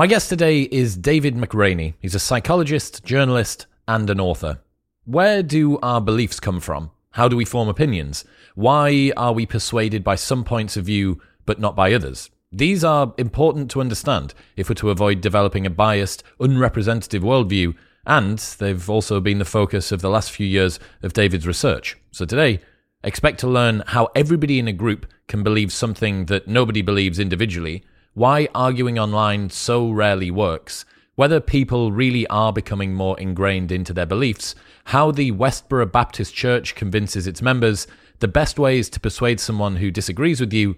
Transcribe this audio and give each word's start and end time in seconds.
My 0.00 0.06
guest 0.06 0.30
today 0.30 0.62
is 0.62 0.96
David 0.96 1.34
McRaney. 1.34 1.92
He's 2.00 2.14
a 2.14 2.18
psychologist, 2.18 3.04
journalist, 3.04 3.66
and 3.86 4.08
an 4.08 4.18
author. 4.18 4.62
Where 5.04 5.42
do 5.42 5.78
our 5.80 6.00
beliefs 6.00 6.40
come 6.40 6.58
from? 6.58 6.90
How 7.10 7.28
do 7.28 7.36
we 7.36 7.44
form 7.44 7.68
opinions? 7.68 8.24
Why 8.54 9.12
are 9.14 9.34
we 9.34 9.44
persuaded 9.44 10.02
by 10.02 10.14
some 10.14 10.42
points 10.42 10.78
of 10.78 10.86
view 10.86 11.20
but 11.44 11.60
not 11.60 11.76
by 11.76 11.92
others? 11.92 12.30
These 12.50 12.82
are 12.82 13.12
important 13.18 13.70
to 13.72 13.82
understand 13.82 14.32
if 14.56 14.70
we're 14.70 14.74
to 14.76 14.88
avoid 14.88 15.20
developing 15.20 15.66
a 15.66 15.70
biased, 15.70 16.22
unrepresentative 16.40 17.22
worldview, 17.22 17.74
and 18.06 18.38
they've 18.38 18.88
also 18.88 19.20
been 19.20 19.38
the 19.38 19.44
focus 19.44 19.92
of 19.92 20.00
the 20.00 20.08
last 20.08 20.30
few 20.30 20.46
years 20.46 20.80
of 21.02 21.12
David's 21.12 21.46
research. 21.46 21.98
So 22.10 22.24
today, 22.24 22.60
expect 23.04 23.38
to 23.40 23.48
learn 23.48 23.82
how 23.88 24.08
everybody 24.16 24.58
in 24.58 24.66
a 24.66 24.72
group 24.72 25.04
can 25.28 25.42
believe 25.42 25.70
something 25.70 26.24
that 26.24 26.48
nobody 26.48 26.80
believes 26.80 27.18
individually, 27.18 27.84
why 28.20 28.46
arguing 28.54 28.98
online 28.98 29.48
so 29.48 29.90
rarely 29.90 30.30
works, 30.30 30.84
whether 31.14 31.40
people 31.40 31.90
really 31.90 32.26
are 32.26 32.52
becoming 32.52 32.92
more 32.92 33.18
ingrained 33.18 33.72
into 33.72 33.94
their 33.94 34.04
beliefs, 34.04 34.54
how 34.84 35.10
the 35.10 35.32
Westboro 35.32 35.90
Baptist 35.90 36.34
Church 36.34 36.74
convinces 36.74 37.26
its 37.26 37.40
members, 37.40 37.86
the 38.18 38.28
best 38.28 38.58
ways 38.58 38.90
to 38.90 39.00
persuade 39.00 39.40
someone 39.40 39.76
who 39.76 39.90
disagrees 39.90 40.38
with 40.38 40.52
you, 40.52 40.76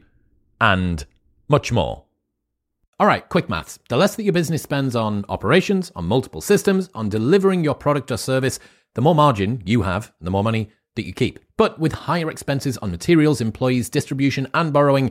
and 0.61 1.05
much 1.49 1.73
more. 1.73 2.05
All 3.01 3.09
right, 3.09 3.29
quick 3.29 3.49
maths. 3.49 3.81
The 3.89 3.97
less 3.97 4.15
that 4.15 4.23
your 4.23 4.33
business 4.33 4.63
spends 4.63 4.95
on 4.95 5.25
operations, 5.29 5.91
on 5.97 6.05
multiple 6.05 6.43
systems, 6.43 6.91
on 6.95 7.09
delivering 7.09 7.65
your 7.65 7.75
product 7.75 8.13
or 8.13 8.19
service, 8.19 8.61
the 8.95 9.03
more 9.03 9.17
margin 9.17 9.65
you 9.67 9.83
have, 9.83 10.13
the 10.21 10.31
more 10.31 10.45
money 10.45 10.71
that 10.95 11.07
you 11.07 11.13
keep. 11.13 11.41
But 11.57 11.81
with 11.81 11.93
higher 11.93 12.31
expenses 12.31 12.79
on 12.79 12.93
materials, 12.93 13.41
employees, 13.41 13.91
distribution, 13.91 14.47
and 14.55 14.73
borrowing, 14.73 15.11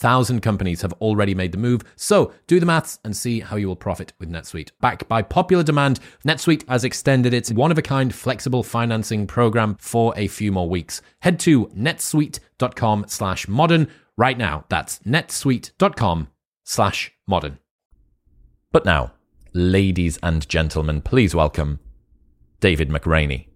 37,000 0.00 0.40
companies 0.40 0.82
have 0.82 0.92
already 0.94 1.34
made 1.34 1.52
the 1.52 1.58
move, 1.58 1.82
so 1.96 2.32
do 2.46 2.60
the 2.60 2.66
maths 2.66 2.98
and 3.04 3.16
see 3.16 3.40
how 3.40 3.56
you 3.56 3.68
will 3.68 3.76
profit 3.76 4.12
with 4.18 4.30
NetSuite. 4.30 4.70
Backed 4.80 5.08
by 5.08 5.22
popular 5.22 5.62
demand, 5.62 6.00
NetSuite 6.26 6.68
has 6.68 6.84
extended 6.84 7.34
its 7.34 7.52
one 7.52 7.70
of 7.70 7.78
a 7.78 7.82
kind 7.82 8.14
flexible 8.14 8.62
financing 8.62 9.26
program 9.26 9.76
for 9.78 10.14
a 10.16 10.28
few 10.28 10.52
more 10.52 10.68
weeks. 10.68 11.02
Head 11.20 11.38
to 11.40 11.66
netsuite.com 11.68 13.06
slash 13.08 13.48
modern 13.48 13.88
right 14.16 14.38
now. 14.38 14.64
That's 14.68 14.98
netsuite.com 15.00 16.28
slash 16.64 17.12
modern. 17.26 17.58
But 18.72 18.84
now, 18.84 19.12
ladies 19.52 20.18
and 20.22 20.48
gentlemen, 20.48 21.00
please 21.02 21.34
welcome 21.34 21.80
David 22.60 22.88
McRaney. 22.88 23.49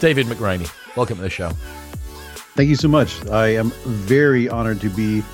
David 0.00 0.26
McRaney, 0.26 0.70
welcome 0.96 1.16
to 1.16 1.22
the 1.22 1.30
show. 1.30 1.50
Thank 2.54 2.68
you 2.68 2.76
so 2.76 2.86
much. 2.86 3.26
I 3.26 3.48
am 3.48 3.70
very 3.84 4.48
honored 4.48 4.80
to 4.82 4.90
be 4.90 5.24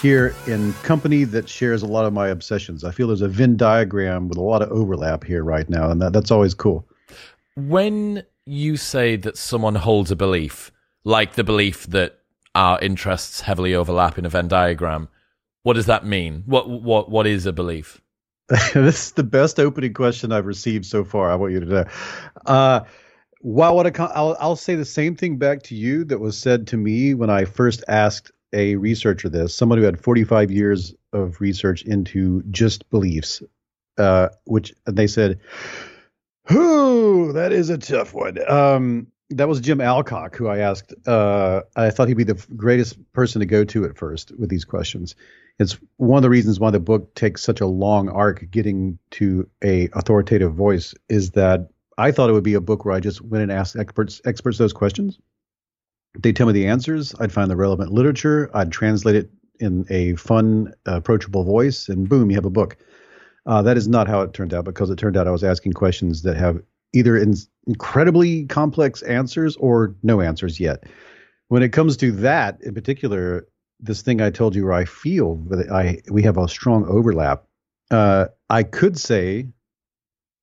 here 0.00 0.34
in 0.46 0.72
company 0.74 1.24
that 1.24 1.48
shares 1.48 1.82
a 1.82 1.86
lot 1.86 2.06
of 2.06 2.14
my 2.14 2.28
obsessions. 2.28 2.82
I 2.82 2.92
feel 2.92 3.08
there's 3.08 3.20
a 3.20 3.28
Venn 3.28 3.58
diagram 3.58 4.28
with 4.28 4.38
a 4.38 4.42
lot 4.42 4.62
of 4.62 4.70
overlap 4.70 5.22
here 5.22 5.44
right 5.44 5.68
now, 5.68 5.90
and 5.90 6.00
that, 6.00 6.14
that's 6.14 6.30
always 6.30 6.54
cool. 6.54 6.88
When 7.56 8.22
you 8.46 8.78
say 8.78 9.16
that 9.16 9.36
someone 9.36 9.74
holds 9.74 10.10
a 10.10 10.16
belief, 10.16 10.72
like 11.04 11.34
the 11.34 11.44
belief 11.44 11.86
that 11.88 12.18
our 12.54 12.80
interests 12.80 13.42
heavily 13.42 13.74
overlap 13.74 14.16
in 14.16 14.24
a 14.24 14.30
Venn 14.30 14.48
diagram, 14.48 15.08
what 15.62 15.74
does 15.74 15.86
that 15.86 16.06
mean? 16.06 16.42
What 16.46 16.68
what 16.68 17.10
what 17.10 17.26
is 17.26 17.44
a 17.44 17.52
belief? 17.52 18.00
this 18.48 19.06
is 19.06 19.12
the 19.12 19.24
best 19.24 19.58
opening 19.58 19.92
question 19.92 20.32
I've 20.32 20.46
received 20.46 20.86
so 20.86 21.04
far. 21.04 21.30
I 21.30 21.34
want 21.34 21.52
you 21.52 21.60
to 21.60 21.66
know. 21.66 21.84
Uh, 22.46 22.80
well, 23.46 23.76
what 23.76 23.86
I, 23.86 24.04
I'll, 24.06 24.36
I'll 24.40 24.56
say 24.56 24.74
the 24.74 24.84
same 24.84 25.14
thing 25.14 25.36
back 25.36 25.62
to 25.64 25.76
you 25.76 26.02
that 26.06 26.18
was 26.18 26.36
said 26.36 26.66
to 26.68 26.76
me 26.76 27.14
when 27.14 27.30
I 27.30 27.44
first 27.44 27.84
asked 27.86 28.32
a 28.52 28.74
researcher 28.74 29.28
this, 29.28 29.54
someone 29.54 29.78
who 29.78 29.84
had 29.84 30.00
45 30.00 30.50
years 30.50 30.96
of 31.12 31.40
research 31.40 31.82
into 31.82 32.42
just 32.50 32.90
beliefs, 32.90 33.44
uh, 33.98 34.30
which 34.46 34.74
they 34.86 35.06
said, 35.06 35.38
"Whoo, 36.50 37.32
that 37.34 37.52
is 37.52 37.70
a 37.70 37.78
tough 37.78 38.14
one." 38.14 38.36
Um, 38.50 39.06
that 39.30 39.46
was 39.46 39.60
Jim 39.60 39.80
Alcock, 39.80 40.34
who 40.34 40.48
I 40.48 40.58
asked. 40.58 40.92
Uh, 41.06 41.62
I 41.76 41.90
thought 41.90 42.08
he'd 42.08 42.14
be 42.14 42.24
the 42.24 42.44
greatest 42.56 42.98
person 43.12 43.38
to 43.38 43.46
go 43.46 43.62
to 43.62 43.84
at 43.84 43.96
first 43.96 44.32
with 44.36 44.50
these 44.50 44.64
questions. 44.64 45.14
It's 45.60 45.78
one 45.98 46.18
of 46.18 46.22
the 46.22 46.30
reasons 46.30 46.58
why 46.58 46.72
the 46.72 46.80
book 46.80 47.14
takes 47.14 47.44
such 47.44 47.60
a 47.60 47.66
long 47.66 48.08
arc 48.08 48.50
getting 48.50 48.98
to 49.12 49.48
a 49.62 49.88
authoritative 49.92 50.52
voice 50.52 50.94
is 51.08 51.30
that 51.30 51.70
I 51.98 52.12
thought 52.12 52.28
it 52.28 52.34
would 52.34 52.44
be 52.44 52.54
a 52.54 52.60
book 52.60 52.84
where 52.84 52.94
I 52.94 53.00
just 53.00 53.22
went 53.22 53.42
and 53.42 53.52
asked 53.52 53.76
experts 53.76 54.20
experts 54.24 54.58
those 54.58 54.72
questions. 54.72 55.18
They 56.18 56.32
tell 56.32 56.46
me 56.46 56.52
the 56.52 56.66
answers. 56.66 57.14
I'd 57.20 57.32
find 57.32 57.50
the 57.50 57.56
relevant 57.56 57.92
literature. 57.92 58.50
I'd 58.54 58.72
translate 58.72 59.16
it 59.16 59.30
in 59.60 59.86
a 59.88 60.14
fun, 60.16 60.74
approachable 60.84 61.44
voice, 61.44 61.88
and 61.88 62.08
boom, 62.08 62.30
you 62.30 62.36
have 62.36 62.44
a 62.44 62.50
book. 62.50 62.76
Uh, 63.46 63.62
that 63.62 63.76
is 63.76 63.88
not 63.88 64.08
how 64.08 64.22
it 64.22 64.34
turned 64.34 64.52
out 64.52 64.64
because 64.64 64.90
it 64.90 64.98
turned 64.98 65.16
out 65.16 65.28
I 65.28 65.30
was 65.30 65.44
asking 65.44 65.72
questions 65.72 66.22
that 66.22 66.36
have 66.36 66.60
either 66.92 67.16
in, 67.16 67.34
incredibly 67.66 68.44
complex 68.46 69.02
answers 69.02 69.56
or 69.56 69.94
no 70.02 70.20
answers 70.20 70.58
yet. 70.58 70.84
When 71.48 71.62
it 71.62 71.70
comes 71.70 71.96
to 71.98 72.12
that 72.12 72.58
in 72.62 72.74
particular, 72.74 73.46
this 73.78 74.02
thing 74.02 74.20
I 74.20 74.30
told 74.30 74.54
you 74.54 74.64
where 74.64 74.72
I 74.72 74.84
feel 74.84 75.36
that 75.48 75.70
I 75.70 76.00
we 76.10 76.22
have 76.22 76.38
a 76.38 76.48
strong 76.48 76.86
overlap. 76.86 77.44
Uh, 77.90 78.26
I 78.50 78.62
could 78.64 78.98
say 78.98 79.46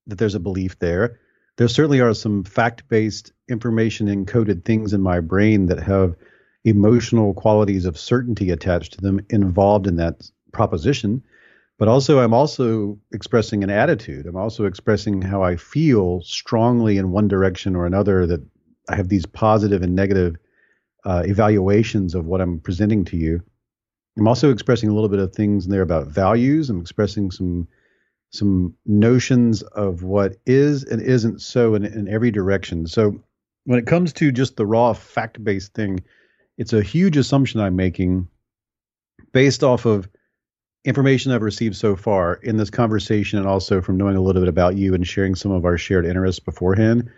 that 0.08 0.18
there's 0.18 0.36
a 0.36 0.40
belief 0.40 0.80
there 0.80 1.20
there 1.58 1.68
certainly 1.68 2.02
are 2.02 2.14
some 2.14 2.44
fact 2.44 2.88
based 2.90 3.32
information 3.48 4.08
encoded 4.08 4.66
things 4.66 4.94
in 4.94 5.02
my 5.02 5.20
brain 5.20 5.68
that 5.68 5.80
have 5.80 6.16
emotional 6.64 7.34
qualities 7.34 7.86
of 7.86 7.98
certainty 7.98 8.50
attached 8.50 8.94
to 8.94 9.02
them 9.02 9.20
involved 9.30 9.86
in 9.86 9.98
that 9.98 10.30
proposition. 10.52 11.24
But 11.78 11.88
also 11.88 12.20
i'm 12.20 12.34
also 12.34 12.98
expressing 13.12 13.64
an 13.64 13.70
attitude. 13.70 14.26
I'm 14.26 14.38
also 14.38 14.66
expressing 14.66 15.22
how 15.22 15.44
i 15.44 15.56
feel 15.56 16.22
strongly 16.22 16.98
in 16.98 17.12
one 17.12 17.28
direction 17.28 17.76
or 17.76 17.86
another 17.86 18.26
that 18.28 18.42
i 18.90 18.96
have 18.96 19.10
these 19.10 19.26
positive 19.26 19.82
and 19.82 19.96
negative 19.96 20.36
uh, 21.06 21.24
evaluations 21.26 22.16
of 22.16 22.26
what 22.26 22.42
i'm 22.42 22.60
presenting 22.60 23.06
to 23.06 23.18
you. 23.18 23.42
I'm 24.18 24.28
also 24.28 24.52
expressing 24.52 24.90
a 24.90 24.94
little 24.94 25.10
bit 25.10 25.20
of 25.20 25.34
things 25.34 25.66
in 25.66 25.72
there 25.72 25.82
about 25.82 26.08
values. 26.08 26.70
I'm 26.70 26.80
expressing 26.80 27.32
some 27.32 27.68
some 28.34 28.76
notions 28.86 29.62
of 29.62 30.04
what 30.04 30.38
is 30.46 30.84
and 30.84 31.02
isn't 31.02 31.42
so 31.42 31.76
in, 31.76 31.86
in 31.86 32.08
every 32.08 32.32
direction. 32.32 32.88
So 32.88 33.24
when 33.66 33.80
it 33.80 33.88
comes 33.88 34.12
to 34.14 34.32
just 34.32 34.58
the 34.58 34.66
raw 34.66 34.94
fact 34.94 35.44
based 35.44 35.74
thing, 35.74 36.02
it's 36.58 36.74
a 36.74 36.82
huge 36.82 37.16
assumption 37.16 37.60
I'm 37.60 37.76
making 37.76 38.28
based 39.32 39.64
off 39.64 39.86
of 39.86 40.10
information 40.84 41.32
I've 41.32 41.44
received 41.44 41.76
so 41.76 41.96
far 41.96 42.36
in 42.36 42.58
this 42.58 42.70
conversation 42.70 43.40
and 43.40 43.48
also 43.48 43.82
from 43.82 43.98
knowing 43.98 44.18
a 44.18 44.22
little 44.22 44.42
bit 44.42 44.50
about 44.50 44.76
you 44.76 44.94
and 44.94 45.08
sharing 45.08 45.36
some 45.36 45.52
of 45.52 45.64
our 45.64 45.78
shared 45.78 46.06
interests 46.06 46.40
beforehand. 46.40 47.10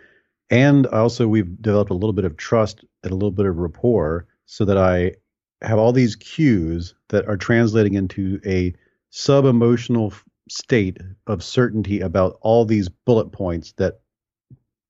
And 0.50 0.86
also, 0.86 1.26
we've 1.26 1.60
developed 1.60 1.90
a 1.90 1.94
little 1.94 2.12
bit 2.12 2.24
of 2.24 2.36
trust 2.36 2.84
and 3.02 3.10
a 3.10 3.16
little 3.16 3.32
bit 3.32 3.46
of 3.46 3.56
rapport 3.56 4.28
so 4.44 4.64
that 4.66 4.78
I 4.78 5.16
have 5.62 5.78
all 5.78 5.92
these 5.92 6.14
cues 6.14 6.94
that 7.08 7.26
are 7.26 7.36
translating 7.36 7.94
into 7.94 8.40
a 8.46 8.74
sub 9.10 9.44
emotional 9.44 10.12
state 10.48 10.98
of 11.26 11.42
certainty 11.42 12.00
about 12.00 12.38
all 12.40 12.64
these 12.64 12.88
bullet 12.88 13.32
points 13.32 13.72
that 13.72 14.00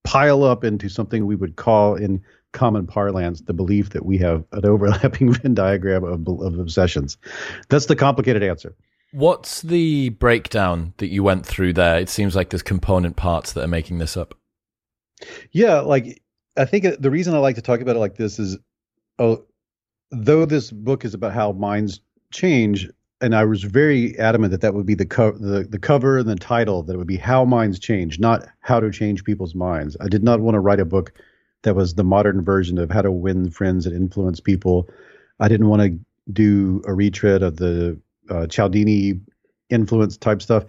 pile 0.04 0.44
up 0.44 0.64
into 0.64 0.88
something 0.88 1.26
we 1.26 1.36
would 1.36 1.56
call 1.56 1.94
in 1.94 2.22
common 2.52 2.86
parlance 2.86 3.42
the 3.42 3.52
belief 3.52 3.90
that 3.90 4.06
we 4.06 4.16
have 4.18 4.44
an 4.52 4.64
overlapping 4.64 5.32
Venn 5.32 5.54
diagram 5.54 6.04
of, 6.04 6.26
of 6.40 6.58
obsessions. 6.58 7.18
That's 7.68 7.86
the 7.86 7.96
complicated 7.96 8.42
answer. 8.42 8.74
What's 9.12 9.62
the 9.62 10.10
breakdown 10.10 10.94
that 10.98 11.08
you 11.08 11.22
went 11.22 11.46
through 11.46 11.74
there? 11.74 11.98
It 11.98 12.08
seems 12.08 12.34
like 12.34 12.50
there's 12.50 12.62
component 12.62 13.16
parts 13.16 13.52
that 13.52 13.64
are 13.64 13.68
making 13.68 13.98
this 13.98 14.16
up. 14.16 14.34
Yeah, 15.52 15.80
like 15.80 16.22
I 16.56 16.64
think 16.64 17.00
the 17.00 17.10
reason 17.10 17.34
I 17.34 17.38
like 17.38 17.56
to 17.56 17.62
talk 17.62 17.80
about 17.80 17.96
it 17.96 18.00
like 18.00 18.16
this 18.16 18.38
is, 18.38 18.58
oh, 19.18 19.44
though 20.10 20.44
this 20.44 20.70
book 20.70 21.04
is 21.04 21.14
about 21.14 21.32
how 21.32 21.52
minds 21.52 22.00
change, 22.32 22.90
and 23.20 23.34
I 23.34 23.44
was 23.44 23.62
very 23.62 24.18
adamant 24.18 24.50
that 24.50 24.60
that 24.60 24.74
would 24.74 24.86
be 24.86 24.94
the, 24.94 25.06
co- 25.06 25.38
the 25.38 25.64
the 25.64 25.78
cover 25.78 26.18
and 26.18 26.28
the 26.28 26.36
title. 26.36 26.82
That 26.82 26.94
it 26.94 26.96
would 26.98 27.06
be 27.06 27.16
how 27.16 27.44
minds 27.44 27.78
change, 27.78 28.18
not 28.18 28.46
how 28.60 28.80
to 28.80 28.90
change 28.90 29.24
people's 29.24 29.54
minds. 29.54 29.96
I 30.00 30.08
did 30.08 30.22
not 30.22 30.40
want 30.40 30.54
to 30.54 30.60
write 30.60 30.80
a 30.80 30.84
book 30.84 31.12
that 31.62 31.74
was 31.74 31.94
the 31.94 32.04
modern 32.04 32.44
version 32.44 32.78
of 32.78 32.90
how 32.90 33.02
to 33.02 33.10
win 33.10 33.50
friends 33.50 33.86
and 33.86 33.96
influence 33.96 34.40
people. 34.40 34.88
I 35.40 35.48
didn't 35.48 35.68
want 35.68 35.82
to 35.82 35.98
do 36.32 36.82
a 36.86 36.92
retread 36.92 37.42
of 37.42 37.56
the 37.56 37.98
uh, 38.28 38.46
Cialdini 38.46 39.20
influence 39.70 40.16
type 40.16 40.42
stuff. 40.42 40.64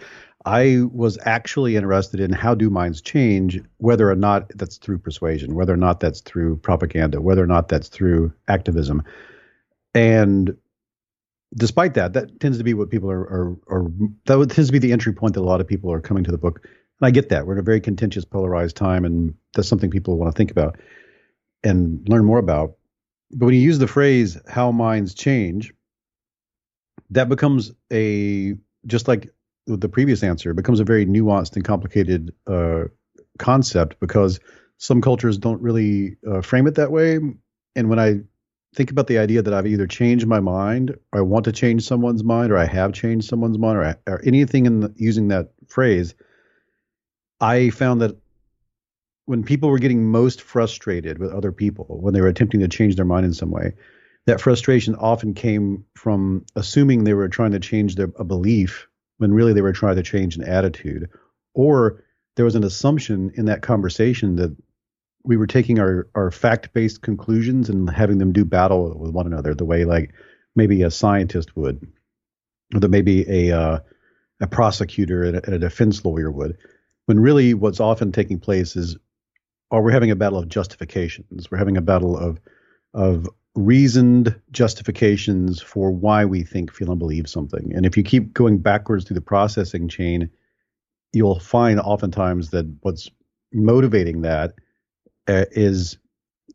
I 0.45 0.83
was 0.93 1.19
actually 1.23 1.75
interested 1.75 2.21
in 2.21 2.31
how 2.31 2.55
do 2.55 2.69
minds 2.69 3.01
change, 3.01 3.61
whether 3.77 4.09
or 4.09 4.15
not 4.15 4.49
that's 4.55 4.77
through 4.77 4.99
persuasion, 4.99 5.55
whether 5.55 5.73
or 5.73 5.77
not 5.77 5.99
that's 5.99 6.21
through 6.21 6.57
propaganda, 6.57 7.19
whether 7.19 7.43
or 7.43 7.47
not 7.47 7.67
that's 7.67 7.89
through 7.89 8.31
activism. 8.47 9.03
And 9.93 10.55
despite 11.55 11.93
that, 11.95 12.13
that 12.13 12.39
tends 12.39 12.57
to 12.57 12.63
be 12.63 12.73
what 12.73 12.89
people 12.89 13.09
are, 13.09 13.21
are, 13.21 13.57
are 13.67 13.91
that 14.25 14.49
tends 14.51 14.67
to 14.67 14.73
be 14.73 14.79
the 14.79 14.91
entry 14.91 15.13
point 15.13 15.33
that 15.35 15.41
a 15.41 15.41
lot 15.41 15.61
of 15.61 15.67
people 15.67 15.91
are 15.91 16.01
coming 16.01 16.23
to 16.23 16.31
the 16.31 16.37
book. 16.37 16.61
And 16.63 17.07
I 17.07 17.11
get 17.11 17.29
that. 17.29 17.45
We're 17.45 17.53
in 17.53 17.59
a 17.59 17.63
very 17.63 17.79
contentious, 17.79 18.25
polarized 18.25 18.75
time, 18.75 19.05
and 19.05 19.35
that's 19.53 19.67
something 19.67 19.89
people 19.89 20.17
want 20.17 20.33
to 20.33 20.37
think 20.37 20.51
about 20.51 20.77
and 21.63 22.07
learn 22.09 22.25
more 22.25 22.39
about. 22.39 22.75
But 23.31 23.47
when 23.47 23.55
you 23.55 23.61
use 23.61 23.79
the 23.79 23.87
phrase 23.87 24.37
how 24.47 24.71
minds 24.71 25.13
change, 25.13 25.73
that 27.11 27.29
becomes 27.29 27.71
a 27.91 28.55
just 28.85 29.07
like 29.07 29.33
the 29.65 29.89
previous 29.89 30.23
answer, 30.23 30.53
becomes 30.53 30.79
a 30.79 30.85
very 30.85 31.05
nuanced 31.05 31.55
and 31.55 31.65
complicated 31.65 32.33
uh, 32.47 32.85
concept 33.37 33.99
because 33.99 34.39
some 34.77 35.01
cultures 35.01 35.37
don't 35.37 35.61
really 35.61 36.17
uh, 36.29 36.41
frame 36.41 36.67
it 36.67 36.75
that 36.75 36.91
way. 36.91 37.19
And 37.75 37.89
when 37.89 37.99
I 37.99 38.21
think 38.77 38.91
about 38.91 39.07
the 39.07 39.17
idea 39.17 39.41
that 39.41 39.53
I've 39.55 39.65
either 39.65 39.87
changed 39.87 40.27
my 40.27 40.39
mind, 40.39 40.91
or 41.11 41.19
I 41.19 41.23
want 41.23 41.45
to 41.45 41.51
change 41.51 41.83
someone's 41.83 42.23
mind, 42.23 42.51
or 42.51 42.57
I 42.57 42.65
have 42.65 42.93
changed 42.93 43.27
someone's 43.27 43.57
mind, 43.57 43.79
or, 43.79 43.97
or 44.05 44.21
anything 44.23 44.67
in 44.67 44.81
the, 44.81 44.93
using 44.95 45.29
that 45.29 45.49
phrase, 45.67 46.13
I 47.41 47.71
found 47.71 48.01
that 48.01 48.15
when 49.25 49.43
people 49.43 49.71
were 49.71 49.79
getting 49.79 50.05
most 50.05 50.43
frustrated 50.43 51.17
with 51.17 51.31
other 51.31 51.51
people, 51.51 51.85
when 51.99 52.13
they 52.13 52.21
were 52.21 52.27
attempting 52.27 52.59
to 52.59 52.67
change 52.67 52.95
their 52.95 53.03
mind 53.03 53.25
in 53.25 53.33
some 53.33 53.49
way, 53.49 53.73
that 54.27 54.41
frustration 54.41 54.93
often 54.93 55.33
came 55.33 55.83
from 55.95 56.45
assuming 56.55 57.03
they 57.03 57.15
were 57.15 57.29
trying 57.29 57.53
to 57.53 57.59
change 57.59 57.95
their, 57.95 58.11
a 58.19 58.23
belief 58.23 58.87
when 59.17 59.33
really 59.33 59.53
they 59.53 59.61
were 59.61 59.73
trying 59.73 59.95
to 59.95 60.03
change 60.03 60.37
an 60.37 60.43
attitude, 60.43 61.09
or 61.55 62.03
there 62.35 62.45
was 62.45 62.55
an 62.55 62.63
assumption 62.63 63.31
in 63.33 63.45
that 63.45 63.63
conversation 63.63 64.35
that 64.35 64.55
we 65.27 65.35
were 65.35 65.45
taking 65.45 65.77
our, 65.77 66.07
our 66.15 66.31
fact 66.31 66.73
based 66.73 67.01
conclusions 67.01 67.69
and 67.69 67.89
having 67.89 68.17
them 68.17 68.31
do 68.31 68.45
battle 68.45 68.97
with 68.97 69.11
one 69.11 69.27
another 69.27 69.53
the 69.53 69.65
way 69.65 69.83
like 69.83 70.13
maybe 70.55 70.81
a 70.81 70.89
scientist 70.89 71.55
would, 71.55 71.85
or 72.73 72.79
that 72.79 72.87
maybe 72.87 73.29
a 73.29 73.55
uh, 73.55 73.79
a 74.39 74.47
prosecutor 74.47 75.23
and 75.23 75.35
a, 75.35 75.45
and 75.45 75.53
a 75.53 75.59
defense 75.59 76.03
lawyer 76.05 76.31
would. 76.31 76.57
When 77.07 77.19
really 77.19 77.53
what's 77.53 77.81
often 77.81 78.11
taking 78.11 78.39
place 78.39 78.75
is, 78.77 78.97
are 79.69 79.81
we 79.81 79.91
having 79.91 80.11
a 80.11 80.15
battle 80.15 80.39
of 80.39 80.47
justifications? 80.47 81.51
We're 81.51 81.57
having 81.57 81.77
a 81.77 81.81
battle 81.81 82.17
of 82.17 82.39
of 82.93 83.29
reasoned 83.53 84.39
justifications 84.51 85.61
for 85.61 85.91
why 85.91 86.23
we 86.23 86.43
think, 86.43 86.71
feel, 86.71 86.91
and 86.91 86.99
believe 86.99 87.27
something. 87.27 87.73
And 87.75 87.85
if 87.85 87.97
you 87.97 88.03
keep 88.03 88.33
going 88.33 88.59
backwards 88.59 89.03
through 89.03 89.15
the 89.15 89.21
processing 89.21 89.89
chain, 89.89 90.29
you'll 91.11 91.39
find 91.39 91.79
oftentimes 91.81 92.51
that 92.51 92.65
what's 92.81 93.09
motivating 93.51 94.21
that 94.21 94.53
uh, 95.27 95.45
is 95.51 95.97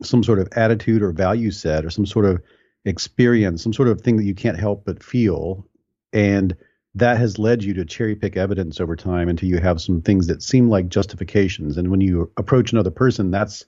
some 0.03 0.23
sort 0.23 0.39
of 0.39 0.49
attitude 0.57 1.03
or 1.03 1.13
value 1.13 1.51
set 1.51 1.85
or 1.85 1.91
some 1.91 2.07
sort 2.07 2.25
of 2.25 2.43
experience, 2.85 3.63
some 3.63 3.73
sort 3.73 3.89
of 3.89 4.01
thing 4.01 4.17
that 4.17 4.25
you 4.25 4.35
can't 4.35 4.59
help 4.59 4.85
but 4.85 5.03
feel. 5.03 5.67
And 6.13 6.57
that 6.95 7.19
has 7.19 7.39
led 7.39 7.63
you 7.63 7.75
to 7.75 7.85
cherry 7.85 8.15
pick 8.15 8.37
evidence 8.37 8.81
over 8.81 8.97
time 8.97 9.29
until 9.29 9.49
you 9.49 9.59
have 9.59 9.81
some 9.81 10.03
things 10.03 10.27
that 10.27 10.43
seem 10.43 10.69
like 10.69 10.89
justifications. 10.89 11.79
And 11.79 11.91
when 11.91 12.01
you 12.01 12.31
approach 12.37 12.73
another 12.73 12.91
person, 12.91 13.31
that's 13.31 13.65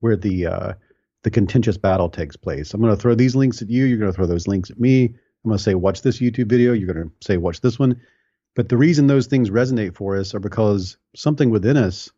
where 0.00 0.16
the 0.16 0.46
uh, 0.46 0.72
the 1.22 1.30
contentious 1.30 1.76
battle 1.76 2.08
takes 2.08 2.36
place. 2.36 2.74
I'm 2.74 2.80
going 2.80 2.94
to 2.94 3.00
throw 3.00 3.14
these 3.14 3.34
links 3.34 3.62
at 3.62 3.70
you. 3.70 3.84
You're 3.84 3.98
going 3.98 4.10
to 4.10 4.16
throw 4.16 4.26
those 4.26 4.46
links 4.46 4.70
at 4.70 4.78
me. 4.78 5.06
I'm 5.06 5.50
going 5.50 5.56
to 5.56 5.62
say, 5.62 5.74
watch 5.74 6.02
this 6.02 6.20
YouTube 6.20 6.48
video. 6.48 6.72
You're 6.72 6.92
going 6.92 7.08
to 7.08 7.12
say, 7.20 7.36
watch 7.36 7.60
this 7.60 7.78
one. 7.78 8.00
But 8.54 8.68
the 8.68 8.76
reason 8.76 9.06
those 9.06 9.26
things 9.26 9.50
resonate 9.50 9.94
for 9.94 10.16
us 10.16 10.34
are 10.34 10.40
because 10.40 10.96
something 11.14 11.50
within 11.50 11.76
us 11.76 12.10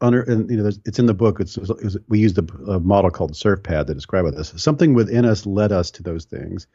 under 0.00 0.22
and 0.22 0.48
you 0.50 0.56
know 0.56 0.70
it's 0.84 0.98
in 0.98 1.06
the 1.06 1.14
book 1.14 1.40
it's, 1.40 1.56
it's 1.56 1.96
we 2.08 2.18
used 2.18 2.38
a, 2.38 2.80
model 2.80 3.10
called 3.10 3.32
SURFPAD 3.32 3.86
to 3.86 3.94
describe 3.94 4.32
this. 4.32 4.52
Something 4.56 4.94
within 4.94 5.24
us 5.24 5.46
led 5.46 5.72
us 5.72 5.90
to 5.92 6.02
those 6.02 6.24
things. 6.24 6.66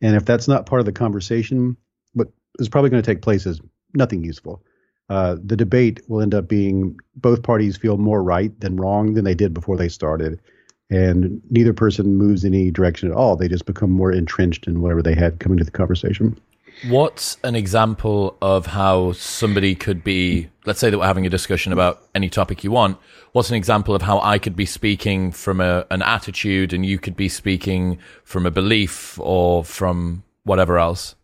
And 0.00 0.14
if 0.14 0.24
that's 0.24 0.46
not 0.46 0.66
part 0.66 0.80
of 0.80 0.86
the 0.86 0.92
conversation 0.92 1.76
what 2.12 2.28
is 2.58 2.68
probably 2.68 2.90
going 2.90 3.02
to 3.02 3.06
take 3.06 3.22
place 3.22 3.46
is 3.46 3.60
nothing 3.94 4.24
useful. 4.24 4.62
Uh, 5.08 5.36
the 5.42 5.56
debate 5.56 6.00
will 6.08 6.20
end 6.20 6.34
up 6.34 6.48
being 6.48 6.96
both 7.16 7.42
parties 7.42 7.76
feel 7.76 7.96
more 7.96 8.22
right 8.22 8.58
than 8.60 8.76
wrong 8.76 9.14
than 9.14 9.24
they 9.24 9.34
did 9.34 9.54
before 9.54 9.76
they 9.76 9.88
started. 9.88 10.40
And 10.90 11.40
neither 11.50 11.72
person 11.72 12.16
moves 12.16 12.44
any 12.44 12.70
direction 12.70 13.10
at 13.10 13.16
all. 13.16 13.36
They 13.36 13.48
just 13.48 13.66
become 13.66 13.90
more 13.90 14.12
entrenched 14.12 14.66
in 14.66 14.80
whatever 14.80 15.02
they 15.02 15.14
had 15.14 15.40
coming 15.40 15.58
to 15.58 15.64
the 15.64 15.70
conversation 15.70 16.38
What's 16.86 17.38
an 17.42 17.54
example 17.54 18.36
of 18.40 18.66
how 18.66 19.12
somebody 19.12 19.74
could 19.74 20.04
be, 20.04 20.48
let's 20.64 20.78
say 20.78 20.90
that 20.90 20.98
we're 20.98 21.06
having 21.06 21.26
a 21.26 21.30
discussion 21.30 21.72
about 21.72 22.02
any 22.14 22.28
topic 22.28 22.62
you 22.62 22.70
want. 22.70 22.98
What's 23.32 23.50
an 23.50 23.56
example 23.56 23.94
of 23.94 24.02
how 24.02 24.20
I 24.20 24.38
could 24.38 24.54
be 24.54 24.66
speaking 24.66 25.32
from 25.32 25.60
a, 25.60 25.86
an 25.90 26.02
attitude 26.02 26.72
and 26.72 26.86
you 26.86 26.98
could 26.98 27.16
be 27.16 27.28
speaking 27.28 27.98
from 28.24 28.46
a 28.46 28.50
belief 28.50 29.18
or 29.20 29.64
from 29.64 30.22
whatever 30.44 30.78
else? 30.78 31.14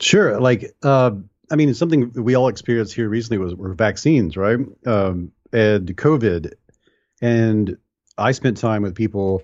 Sure. 0.00 0.40
Like, 0.40 0.74
uh, 0.82 1.12
I 1.50 1.56
mean, 1.56 1.72
something 1.74 2.12
we 2.14 2.34
all 2.34 2.48
experienced 2.48 2.94
here 2.94 3.08
recently 3.08 3.38
was 3.38 3.54
were 3.54 3.74
vaccines, 3.74 4.36
right? 4.36 4.58
Um, 4.86 5.30
and 5.52 5.96
COVID. 5.96 6.52
And 7.22 7.78
I 8.18 8.32
spent 8.32 8.56
time 8.56 8.82
with 8.82 8.94
people 8.94 9.42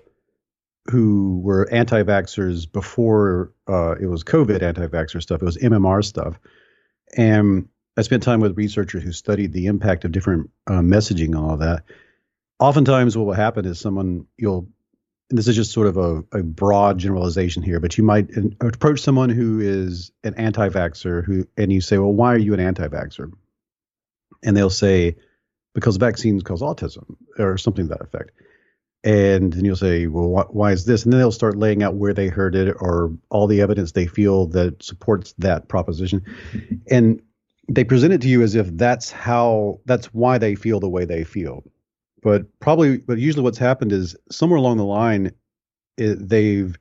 who 0.87 1.41
were 1.43 1.69
anti-vaxxers 1.71 2.71
before 2.71 3.53
uh, 3.69 3.95
it 4.01 4.07
was 4.07 4.25
COVID 4.25 4.63
anti-vaxxer 4.63 5.23
stuff. 5.23 5.43
It 5.43 5.45
was 5.45 5.59
MMR 5.59 6.05
stuff, 6.05 6.39
and 7.17 7.69
I 7.97 8.03
spent 8.03 8.23
time 8.23 8.41
with 8.41 8.57
researchers 8.57 9.03
who 9.03 9.13
studied 9.13 9.53
the 9.53 9.67
impact 9.67 10.05
of 10.05 10.13
different 10.13 10.51
uh, 10.67 10.81
messaging 10.81 11.27
and 11.27 11.37
all 11.37 11.57
that. 11.59 11.85
Oftentimes, 12.59 13.17
what 13.17 13.27
will 13.27 13.35
happen 13.35 13.65
is 13.67 13.79
someone 13.79 14.27
you'll, 14.37 14.69
and 15.29 15.39
this 15.39 15.49
is 15.49 15.57
just 15.57 15.73
sort 15.73 15.87
of 15.87 15.97
a, 15.97 16.25
a 16.33 16.43
broad 16.43 16.99
generalization 16.99 17.63
here, 17.63 17.81
but 17.81 17.97
you 17.97 18.05
might 18.05 18.31
approach 18.61 19.01
someone 19.01 19.31
who 19.31 19.61
is 19.61 20.13
an 20.25 20.35
anti-vaxxer 20.35 21.25
who, 21.25 21.47
and 21.57 21.73
you 21.73 21.81
say, 21.81 21.99
"Well, 21.99 22.13
why 22.13 22.35
are 22.35 22.39
you 22.39 22.55
an 22.55 22.61
anti-vaxxer?" 22.61 23.31
And 24.43 24.57
they'll 24.57 24.71
say, 24.71 25.17
"Because 25.75 25.97
vaccines 25.97 26.43
cause 26.43 26.63
autism," 26.63 27.17
or 27.39 27.59
something 27.59 27.89
to 27.89 27.95
that 27.95 28.03
effect 28.03 28.33
and 29.03 29.53
then 29.53 29.65
you'll 29.65 29.77
say, 29.77 30.07
well, 30.07 30.29
wh- 30.29 30.55
why 30.55 30.73
is 30.73 30.85
this? 30.85 31.05
And 31.05 31.13
then 31.13 31.21
they'll 31.21 31.33
start 31.33 31.57
laying 31.57 31.83
out 31.83 31.95
where 31.95 32.13
they 32.13 32.29
heard 32.29 32.55
it 32.55 32.77
or 32.81 33.13
all 33.31 33.47
the 33.47 33.61
evidence 33.61 33.93
they 33.93 34.07
feel 34.07 34.47
that 34.49 34.83
supports 34.83 35.35
that 35.39 35.69
proposition. 35.69 36.23
And 36.91 37.23
they 37.69 37.85
present 37.85 38.13
it 38.13 38.21
to 38.23 38.29
you 38.29 38.43
as 38.43 38.55
if 38.55 38.67
that's 38.77 39.11
how, 39.11 39.81
that's 39.87 40.07
why 40.07 40.39
they 40.39 40.55
feel 40.55 40.81
the 40.81 40.89
way 40.89 41.05
they 41.05 41.25
feel. 41.25 41.65
But 42.23 42.61
probably, 42.61 42.99
but 42.99 43.19
usually 43.19 43.43
what's 43.43 43.59
happened 43.59 43.93
is 43.93 44.17
somewhere 44.31 44.59
along 44.59 44.77
the 44.77 44.85
line, 44.85 45.33
it, 45.97 46.29
they've, 46.29 46.77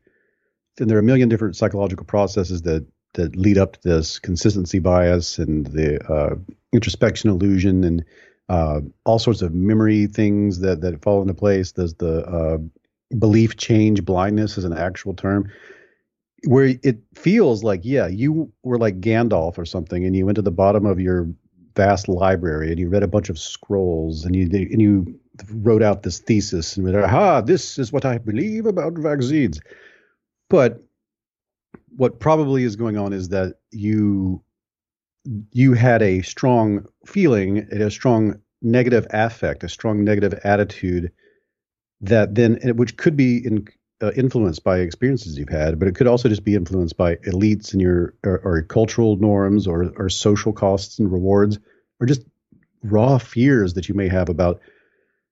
and 0.79 0.89
there 0.89 0.97
are 0.97 1.01
a 1.01 1.03
million 1.03 1.29
different 1.29 1.55
psychological 1.55 2.05
processes 2.05 2.61
that 2.63 2.85
that 3.13 3.35
lead 3.35 3.57
up 3.57 3.73
to 3.73 3.79
this 3.83 4.19
consistency 4.19 4.79
bias 4.79 5.39
and 5.39 5.67
the 5.67 5.99
uh, 6.11 6.35
introspection 6.71 7.29
illusion 7.29 7.83
and 7.83 8.05
uh, 8.49 8.81
all 9.05 9.19
sorts 9.19 9.41
of 9.41 9.53
memory 9.53 10.07
things 10.07 10.59
that 10.59 10.81
that 10.81 11.01
fall 11.01 11.21
into 11.21 11.33
place. 11.33 11.71
There's 11.71 11.93
the 11.95 12.25
uh, 12.25 12.57
belief 13.17 13.57
change 13.57 14.03
blindness 14.03 14.57
is 14.57 14.65
an 14.65 14.77
actual 14.77 15.13
term 15.13 15.51
where 16.45 16.75
it 16.83 16.99
feels 17.15 17.63
like 17.63 17.81
yeah 17.83 18.07
you 18.07 18.51
were 18.63 18.77
like 18.77 19.01
Gandalf 19.01 19.57
or 19.57 19.65
something 19.65 20.05
and 20.05 20.15
you 20.15 20.25
went 20.25 20.35
to 20.35 20.41
the 20.41 20.51
bottom 20.51 20.85
of 20.85 20.99
your 20.99 21.27
vast 21.75 22.07
library 22.07 22.69
and 22.69 22.79
you 22.79 22.89
read 22.89 23.03
a 23.03 23.07
bunch 23.07 23.29
of 23.29 23.39
scrolls 23.39 24.25
and 24.25 24.35
you 24.35 24.43
and 24.43 24.81
you 24.81 25.19
wrote 25.55 25.83
out 25.83 26.03
this 26.03 26.19
thesis 26.19 26.77
and 26.77 26.85
went 26.85 26.97
ah 26.97 27.41
this 27.41 27.77
is 27.77 27.91
what 27.91 28.05
I 28.05 28.17
believe 28.19 28.65
about 28.65 28.93
vaccines 28.93 29.59
but 30.49 30.81
what 31.97 32.19
probably 32.19 32.63
is 32.63 32.75
going 32.75 32.97
on 32.97 33.11
is 33.11 33.29
that 33.29 33.55
you 33.71 34.41
you 35.51 35.73
had 35.73 36.01
a 36.01 36.21
strong 36.21 36.85
feeling, 37.05 37.59
a 37.71 37.91
strong 37.91 38.39
negative 38.61 39.05
affect, 39.11 39.63
a 39.63 39.69
strong 39.69 40.03
negative 40.03 40.39
attitude 40.43 41.11
that 42.01 42.35
then, 42.35 42.59
which 42.75 42.97
could 42.97 43.15
be 43.15 43.45
in, 43.45 43.67
uh, 44.01 44.11
influenced 44.15 44.63
by 44.63 44.79
experiences 44.79 45.37
you've 45.37 45.49
had, 45.49 45.77
but 45.77 45.87
it 45.87 45.95
could 45.95 46.07
also 46.07 46.29
just 46.29 46.43
be 46.43 46.55
influenced 46.55 46.97
by 46.97 47.15
elites 47.17 47.73
and 47.73 47.81
your 47.81 48.13
or, 48.23 48.39
or 48.39 48.61
cultural 48.63 49.17
norms 49.17 49.67
or, 49.67 49.91
or 49.97 50.09
social 50.09 50.53
costs 50.53 50.99
and 50.99 51.11
rewards, 51.11 51.59
or 51.99 52.07
just 52.07 52.21
raw 52.83 53.17
fears 53.17 53.73
that 53.73 53.89
you 53.89 53.95
may 53.95 54.07
have 54.07 54.29
about 54.29 54.61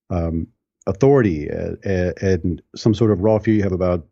um, 0.10 0.48
authority 0.86 1.48
and, 1.48 1.78
and, 2.22 2.62
some 2.76 2.94
sort 2.94 3.12
of 3.12 3.22
raw 3.22 3.40
fear 3.40 3.56
you 3.56 3.64
have 3.64 3.72
about 3.72 4.06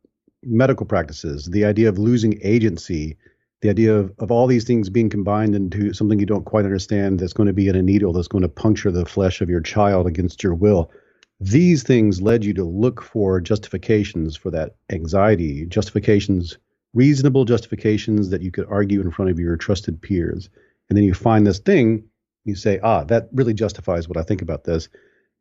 medical 0.43 0.85
practices, 0.85 1.45
the 1.45 1.65
idea 1.65 1.89
of 1.89 1.97
losing 1.97 2.39
agency 2.43 3.17
the 3.65 3.71
idea 3.71 3.95
of, 3.95 4.13
of 4.19 4.29
all 4.29 4.45
these 4.45 4.63
things 4.63 4.91
being 4.91 5.09
combined 5.09 5.55
into 5.55 5.91
something 5.91 6.19
you 6.19 6.25
don't 6.27 6.45
quite 6.45 6.65
understand 6.65 7.19
that's 7.19 7.33
going 7.33 7.47
to 7.47 7.53
be 7.53 7.67
in 7.67 7.75
a 7.75 7.81
needle 7.81 8.13
that's 8.13 8.27
going 8.27 8.43
to 8.43 8.47
puncture 8.47 8.91
the 8.91 9.07
flesh 9.07 9.41
of 9.41 9.49
your 9.49 9.59
child 9.59 10.05
against 10.05 10.43
your 10.43 10.53
will. 10.53 10.91
These 11.39 11.81
things 11.81 12.21
led 12.21 12.45
you 12.45 12.53
to 12.53 12.63
look 12.63 13.01
for 13.01 13.41
justifications 13.41 14.35
for 14.35 14.51
that 14.51 14.75
anxiety, 14.91 15.65
justifications, 15.65 16.59
reasonable 16.93 17.43
justifications 17.43 18.29
that 18.29 18.43
you 18.43 18.51
could 18.51 18.67
argue 18.69 19.01
in 19.01 19.09
front 19.09 19.31
of 19.31 19.39
your 19.39 19.57
trusted 19.57 19.99
peers. 19.99 20.47
And 20.87 20.95
then 20.95 21.03
you 21.03 21.15
find 21.15 21.47
this 21.47 21.57
thing, 21.57 22.03
you 22.43 22.53
say, 22.53 22.79
ah, 22.83 23.03
that 23.05 23.29
really 23.33 23.55
justifies 23.55 24.07
what 24.07 24.17
I 24.17 24.21
think 24.21 24.43
about 24.43 24.63
this. 24.63 24.89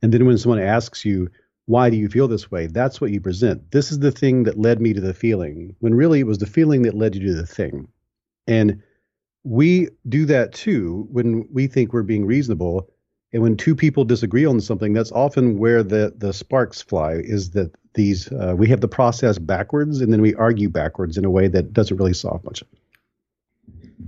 And 0.01 0.15
then 0.15 0.25
when 0.25 0.39
someone 0.39 0.61
asks 0.61 1.05
you, 1.05 1.29
why 1.67 1.91
do 1.91 1.99
you 1.99 2.09
feel 2.09 2.29
this 2.29 2.51
way? 2.51 2.69
That's 2.69 3.03
what 3.03 3.11
you 3.11 3.21
present. 3.21 3.71
This 3.71 3.93
is 3.93 3.99
the 3.99 4.13
thing 4.13 4.45
that 4.45 4.59
led 4.59 4.81
me 4.81 4.95
to 4.95 5.01
the 5.03 5.13
feeling, 5.13 5.77
when 5.81 5.95
really 5.95 6.21
it 6.21 6.27
was 6.27 6.39
the 6.39 6.47
feeling 6.47 6.83
that 6.83 6.95
led 6.95 7.15
you 7.15 7.27
to 7.27 7.35
the 7.35 7.47
thing. 7.47 7.89
And 8.47 8.83
we 9.45 9.89
do 10.09 10.25
that 10.27 10.53
too 10.53 11.07
when 11.11 11.47
we 11.53 11.67
think 11.67 11.93
we're 11.93 12.03
being 12.03 12.27
reasonable. 12.27 12.89
And 13.33 13.43
when 13.43 13.57
two 13.57 13.75
people 13.75 14.05
disagree 14.05 14.47
on 14.47 14.61
something, 14.61 14.93
that's 14.93 15.13
often 15.13 15.59
where 15.59 15.83
the, 15.83 16.15
the 16.17 16.33
sparks 16.33 16.81
fly 16.81 17.15
is 17.15 17.51
that 17.51 17.73
these, 17.95 18.31
uh, 18.33 18.55
we 18.57 18.69
have 18.69 18.81
the 18.81 18.89
process 18.89 19.39
backwards 19.39 20.01
and 20.01 20.13
then 20.13 20.21
we 20.21 20.35
argue 20.35 20.69
backwards 20.69 21.17
in 21.17 21.25
a 21.25 21.31
way 21.31 21.49
that 21.49 21.73
doesn't 21.73 21.97
really 21.97 22.15
solve 22.15 22.43
much. 22.45 22.63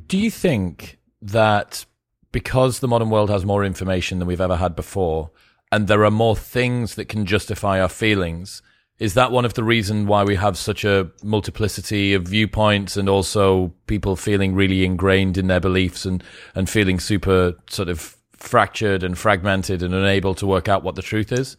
Do 0.07 0.19
you 0.19 0.31
think 0.31 0.99
that 1.23 1.85
because 2.33 2.81
the 2.81 2.89
modern 2.89 3.11
world 3.11 3.31
has 3.31 3.45
more 3.45 3.65
information 3.65 4.19
than 4.19 4.29
we've 4.29 4.41
ever 4.41 4.57
had 4.57 4.77
before, 4.77 5.31
and 5.73 5.89
there 5.89 6.05
are 6.05 6.11
more 6.11 6.37
things 6.37 6.95
that 6.95 7.07
can 7.07 7.27
justify 7.27 7.81
our 7.81 7.89
feelings, 7.89 8.63
is 8.99 9.15
that 9.15 9.31
one 9.31 9.45
of 9.45 9.55
the 9.55 9.65
reasons 9.65 10.07
why 10.07 10.25
we 10.25 10.37
have 10.37 10.57
such 10.57 10.85
a 10.85 11.11
multiplicity 11.23 12.15
of 12.15 12.25
viewpoints 12.25 12.97
and 12.97 13.09
also 13.09 13.73
people 13.87 14.17
feeling 14.17 14.55
really 14.55 14.85
ingrained 14.85 15.37
in 15.37 15.49
their 15.49 15.61
beliefs 15.61 16.07
and, 16.07 16.25
and 16.55 16.71
feeling 16.71 16.99
super 16.99 17.55
sort 17.69 17.89
of 17.89 18.17
fractured 18.33 19.03
and 19.03 19.19
fragmented 19.19 19.83
and 19.83 19.95
unable 19.95 20.35
to 20.35 20.47
work 20.47 20.69
out 20.69 20.83
what 20.83 20.95
the 20.95 21.03
truth 21.03 21.33
is? 21.33 21.57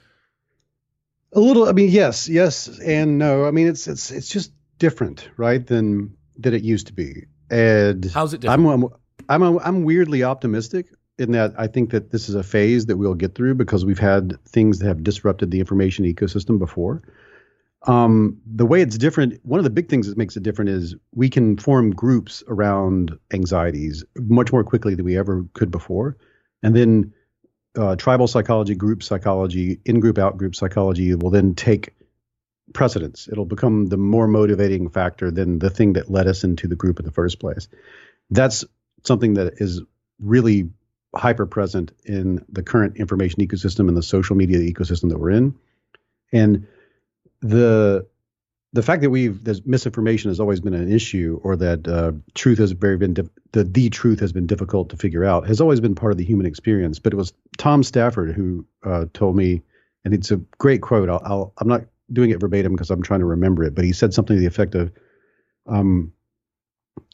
A 1.33 1.39
little, 1.39 1.67
I 1.67 1.73
mean, 1.73 1.89
yes, 1.89 2.27
yes 2.27 2.79
and 2.79 3.19
no. 3.19 3.45
I 3.45 3.51
mean, 3.51 3.67
it's 3.67 3.87
it's 3.87 4.11
it's 4.11 4.29
just 4.29 4.51
different, 4.79 5.29
right, 5.37 5.65
than 5.65 6.15
than 6.37 6.53
it 6.53 6.63
used 6.63 6.87
to 6.87 6.93
be. 6.93 7.25
And 7.51 8.05
how's 8.05 8.33
it 8.33 8.41
different? 8.41 8.65
I'm 8.65 8.83
I'm 9.29 9.43
I'm, 9.43 9.59
I'm 9.59 9.83
weirdly 9.83 10.23
optimistic 10.23 10.87
in 11.19 11.31
that 11.31 11.53
I 11.57 11.67
think 11.67 11.89
that 11.91 12.11
this 12.11 12.29
is 12.29 12.35
a 12.35 12.43
phase 12.43 12.85
that 12.85 12.97
we'll 12.97 13.13
get 13.13 13.35
through 13.35 13.55
because 13.55 13.85
we've 13.85 13.99
had 13.99 14.41
things 14.45 14.79
that 14.79 14.87
have 14.87 15.03
disrupted 15.03 15.51
the 15.51 15.59
information 15.59 16.05
ecosystem 16.05 16.59
before. 16.59 17.01
Um, 17.85 18.41
the 18.45 18.65
way 18.65 18.81
it's 18.81 18.97
different, 18.97 19.39
one 19.43 19.59
of 19.59 19.63
the 19.63 19.69
big 19.69 19.87
things 19.87 20.07
that 20.07 20.17
makes 20.17 20.35
it 20.35 20.43
different 20.43 20.69
is 20.69 20.95
we 21.13 21.29
can 21.29 21.57
form 21.57 21.91
groups 21.91 22.43
around 22.47 23.17
anxieties 23.31 24.03
much 24.15 24.51
more 24.51 24.63
quickly 24.63 24.95
than 24.95 25.05
we 25.05 25.17
ever 25.17 25.45
could 25.53 25.71
before. 25.71 26.17
And 26.63 26.75
then 26.75 27.13
uh, 27.77 27.95
tribal 27.95 28.27
psychology, 28.27 28.75
group 28.75 29.03
psychology, 29.03 29.79
in 29.85 29.99
group, 29.99 30.17
out 30.17 30.37
group 30.37 30.55
psychology 30.55 31.13
will 31.13 31.29
then 31.29 31.53
take 31.53 31.93
precedence. 32.73 33.27
It'll 33.31 33.45
become 33.45 33.85
the 33.85 33.97
more 33.97 34.27
motivating 34.27 34.89
factor 34.89 35.31
than 35.31 35.59
the 35.59 35.69
thing 35.69 35.93
that 35.93 36.09
led 36.09 36.27
us 36.27 36.43
into 36.43 36.67
the 36.67 36.75
group 36.75 36.99
in 36.99 37.05
the 37.05 37.11
first 37.11 37.39
place. 37.39 37.67
That's 38.29 38.65
something 39.05 39.35
that 39.35 39.53
is 39.57 39.81
really 40.19 40.69
hyper 41.15 41.45
present 41.45 41.93
in 42.03 42.43
the 42.49 42.63
current 42.63 42.97
information 42.97 43.41
ecosystem 43.41 43.87
and 43.87 43.95
the 43.95 44.03
social 44.03 44.35
media 44.35 44.59
ecosystem 44.59 45.09
that 45.09 45.19
we're 45.19 45.31
in. 45.31 45.55
And 46.33 46.67
the 47.41 48.07
the 48.73 48.83
fact 48.83 49.01
that 49.01 49.09
we've 49.09 49.39
misinformation 49.65 50.29
has 50.29 50.39
always 50.39 50.59
been 50.59 50.73
an 50.73 50.91
issue, 50.91 51.39
or 51.43 51.55
that 51.55 51.87
uh, 51.87 52.11
truth 52.35 52.57
has 52.57 52.71
very 52.71 52.97
been 52.97 53.13
the 53.13 53.63
the 53.63 53.89
truth 53.89 54.19
has 54.19 54.33
been 54.33 54.45
difficult 54.45 54.89
to 54.89 54.97
figure 54.97 55.23
out, 55.23 55.47
has 55.47 55.61
always 55.61 55.79
been 55.79 55.95
part 55.95 56.11
of 56.11 56.17
the 56.17 56.25
human 56.25 56.45
experience. 56.45 56.99
But 56.99 57.13
it 57.13 57.15
was 57.15 57.33
Tom 57.57 57.83
Stafford 57.83 58.35
who 58.35 58.65
uh, 58.83 59.05
told 59.13 59.35
me, 59.35 59.61
and 60.03 60.13
it's 60.13 60.31
a 60.31 60.37
great 60.57 60.81
quote. 60.81 61.09
I'll, 61.09 61.21
I'll 61.23 61.53
I'm 61.57 61.67
not 61.67 61.85
doing 62.11 62.29
it 62.29 62.39
verbatim 62.39 62.73
because 62.73 62.91
I'm 62.91 63.01
trying 63.01 63.21
to 63.21 63.25
remember 63.25 63.63
it, 63.63 63.73
but 63.73 63.85
he 63.85 63.93
said 63.93 64.13
something 64.13 64.35
to 64.35 64.39
the 64.39 64.47
effect 64.47 64.75
of, 64.75 64.91
um, 65.65 66.13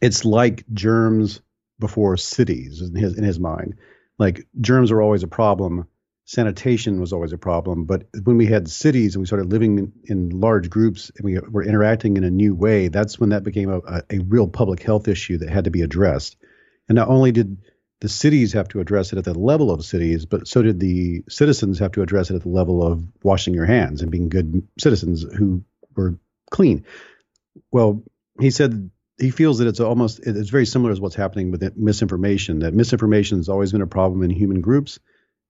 "It's 0.02 0.26
like 0.26 0.66
germs 0.74 1.42
before 1.80 2.18
cities 2.18 2.82
in 2.82 2.96
his 2.96 3.18
in 3.18 3.24
his 3.24 3.40
mind. 3.40 3.76
Like 4.18 4.48
germs 4.60 4.92
are 4.92 5.02
always 5.02 5.24
a 5.24 5.28
problem, 5.28 5.88
sanitation 6.26 7.02
was 7.02 7.14
always 7.14 7.34
a 7.34 7.38
problem. 7.38 7.86
But 7.86 8.08
when 8.24 8.38
we 8.38 8.46
had 8.46 8.70
cities 8.70 9.16
and 9.16 9.22
we 9.22 9.28
started 9.28 9.52
living 9.52 9.78
in, 9.78 9.94
in 10.06 10.30
large 10.30 10.70
groups 10.70 11.12
and 11.16 11.26
we 11.26 11.40
were 11.40 11.64
interacting 11.64 12.18
in 12.18 12.24
a 12.24 12.32
new 12.32 12.56
way, 12.56 12.88
that's 12.88 13.20
when 13.20 13.30
that 13.30 13.44
became 13.44 13.70
a, 13.70 13.80
a, 13.80 14.04
a 14.10 14.20
real 14.20 14.48
public 14.48 14.82
health 14.82 15.08
issue 15.08 15.40
that 15.40 15.50
had 15.50 15.66
to 15.66 15.72
be 15.72 15.82
addressed. 15.82 16.38
And 16.88 16.96
not 16.96 17.10
only 17.10 17.32
did 17.32 17.58
the 18.00 18.10
cities 18.10 18.54
have 18.54 18.68
to 18.70 18.80
address 18.80 19.14
it 19.14 19.18
at 19.18 19.26
the 19.26 19.38
level 19.38 19.72
of 19.72 19.86
cities, 19.86 20.26
but 20.26 20.48
so 20.48 20.62
did 20.62 20.80
the 20.80 21.24
citizens 21.30 21.80
have 21.80 21.94
to 21.94 22.02
address 22.02 22.30
it 22.30 22.36
at 22.36 22.44
the 22.44 22.50
level 22.50 22.86
of 22.86 23.04
washing 23.24 23.54
your 23.54 23.66
hands 23.66 24.02
and 24.02 24.12
being 24.12 24.30
good 24.30 24.68
citizens 24.78 25.24
who 25.24 25.64
were 25.96 26.20
clean. 26.52 26.86
Well, 27.72 28.04
he 28.40 28.50
said 28.50 28.90
he 29.20 29.30
feels 29.30 29.60
that 29.60 29.68
it's 29.68 29.80
almost 29.80 30.20
it's 30.20 30.50
very 30.50 30.66
similar 30.66 30.94
to 30.94 31.02
what's 31.02 31.16
happening 31.16 31.52
with 31.52 31.78
misinformation. 31.78 32.60
That 32.60 32.74
misinformation 32.74 33.38
has 33.38 33.48
always 33.48 33.72
been 33.72 33.82
a 33.82 33.88
problem 33.88 34.24
in 34.24 34.30
human 34.32 34.62
groups 34.62 35.00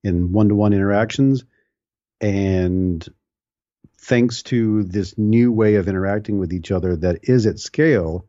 in 0.04 0.30
one 0.30 0.50
to 0.50 0.54
one 0.54 0.72
interactions. 0.72 1.44
And 2.20 3.06
thanks 4.00 4.42
to 4.44 4.84
this 4.84 5.18
new 5.18 5.50
way 5.50 5.76
of 5.76 5.88
interacting 5.88 6.38
with 6.38 6.52
each 6.52 6.70
other 6.70 6.94
that 6.96 7.20
is 7.22 7.46
at 7.46 7.58
scale, 7.58 8.26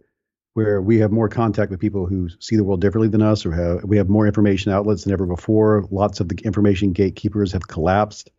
where 0.53 0.81
we 0.81 0.99
have 0.99 1.11
more 1.11 1.27
contact 1.27 1.69
with 1.69 1.81
people 1.81 2.05
who 2.05 2.29
see 2.39 2.55
the 2.55 2.63
world 2.63 2.81
differently 2.81 3.09
than 3.09 3.21
us, 3.21 3.45
or 3.45 3.51
have, 3.51 3.83
we 3.83 3.97
have 3.97 4.09
more 4.09 4.25
information 4.25 4.71
outlets 4.71 5.03
than 5.03 5.13
ever 5.13 5.25
before, 5.25 5.85
lots 5.91 6.21
of 6.21 6.29
the 6.29 6.35
information 6.45 6.93
gatekeepers 6.93 7.51
have 7.51 7.67
collapsed, 7.67 8.31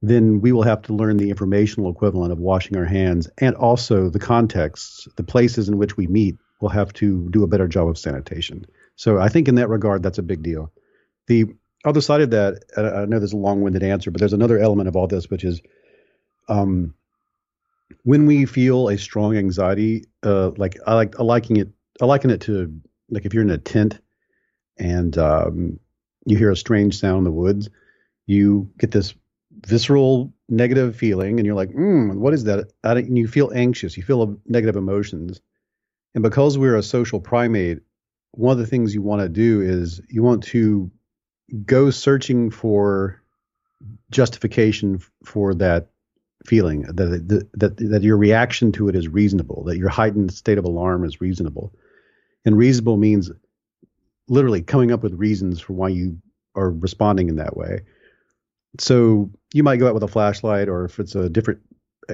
then 0.00 0.40
we 0.40 0.52
will 0.52 0.62
have 0.62 0.82
to 0.82 0.94
learn 0.94 1.18
the 1.18 1.30
informational 1.30 1.90
equivalent 1.90 2.32
of 2.32 2.38
washing 2.38 2.76
our 2.76 2.84
hands 2.84 3.28
and 3.38 3.54
also 3.56 4.08
the 4.08 4.18
contexts, 4.18 5.06
the 5.16 5.22
places 5.22 5.68
in 5.68 5.76
which 5.76 5.96
we 5.96 6.06
meet 6.06 6.36
will 6.60 6.70
have 6.70 6.92
to 6.94 7.28
do 7.30 7.42
a 7.42 7.46
better 7.46 7.68
job 7.68 7.88
of 7.88 7.98
sanitation. 7.98 8.64
So 8.96 9.18
I 9.18 9.28
think 9.28 9.48
in 9.48 9.56
that 9.56 9.68
regard, 9.68 10.02
that's 10.02 10.18
a 10.18 10.22
big 10.22 10.42
deal. 10.42 10.72
The 11.26 11.54
other 11.84 12.00
side 12.00 12.22
of 12.22 12.30
that, 12.30 12.64
I 12.76 13.04
know 13.04 13.18
there's 13.18 13.32
a 13.32 13.36
long-winded 13.36 13.82
answer, 13.82 14.10
but 14.10 14.18
there's 14.18 14.32
another 14.32 14.58
element 14.58 14.88
of 14.88 14.96
all 14.96 15.06
this, 15.06 15.28
which 15.28 15.44
is 15.44 15.60
um, 16.48 16.94
when 18.02 18.26
we 18.26 18.46
feel 18.46 18.88
a 18.88 18.98
strong 18.98 19.36
anxiety, 19.36 20.04
uh, 20.22 20.50
like 20.56 20.78
I 20.86 20.94
like 20.94 21.18
I 21.20 21.22
liking 21.22 21.56
it, 21.56 21.68
I 22.00 22.06
liken 22.06 22.30
it 22.30 22.42
to 22.42 22.80
like 23.10 23.24
if 23.24 23.34
you're 23.34 23.42
in 23.42 23.50
a 23.50 23.58
tent 23.58 23.98
and 24.78 25.16
um, 25.18 25.78
you 26.26 26.36
hear 26.36 26.50
a 26.50 26.56
strange 26.56 26.98
sound 26.98 27.18
in 27.18 27.24
the 27.24 27.32
woods, 27.32 27.68
you 28.26 28.70
get 28.78 28.90
this 28.90 29.14
visceral 29.66 30.32
negative 30.48 30.96
feeling, 30.96 31.38
and 31.38 31.46
you're 31.46 31.54
like, 31.54 31.70
mm, 31.70 32.14
what 32.16 32.34
is 32.34 32.44
that? 32.44 32.70
And 32.82 33.16
you 33.16 33.28
feel 33.28 33.52
anxious, 33.54 33.96
you 33.96 34.02
feel 34.02 34.38
negative 34.46 34.76
emotions, 34.76 35.40
and 36.14 36.22
because 36.22 36.58
we're 36.58 36.76
a 36.76 36.82
social 36.82 37.20
primate, 37.20 37.80
one 38.32 38.52
of 38.52 38.58
the 38.58 38.66
things 38.66 38.94
you 38.94 39.02
want 39.02 39.22
to 39.22 39.28
do 39.28 39.60
is 39.60 40.00
you 40.08 40.22
want 40.22 40.42
to 40.44 40.90
go 41.66 41.90
searching 41.90 42.50
for 42.50 43.20
justification 44.10 45.00
for 45.24 45.54
that 45.54 45.88
feeling 46.46 46.82
that, 46.82 47.48
that 47.54 47.76
that 47.76 48.02
your 48.02 48.16
reaction 48.16 48.70
to 48.72 48.88
it 48.88 48.96
is 48.96 49.08
reasonable 49.08 49.64
that 49.64 49.78
your 49.78 49.88
heightened 49.88 50.32
state 50.32 50.58
of 50.58 50.64
alarm 50.64 51.04
is 51.04 51.20
reasonable. 51.20 51.72
And 52.44 52.56
reasonable 52.56 52.98
means 52.98 53.30
literally 54.28 54.62
coming 54.62 54.92
up 54.92 55.02
with 55.02 55.14
reasons 55.14 55.60
for 55.60 55.72
why 55.72 55.88
you 55.88 56.18
are 56.54 56.70
responding 56.70 57.28
in 57.28 57.36
that 57.36 57.56
way. 57.56 57.80
So 58.78 59.30
you 59.54 59.62
might 59.62 59.76
go 59.76 59.88
out 59.88 59.94
with 59.94 60.02
a 60.02 60.08
flashlight 60.08 60.68
or 60.68 60.84
if 60.84 60.98
it's 60.98 61.14
a 61.14 61.28
different 61.28 61.60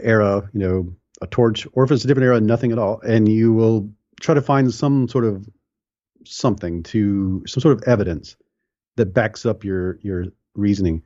era 0.01 0.49
you 0.53 0.61
know 0.61 0.95
a 1.21 1.27
torch 1.27 1.67
or 1.73 1.85
if 1.85 1.91
it's 1.91 2.05
a 2.05 2.07
different 2.07 2.27
era 2.27 2.41
nothing 2.41 2.73
at 2.73 2.79
all 2.79 3.01
and 3.01 3.29
you 3.29 3.53
will 3.53 3.91
try 4.21 4.35
to 4.35 4.43
find 4.43 4.73
some 4.73 5.09
sort 5.09 5.25
of 5.25 5.49
something 6.25 6.83
to 6.85 7.43
some 7.47 7.61
sort 7.61 7.77
of 7.77 7.83
evidence 7.89 8.37
that 9.01 9.15
backs 9.15 9.47
up 9.47 9.65
your 9.65 9.99
your 10.03 10.27
reasoning. 10.55 11.03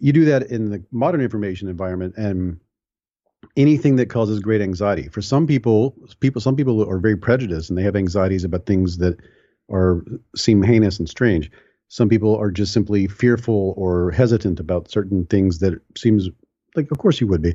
You 0.00 0.12
do 0.12 0.24
that 0.26 0.50
in 0.50 0.70
the 0.70 0.84
modern 0.90 1.20
information 1.20 1.68
environment 1.68 2.14
and 2.16 2.60
anything 3.56 3.96
that 3.96 4.06
causes 4.06 4.40
great 4.40 4.60
anxiety. 4.60 5.08
For 5.08 5.22
some 5.22 5.46
people, 5.46 5.96
people 6.20 6.40
some 6.40 6.56
people 6.56 6.88
are 6.88 6.98
very 6.98 7.16
prejudiced 7.16 7.70
and 7.70 7.78
they 7.78 7.82
have 7.82 7.96
anxieties 7.96 8.44
about 8.44 8.66
things 8.66 8.98
that 8.98 9.18
are 9.70 10.04
seem 10.36 10.62
heinous 10.62 10.98
and 10.98 11.08
strange. 11.08 11.50
Some 11.88 12.08
people 12.08 12.36
are 12.36 12.50
just 12.50 12.72
simply 12.72 13.06
fearful 13.06 13.74
or 13.76 14.10
hesitant 14.10 14.60
about 14.60 14.90
certain 14.90 15.26
things 15.26 15.58
that 15.60 15.80
seems 15.96 16.28
like 16.74 16.90
of 16.90 16.98
course 16.98 17.20
you 17.20 17.26
would 17.28 17.42
be. 17.42 17.54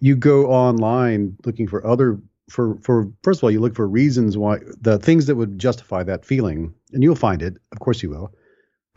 You 0.00 0.16
go 0.16 0.46
online 0.46 1.36
looking 1.44 1.66
for 1.66 1.86
other 1.86 2.20
for 2.50 2.76
for 2.82 3.10
first 3.22 3.40
of 3.40 3.44
all 3.44 3.50
you 3.50 3.60
look 3.60 3.74
for 3.74 3.88
reasons 3.88 4.36
why 4.36 4.58
the 4.80 4.98
things 4.98 5.26
that 5.26 5.36
would 5.36 5.58
justify 5.58 6.02
that 6.02 6.24
feeling 6.24 6.74
and 6.92 7.02
you'll 7.02 7.14
find 7.14 7.40
it 7.40 7.56
of 7.72 7.78
course 7.78 8.02
you 8.02 8.10
will 8.10 8.32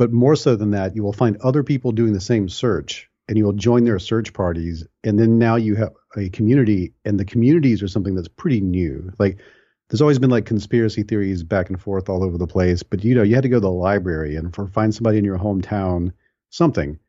but 0.03 0.11
more 0.11 0.35
so 0.35 0.57
than 0.57 0.71
that, 0.71 0.97
you 0.97 1.01
will 1.01 1.13
find 1.13 1.37
other 1.37 1.63
people 1.63 1.93
doing 1.93 2.11
the 2.11 2.19
same 2.19 2.49
search 2.49 3.09
and 3.29 3.37
you 3.37 3.45
will 3.45 3.53
join 3.53 3.85
their 3.85 3.99
search 3.99 4.33
parties. 4.33 4.85
And 5.05 5.17
then 5.17 5.39
now 5.39 5.55
you 5.55 5.75
have 5.75 5.93
a 6.17 6.27
community, 6.27 6.91
and 7.05 7.17
the 7.17 7.23
communities 7.23 7.81
are 7.81 7.87
something 7.87 8.13
that's 8.13 8.27
pretty 8.27 8.59
new. 8.59 9.13
Like 9.17 9.39
there's 9.87 10.01
always 10.01 10.19
been 10.19 10.29
like 10.29 10.45
conspiracy 10.45 11.03
theories 11.03 11.41
back 11.41 11.69
and 11.69 11.81
forth 11.81 12.09
all 12.09 12.21
over 12.21 12.37
the 12.37 12.47
place. 12.47 12.83
But 12.83 13.05
you 13.05 13.15
know, 13.15 13.23
you 13.23 13.33
had 13.33 13.43
to 13.43 13.49
go 13.49 13.55
to 13.55 13.61
the 13.61 13.71
library 13.71 14.35
and 14.35 14.53
for 14.53 14.67
find 14.67 14.93
somebody 14.93 15.19
in 15.19 15.23
your 15.23 15.39
hometown, 15.39 16.11
something. 16.49 16.99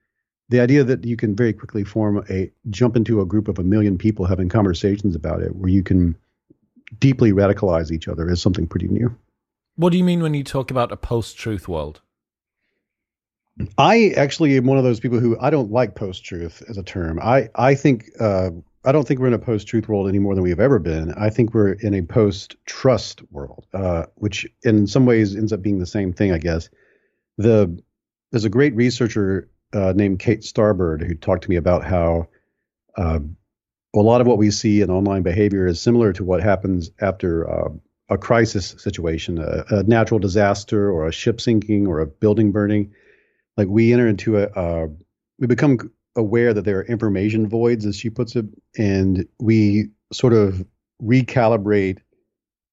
The 0.51 0.61
idea 0.61 0.85
that 0.85 1.05
you 1.05 1.17
can 1.17 1.35
very 1.35 1.53
quickly 1.53 1.83
form 1.83 2.25
a 2.31 2.53
jump 2.71 2.95
into 2.95 3.23
a 3.23 3.27
group 3.27 3.49
of 3.49 3.59
a 3.59 3.65
million 3.65 3.99
people 3.99 4.25
having 4.25 4.49
conversations 4.49 5.17
about 5.17 5.43
it, 5.43 5.57
where 5.57 5.69
you 5.69 5.83
can 5.83 6.17
deeply 7.01 7.33
radicalize 7.33 7.91
each 7.91 8.07
other, 8.07 8.31
is 8.31 8.41
something 8.41 8.69
pretty 8.69 8.87
new. 8.87 9.13
What 9.75 9.91
do 9.91 9.99
you 9.99 10.05
mean 10.05 10.23
when 10.23 10.35
you 10.35 10.45
talk 10.45 10.71
about 10.71 10.93
a 10.93 10.97
post-truth 10.97 11.67
world? 11.67 12.01
I 13.79 14.13
actually 14.17 14.57
am 14.57 14.67
one 14.67 14.79
of 14.79 14.85
those 14.85 15.01
people 15.01 15.21
who 15.21 15.39
I 15.39 15.51
don't 15.51 15.71
like 15.71 15.95
post-truth 15.95 16.63
as 16.69 16.77
a 16.77 16.83
term. 16.83 17.21
I 17.23 17.49
I 17.55 17.75
think 17.75 18.11
uh, 18.19 18.51
I 18.85 18.93
don't 18.93 19.07
think 19.07 19.21
we're 19.21 19.29
in 19.29 19.35
a 19.35 19.39
post-truth 19.39 19.89
world 19.89 20.09
any 20.09 20.19
more 20.19 20.35
than 20.35 20.43
we've 20.43 20.61
ever 20.61 20.79
been. 20.79 21.13
I 21.13 21.31
think 21.31 21.55
we're 21.55 21.73
in 21.73 21.95
a 21.95 22.03
post-trust 22.03 23.23
world, 23.31 23.67
uh, 23.73 24.07
which 24.17 24.47
in 24.63 24.87
some 24.87 25.07
ways 25.07 25.37
ends 25.37 25.53
up 25.53 25.63
being 25.63 25.79
the 25.79 25.87
same 25.87 26.13
thing, 26.13 26.33
I 26.33 26.39
guess. 26.39 26.69
The 27.39 27.81
there's 28.33 28.45
a 28.45 28.51
great 28.51 28.75
researcher 28.75 29.49
uh, 29.73 29.93
named 29.95 30.19
Kate 30.19 30.41
Starbird 30.41 31.07
who 31.07 31.15
talked 31.15 31.45
to 31.45 31.51
me 31.51 31.57
about 31.57 31.85
how 31.85 32.29
uh, 32.97 33.21
a 33.95 34.01
lot 34.01 34.21
of 34.21 34.27
what 34.27 34.39
we 34.39 34.51
see 34.51 34.81
in 34.81 34.91
online 34.91 35.23
behavior 35.23 35.67
is 35.67 35.81
similar 35.81 36.13
to 36.15 36.25
what 36.25 36.43
happens 36.43 36.91
after 37.01 37.49
uh, 37.49 37.69
a 38.09 38.19
crisis 38.19 38.75
situation, 38.79 39.39
a, 39.39 39.65
a, 39.71 39.83
natural 39.85 40.19
disaster, 40.19 40.91
or 40.91 41.07
a 41.07 41.13
ship 41.13 41.41
sinking, 41.41 41.87
or 41.87 42.01
a 42.01 42.07
building 42.07 42.53
burning. 42.53 42.93
Like 43.57 43.69
we 43.69 43.93
enter 43.93 44.09
into 44.09 44.39
a, 44.39 44.47
uh, 44.49 44.87
we 45.39 45.47
become 45.47 45.91
aware 46.17 46.55
that 46.55 46.65
there 46.65 46.79
are 46.79 46.85
information 46.85 47.49
voids, 47.49 47.87
as 47.87 47.97
she 47.97 48.11
puts 48.11 48.37
it, 48.37 48.47
and 48.79 49.27
we 49.39 49.89
sort 50.13 50.33
of 50.33 50.65
recalibrate 51.03 51.99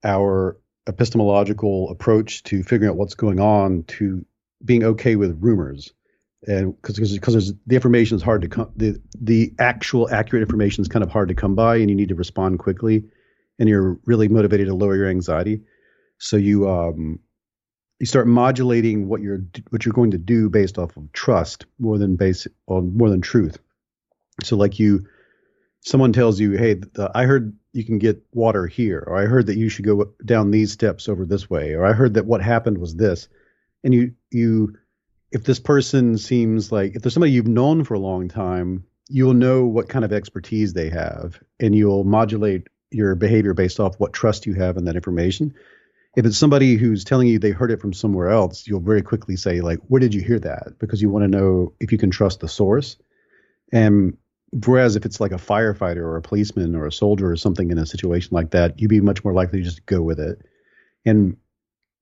our 0.03 0.57
epistemological 0.87 1.89
approach 1.89 2.43
to 2.43 2.63
figuring 2.63 2.89
out 2.89 2.97
what's 2.97 3.13
going 3.13 3.39
on 3.39 3.83
to 3.83 4.25
being 4.63 4.83
okay 4.83 5.15
with 5.15 5.37
rumors. 5.41 5.93
And 6.47 6.75
because 6.81 6.97
because 7.13 7.53
the 7.67 7.75
information 7.75 8.15
is 8.15 8.23
hard 8.23 8.41
to 8.41 8.47
come 8.47 8.71
the 8.75 8.99
the 9.19 9.53
actual 9.59 10.09
accurate 10.09 10.41
information 10.41 10.81
is 10.81 10.87
kind 10.87 11.03
of 11.03 11.11
hard 11.11 11.27
to 11.27 11.35
come 11.35 11.53
by 11.53 11.75
and 11.75 11.87
you 11.87 11.95
need 11.95 12.09
to 12.09 12.15
respond 12.15 12.57
quickly 12.57 13.03
and 13.59 13.69
you're 13.69 13.99
really 14.05 14.27
motivated 14.27 14.65
to 14.67 14.73
lower 14.73 14.95
your 14.95 15.07
anxiety. 15.07 15.61
So 16.17 16.37
you 16.37 16.67
um 16.67 17.19
you 18.01 18.07
start 18.07 18.25
modulating 18.25 19.07
what 19.07 19.21
you're 19.21 19.43
what 19.69 19.85
you're 19.85 19.93
going 19.93 20.09
to 20.09 20.17
do 20.17 20.49
based 20.49 20.79
off 20.79 20.97
of 20.97 21.13
trust 21.13 21.67
more 21.77 21.99
than 21.99 22.15
base 22.15 22.47
on 22.65 22.97
more 22.97 23.11
than 23.11 23.21
truth. 23.21 23.59
So 24.43 24.57
like 24.57 24.79
you, 24.79 25.05
someone 25.81 26.11
tells 26.11 26.39
you, 26.39 26.53
hey, 26.53 26.73
the, 26.73 27.03
uh, 27.03 27.11
I 27.13 27.25
heard 27.25 27.55
you 27.73 27.85
can 27.85 27.99
get 27.99 28.23
water 28.33 28.65
here, 28.65 29.03
or 29.05 29.21
I 29.21 29.25
heard 29.25 29.45
that 29.45 29.57
you 29.57 29.69
should 29.69 29.85
go 29.85 30.15
down 30.25 30.49
these 30.49 30.71
steps 30.71 31.07
over 31.07 31.27
this 31.27 31.47
way, 31.47 31.73
or 31.75 31.85
I 31.85 31.93
heard 31.93 32.15
that 32.15 32.25
what 32.25 32.41
happened 32.41 32.79
was 32.79 32.95
this, 32.95 33.27
and 33.83 33.93
you 33.93 34.15
you 34.31 34.77
if 35.31 35.43
this 35.43 35.59
person 35.59 36.17
seems 36.17 36.71
like 36.71 36.95
if 36.95 37.03
there's 37.03 37.13
somebody 37.13 37.33
you've 37.33 37.45
known 37.47 37.83
for 37.83 37.93
a 37.93 37.99
long 37.99 38.29
time, 38.29 38.83
you'll 39.09 39.35
know 39.35 39.65
what 39.65 39.89
kind 39.89 40.03
of 40.03 40.11
expertise 40.11 40.73
they 40.73 40.89
have, 40.89 41.39
and 41.59 41.75
you'll 41.75 42.03
modulate 42.03 42.67
your 42.89 43.13
behavior 43.13 43.53
based 43.53 43.79
off 43.79 43.99
what 43.99 44.11
trust 44.11 44.47
you 44.47 44.55
have 44.55 44.75
in 44.75 44.85
that 44.85 44.95
information 44.95 45.53
if 46.15 46.25
it's 46.25 46.37
somebody 46.37 46.75
who's 46.75 47.03
telling 47.03 47.27
you 47.27 47.39
they 47.39 47.51
heard 47.51 47.71
it 47.71 47.79
from 47.79 47.93
somewhere 47.93 48.29
else, 48.29 48.67
you'll 48.67 48.81
very 48.81 49.01
quickly 49.01 49.35
say 49.35 49.61
like, 49.61 49.79
"Where 49.87 49.99
did 49.99 50.13
you 50.13 50.21
hear 50.21 50.39
that?" 50.39 50.79
Because 50.79 51.01
you 51.01 51.09
want 51.09 51.23
to 51.23 51.37
know 51.37 51.73
if 51.79 51.91
you 51.91 51.97
can 51.97 52.11
trust 52.11 52.39
the 52.41 52.47
source. 52.47 52.97
And 53.71 54.17
whereas 54.65 54.95
if 54.95 55.05
it's 55.05 55.21
like 55.21 55.31
a 55.31 55.35
firefighter 55.35 55.97
or 55.97 56.17
a 56.17 56.21
policeman 56.21 56.75
or 56.75 56.85
a 56.85 56.91
soldier 56.91 57.31
or 57.31 57.37
something 57.37 57.71
in 57.71 57.77
a 57.77 57.85
situation 57.85 58.35
like 58.35 58.51
that, 58.51 58.79
you'd 58.79 58.89
be 58.89 58.99
much 59.01 59.23
more 59.23 59.33
likely 59.33 59.59
to 59.59 59.65
just 59.65 59.85
go 59.85 60.01
with 60.01 60.19
it. 60.19 60.41
And 61.05 61.37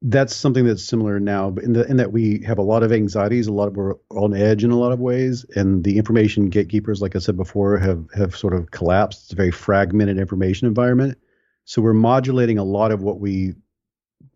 that's 0.01 0.35
something 0.35 0.65
that's 0.65 0.83
similar 0.83 1.19
now, 1.19 1.49
in 1.61 1.73
the 1.73 1.85
in 1.85 1.97
that 1.97 2.11
we 2.11 2.41
have 2.47 2.57
a 2.57 2.63
lot 2.63 2.83
of 2.83 2.91
anxieties, 2.91 3.47
a 3.47 3.53
lot 3.53 3.67
of 3.67 3.75
we're 3.75 3.95
on 4.09 4.33
edge 4.33 4.63
in 4.63 4.71
a 4.71 4.79
lot 4.79 4.93
of 4.93 4.99
ways, 4.99 5.45
and 5.55 5.83
the 5.83 5.97
information 5.97 6.49
gatekeepers, 6.49 7.01
like 7.01 7.15
I 7.15 7.19
said 7.19 7.35
before, 7.35 7.77
have 7.77 8.07
have 8.15 8.35
sort 8.35 8.53
of 8.53 8.71
collapsed. 8.71 9.23
It's 9.25 9.33
a 9.33 9.35
very 9.35 9.51
fragmented 9.51 10.17
information 10.17 10.67
environment. 10.67 11.17
So 11.65 11.81
we're 11.81 11.93
modulating 11.93 12.57
a 12.57 12.63
lot 12.63 12.91
of 12.91 13.03
what 13.03 13.19
we 13.19 13.53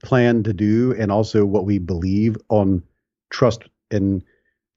plan 0.03 0.43
to 0.43 0.53
do 0.53 0.93
and 0.97 1.11
also 1.11 1.45
what 1.45 1.65
we 1.65 1.79
believe 1.79 2.37
on 2.49 2.83
trust 3.29 3.63
and 3.89 4.23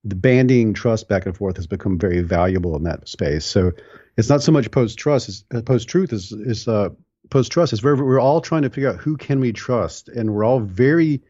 the 0.04 0.14
banding 0.14 0.72
trust 0.72 1.08
back 1.08 1.26
and 1.26 1.36
forth 1.36 1.56
has 1.56 1.66
become 1.66 1.98
very 1.98 2.22
valuable 2.22 2.76
in 2.76 2.84
that 2.84 3.08
space. 3.08 3.44
So 3.44 3.72
it's 4.16 4.28
not 4.28 4.42
so 4.42 4.52
much 4.52 4.70
post 4.70 4.98
trust, 4.98 5.44
uh, 5.52 5.62
post 5.62 5.88
truth 5.88 6.12
is 6.12 6.32
is 6.32 6.68
uh, 6.68 6.90
post 7.28 7.52
trust. 7.52 7.72
Is 7.72 7.82
where 7.82 7.96
we're 7.96 8.20
all 8.20 8.40
trying 8.40 8.62
to 8.62 8.70
figure 8.70 8.88
out 8.88 8.96
who 8.96 9.16
can 9.16 9.40
we 9.40 9.52
trust, 9.52 10.08
and 10.08 10.32
we're 10.32 10.44
all 10.44 10.60
very 10.60 11.22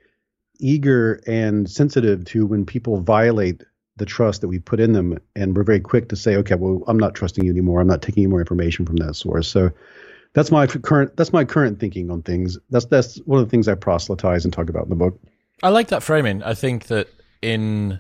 eager 0.59 1.21
and 1.27 1.69
sensitive 1.69 2.25
to 2.27 2.47
when 2.47 2.67
people 2.67 3.01
violate 3.01 3.63
the 3.97 4.07
trust 4.07 4.43
that 4.43 4.49
we 4.49 4.59
put 4.59 4.79
in 4.79 4.93
them, 4.93 5.19
and 5.35 5.57
we're 5.57 5.65
very 5.65 5.81
quick 5.81 6.11
to 6.11 6.17
say, 6.17 6.37
okay, 6.37 6.55
well, 6.55 6.83
I'm 6.87 6.99
not 6.99 7.15
trusting 7.15 7.45
you 7.45 7.51
anymore. 7.51 7.81
I'm 7.81 7.87
not 7.87 8.03
taking 8.03 8.25
any 8.25 8.31
more 8.31 8.41
information 8.41 8.85
from 8.85 8.97
that 8.97 9.15
source. 9.15 9.49
So 9.49 9.71
that's 10.37 10.51
my 10.51 10.67
current 10.67 11.17
that's 11.17 11.33
my 11.33 11.47
current 11.47 11.81
thinking 11.81 12.11
on 12.11 12.21
things. 12.21 12.59
That's 12.69 12.85
that's 12.85 13.17
one 13.25 13.41
of 13.41 13.47
the 13.47 13.51
things 13.51 13.69
I 13.69 13.75
proselytize 13.75 14.45
and 14.45 14.53
talk 14.53 14.69
about 14.69 14.83
in 14.83 14.91
the 14.91 14.95
book. 14.95 15.19
I 15.63 15.71
like 15.71 15.89
that 15.89 16.03
framing. 16.03 16.43
I 16.43 16.53
think 16.53 16.89
that 16.89 17.09
in 17.41 17.99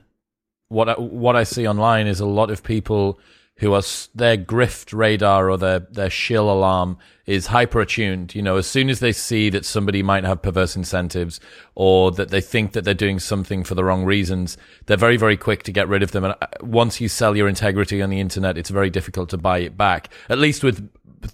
what 0.68 0.90
I, 0.90 0.92
what 1.00 1.34
I 1.34 1.44
see 1.44 1.66
online 1.66 2.06
is 2.06 2.20
a 2.20 2.26
lot 2.26 2.50
of 2.50 2.62
people 2.62 3.18
who 3.60 3.72
are 3.72 3.80
their 4.14 4.36
grift 4.36 4.92
radar 4.92 5.48
or 5.48 5.56
their 5.56 5.78
their 5.78 6.10
shill 6.10 6.50
alarm 6.50 6.98
is 7.24 7.46
hyper 7.46 7.80
attuned. 7.80 8.34
You 8.34 8.42
know, 8.42 8.58
as 8.58 8.66
soon 8.66 8.90
as 8.90 9.00
they 9.00 9.12
see 9.12 9.48
that 9.48 9.64
somebody 9.64 10.02
might 10.02 10.24
have 10.24 10.42
perverse 10.42 10.76
incentives 10.76 11.40
or 11.74 12.10
that 12.12 12.28
they 12.28 12.42
think 12.42 12.72
that 12.72 12.84
they're 12.84 12.92
doing 12.92 13.18
something 13.18 13.64
for 13.64 13.74
the 13.74 13.82
wrong 13.82 14.04
reasons, 14.04 14.58
they're 14.84 14.98
very 14.98 15.16
very 15.16 15.38
quick 15.38 15.62
to 15.62 15.72
get 15.72 15.88
rid 15.88 16.02
of 16.02 16.12
them. 16.12 16.24
And 16.24 16.34
uh, 16.42 16.48
once 16.60 17.00
you 17.00 17.08
sell 17.08 17.34
your 17.34 17.48
integrity 17.48 18.02
on 18.02 18.10
the 18.10 18.20
internet, 18.20 18.58
it's 18.58 18.68
very 18.68 18.90
difficult 18.90 19.30
to 19.30 19.38
buy 19.38 19.60
it 19.60 19.78
back. 19.78 20.10
At 20.28 20.36
least 20.36 20.62
with 20.62 20.86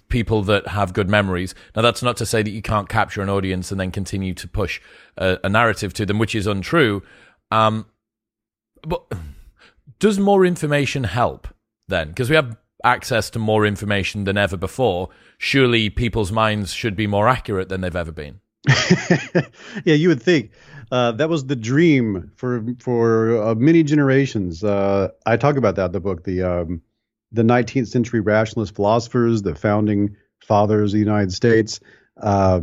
people 0.09 0.43
that 0.43 0.67
have 0.67 0.93
good 0.93 1.09
memories. 1.09 1.55
Now, 1.75 1.81
that's 1.81 2.03
not 2.03 2.17
to 2.17 2.25
say 2.25 2.43
that 2.43 2.49
you 2.49 2.61
can't 2.61 2.89
capture 2.89 3.21
an 3.21 3.29
audience 3.29 3.71
and 3.71 3.79
then 3.79 3.91
continue 3.91 4.33
to 4.35 4.47
push 4.47 4.81
a, 5.17 5.39
a 5.43 5.49
narrative 5.49 5.93
to 5.95 6.05
them, 6.05 6.19
which 6.19 6.35
is 6.35 6.47
untrue. 6.47 7.03
Um, 7.51 7.85
but 8.81 9.05
does 9.99 10.19
more 10.19 10.45
information 10.45 11.03
help 11.05 11.47
then? 11.87 12.09
Because 12.09 12.29
we 12.29 12.35
have 12.35 12.57
access 12.83 13.29
to 13.31 13.39
more 13.39 13.65
information 13.65 14.25
than 14.25 14.37
ever 14.37 14.57
before. 14.57 15.09
Surely 15.37 15.89
people's 15.89 16.31
minds 16.31 16.73
should 16.73 16.95
be 16.95 17.07
more 17.07 17.27
accurate 17.27 17.69
than 17.69 17.81
they've 17.81 17.95
ever 17.95 18.11
been. 18.11 18.39
yeah, 19.85 19.95
you 19.95 20.09
would 20.09 20.21
think. 20.21 20.51
Uh, 20.91 21.11
that 21.11 21.27
was 21.27 21.47
the 21.47 21.55
dream 21.55 22.31
for 22.35 22.63
for 22.79 23.41
uh, 23.41 23.55
many 23.55 23.83
generations. 23.83 24.63
Uh, 24.63 25.09
I 25.25 25.37
talk 25.37 25.57
about 25.57 25.75
that 25.75 25.87
in 25.87 25.91
the 25.91 25.99
book. 25.99 26.23
The 26.23 26.43
um, 26.43 26.81
the 27.33 27.43
19th 27.43 27.87
century 27.87 28.21
rationalist 28.21 28.75
philosophers, 28.75 29.41
the 29.41 29.55
founding 29.55 30.15
fathers 30.41 30.93
of 30.93 30.97
the 30.97 30.99
United 30.99 31.33
States, 31.33 31.79
uh, 32.21 32.61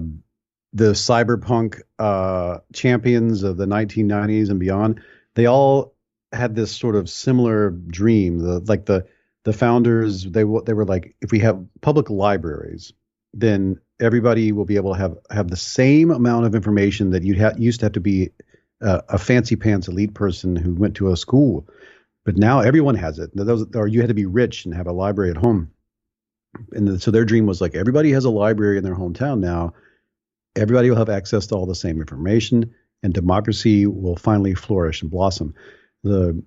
the 0.73 0.93
cyberpunk 0.93 1.81
uh, 1.99 2.59
champions 2.73 3.43
of 3.43 3.57
the 3.57 3.67
1990s 3.67 4.49
and 4.49 4.61
beyond, 4.61 5.01
they 5.35 5.47
all 5.47 5.95
had 6.33 6.55
this 6.55 6.75
sort 6.75 6.95
of 6.95 7.11
similar 7.11 7.71
dream. 7.71 8.39
The 8.39 8.61
like 8.61 8.87
the 8.87 9.07
the 9.45 9.53
founders, 9.53 10.25
they 10.25 10.45
they 10.65 10.73
were 10.73 10.85
like, 10.85 11.17
if 11.21 11.33
we 11.33 11.41
have 11.41 11.65
public 11.81 12.09
libraries, 12.09 12.93
then 13.35 13.81
everybody 13.99 14.53
will 14.53 14.65
be 14.65 14.77
able 14.77 14.95
to 14.95 15.01
have 15.01 15.19
have 15.31 15.49
the 15.49 15.57
same 15.57 16.13
amount 16.13 16.47
of 16.47 16.55
information 16.55 17.11
that 17.11 17.25
you 17.25 17.35
used 17.59 17.81
to 17.81 17.87
have 17.87 17.93
to 17.93 18.01
be 18.01 18.31
a 18.81 19.19
fancy 19.19 19.57
pants 19.57 19.89
elite 19.89 20.15
person 20.15 20.57
who 20.57 20.75
went 20.75 20.97
to 20.97 21.11
a 21.11 21.17
school 21.17 21.69
but 22.25 22.37
now 22.37 22.61
everyone 22.61 22.95
has 22.97 23.19
it. 23.19 23.31
Those, 23.35 23.67
or 23.75 23.87
you 23.87 24.01
had 24.01 24.09
to 24.09 24.15
be 24.15 24.27
rich 24.27 24.65
and 24.65 24.75
have 24.75 24.87
a 24.87 24.93
library 24.93 25.31
at 25.31 25.37
home. 25.37 25.71
And 26.73 26.87
the, 26.87 27.01
so 27.01 27.11
their 27.11 27.25
dream 27.25 27.47
was 27.47 27.61
like 27.61 27.75
everybody 27.75 28.11
has 28.13 28.25
a 28.25 28.31
library 28.31 28.77
in 28.77 28.85
their 28.85 28.97
hometown 28.97 29.41
now. 29.41 29.75
Everybody 30.57 30.91
will 30.91 30.97
have 30.97 31.09
access 31.09 31.47
to 31.47 31.55
all 31.55 31.67
the 31.67 31.75
same 31.75 32.01
information, 32.01 32.75
and 33.03 33.15
democracy 33.15 33.87
will 33.87 34.17
finally 34.17 34.55
flourish 34.55 35.01
and 35.03 35.11
blossom. 35.11 35.55
The 36.03 36.43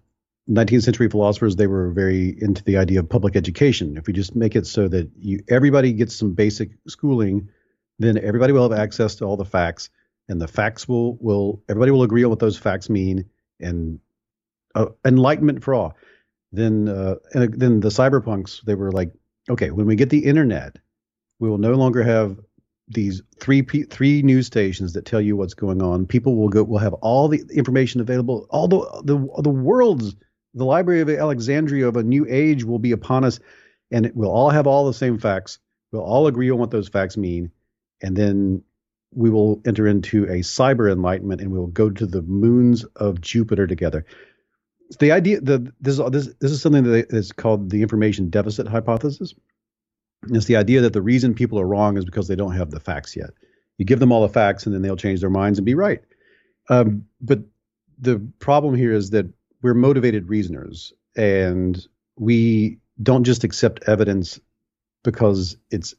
19th 0.50 0.84
century 0.84 1.10
philosophers 1.10 1.56
they 1.56 1.68
were 1.68 1.92
very 1.92 2.36
into 2.42 2.64
the 2.64 2.78
idea 2.78 3.00
of 3.00 3.08
public 3.08 3.36
education. 3.36 3.96
If 3.98 4.08
we 4.08 4.14
just 4.14 4.36
make 4.36 4.56
it 4.56 4.68
so 4.68 4.90
that 4.90 5.10
you 5.18 5.44
everybody 5.48 5.94
gets 5.94 6.16
some 6.16 6.34
basic 6.34 6.72
schooling, 6.88 7.50
then 7.98 8.18
everybody 8.18 8.52
will 8.52 8.70
have 8.70 8.78
access 8.78 9.16
to 9.16 9.26
all 9.26 9.38
the 9.38 9.46
facts, 9.46 9.90
and 10.28 10.42
the 10.42 10.48
facts 10.48 10.88
will 10.88 11.16
will 11.22 11.64
everybody 11.70 11.92
will 11.92 12.04
agree 12.04 12.26
on 12.26 12.30
what 12.30 12.40
those 12.40 12.58
facts 12.58 12.90
mean, 12.90 13.30
and 13.62 14.00
uh, 14.76 14.88
enlightenment 15.06 15.64
for 15.64 15.74
all. 15.74 15.96
Then, 16.52 16.88
uh, 16.88 17.16
and 17.34 17.54
then 17.54 17.80
the 17.80 17.90
cyberpunks, 17.90 18.62
they 18.62 18.76
were 18.76 18.92
like, 18.92 19.12
okay, 19.50 19.72
when 19.72 19.86
we 19.86 19.96
get 19.96 20.10
the 20.10 20.26
internet, 20.26 20.78
we 21.40 21.50
will 21.50 21.58
no 21.58 21.74
longer 21.74 22.04
have 22.04 22.40
these 22.88 23.22
three 23.40 23.62
three 23.62 24.22
news 24.22 24.46
stations 24.46 24.94
that 24.94 25.06
tell 25.06 25.22
you 25.22 25.36
what's 25.36 25.54
going 25.54 25.82
on. 25.82 26.06
People 26.06 26.36
will 26.36 26.50
go 26.50 26.64
will 26.64 26.78
have 26.78 26.94
all 26.94 27.28
the 27.28 27.44
information 27.54 28.02
available. 28.02 28.46
All 28.50 28.68
the 28.68 29.02
the 29.04 29.42
the 29.42 29.50
world's 29.50 30.16
the 30.54 30.66
Library 30.66 31.02
of 31.02 31.10
Alexandria 31.10 31.88
of 31.88 31.98
a 31.98 32.04
new 32.04 32.26
age 32.30 32.64
will 32.64 32.80
be 32.80 32.92
upon 32.92 33.24
us, 33.24 33.40
and 33.92 34.12
we'll 34.14 34.32
all 34.32 34.50
have 34.50 34.68
all 34.68 34.86
the 34.86 34.94
same 34.94 35.18
facts. 35.18 35.60
We'll 35.92 36.04
all 36.04 36.28
agree 36.28 36.52
on 36.52 36.60
what 36.60 36.72
those 36.72 36.90
facts 36.90 37.18
mean, 37.18 37.52
and 38.02 38.16
then 38.16 38.64
we 39.16 39.30
will 39.30 39.62
enter 39.66 39.88
into 39.88 40.26
a 40.26 40.40
cyber 40.40 40.92
enlightenment 40.92 41.42
and 41.42 41.52
we 41.52 41.60
will 41.60 41.68
go 41.68 41.90
to 41.90 42.06
the 42.06 42.22
moons 42.22 42.84
of 42.96 43.22
Jupiter 43.22 43.68
together. 43.68 44.06
The 45.00 45.12
idea 45.12 45.42
the 45.42 45.74
this 45.82 45.98
this 45.98 46.34
this 46.40 46.52
is 46.52 46.62
something 46.62 46.84
that 46.84 47.12
is 47.12 47.32
called 47.32 47.70
the 47.70 47.82
information 47.82 48.30
deficit 48.30 48.68
hypothesis. 48.68 49.34
It's 50.30 50.46
the 50.46 50.58
idea 50.58 50.82
that 50.82 50.94
the 50.94 51.02
reason 51.02 51.34
people 51.34 51.60
are 51.60 51.68
wrong 51.68 51.98
is 51.98 52.06
because 52.06 52.28
they 52.28 52.36
don't 52.36 52.56
have 52.56 52.72
the 52.72 52.80
facts 52.80 53.16
yet. 53.16 53.32
You 53.78 53.86
give 53.86 54.00
them 54.00 54.12
all 54.12 54.22
the 54.22 54.34
facts 54.34 54.66
and 54.66 54.74
then 54.74 54.82
they'll 54.82 54.96
change 54.96 55.20
their 55.20 55.30
minds 55.30 55.60
and 55.60 55.66
be 55.66 55.76
right. 55.76 56.02
Um, 56.70 57.06
but 57.20 57.40
the 58.00 58.20
problem 58.40 58.76
here 58.76 58.94
is 58.94 59.10
that 59.10 59.28
we're 59.62 59.74
motivated 59.74 60.30
reasoners 60.30 60.94
and 61.16 61.86
we 62.18 62.80
don't 63.02 63.24
just 63.24 63.44
accept 63.44 63.84
evidence 63.88 64.40
because 65.04 65.58
it's 65.72 65.94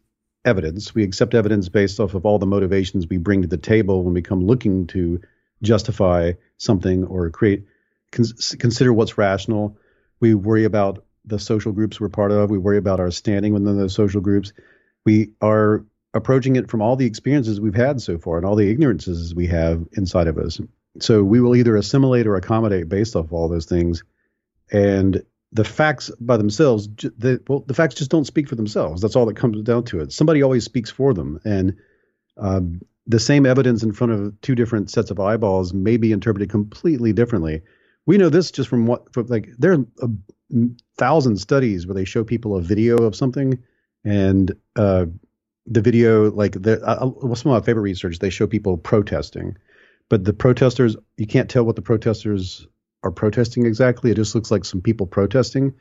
evidence. 0.45 0.95
We 0.95 1.03
accept 1.03 1.35
evidence 1.35 1.69
based 1.69 2.01
off 2.01 2.15
of 2.15 2.25
all 2.25 2.39
the 2.39 2.47
motivations 2.47 3.09
we 3.09 3.19
bring 3.19 3.43
to 3.43 3.49
the 3.49 3.57
table 3.57 4.05
when 4.05 4.15
we 4.15 4.23
come 4.23 4.47
looking 4.47 4.87
to 4.89 5.21
justify 5.63 6.33
something 6.59 7.05
or 7.05 7.31
create 7.31 7.65
cons- 8.15 8.57
consider 8.59 8.93
what's 8.93 9.19
rational. 9.19 9.77
We 10.21 10.35
worry 10.35 10.65
about 10.65 11.05
the 11.25 11.39
social 11.39 11.73
groups 11.73 12.01
we're 12.01 12.09
part 12.09 12.33
of. 12.33 12.51
We 12.51 12.59
worry 12.59 12.79
about 12.79 13.01
our 13.01 13.11
standing 13.11 13.53
within 13.53 13.77
those 13.77 13.95
social 13.95 14.21
groups. 14.21 14.53
We 15.05 15.33
are 15.41 15.85
approaching 16.15 16.57
it 16.57 16.71
from 16.71 16.81
all 16.81 16.97
the 16.97 17.07
experiences 17.07 17.61
we've 17.61 17.75
had 17.75 18.01
so 18.01 18.19
far 18.19 18.37
and 18.37 18.47
all 18.47 18.57
the 18.57 18.69
ignorances 18.69 19.35
we 19.35 19.47
have 19.49 19.85
inside 19.93 20.29
of 20.29 20.39
us. 20.39 20.61
So 21.01 21.25
we 21.25 21.41
will 21.41 21.57
either 21.57 21.77
assimilate 21.77 22.27
or 22.27 22.37
accommodate 22.37 22.89
based 22.89 23.17
off 23.17 23.33
all 23.33 23.49
those 23.49 23.67
things. 23.67 24.05
And 24.71 25.25
the 25.53 25.65
facts 25.65 26.11
by 26.21 26.37
themselves, 26.37 26.89
the, 26.89 27.43
well, 27.49 27.61
the 27.67 27.75
facts 27.75 27.97
just 27.97 28.11
don't 28.11 28.27
speak 28.27 28.49
for 28.49 28.55
themselves. 28.55 29.03
That's 29.03 29.17
all 29.17 29.27
that 29.27 29.37
comes 29.37 29.63
down 29.63 29.85
to 29.85 30.01
it. 30.01 30.13
Somebody 30.13 30.43
always 30.43 30.65
speaks 30.65 30.91
for 30.91 31.15
them, 31.15 31.41
and 31.45 31.77
um, 32.37 32.81
the 33.07 33.21
same 33.21 33.47
evidence 33.47 33.83
in 33.83 33.93
front 33.93 34.13
of 34.13 34.41
two 34.41 34.55
different 34.55 34.91
sets 34.91 35.11
of 35.11 35.21
eyeballs 35.21 35.73
may 35.73 35.97
be 35.97 36.13
interpreted 36.13 36.51
completely 36.51 37.13
differently. 37.13 37.63
We 38.07 38.19
know 38.19 38.29
this 38.29 38.51
just 38.51 38.69
from 38.69 38.87
what, 38.87 39.13
from 39.13 39.27
like 39.27 39.49
there 39.59 39.73
are 39.73 39.85
a 40.03 40.09
thousand 40.99 41.39
studies 41.39 41.87
where 41.87 41.95
they 41.95 42.05
show 42.05 42.25
people 42.25 42.57
a 42.57 42.63
video 42.63 42.99
of 42.99 43.17
something, 43.17 43.63
and 44.05 44.53
uh, 44.77 45.07
the 45.67 45.81
video, 45.81 46.31
like 46.31 46.61
the, 46.61 46.83
uh, 46.83 47.35
some 47.35 47.53
of 47.53 47.61
my 47.61 47.65
favorite 47.65 47.83
research, 47.83 48.19
they 48.19 48.31
show 48.31 48.47
people 48.47 48.77
protesting, 48.77 49.57
but 50.09 50.25
the 50.25 50.35
protesters, 50.35 50.97
you 51.17 51.27
can't 51.27 51.49
tell 51.49 51.65
what 51.65 51.77
the 51.77 51.83
protesters 51.83 52.67
are 53.03 53.11
protesting 53.11 53.67
exactly. 53.67 54.11
It 54.11 54.17
just 54.17 54.35
looks 54.35 54.51
like 54.51 54.65
some 54.65 54.83
people 54.83 55.07
protesting, 55.07 55.75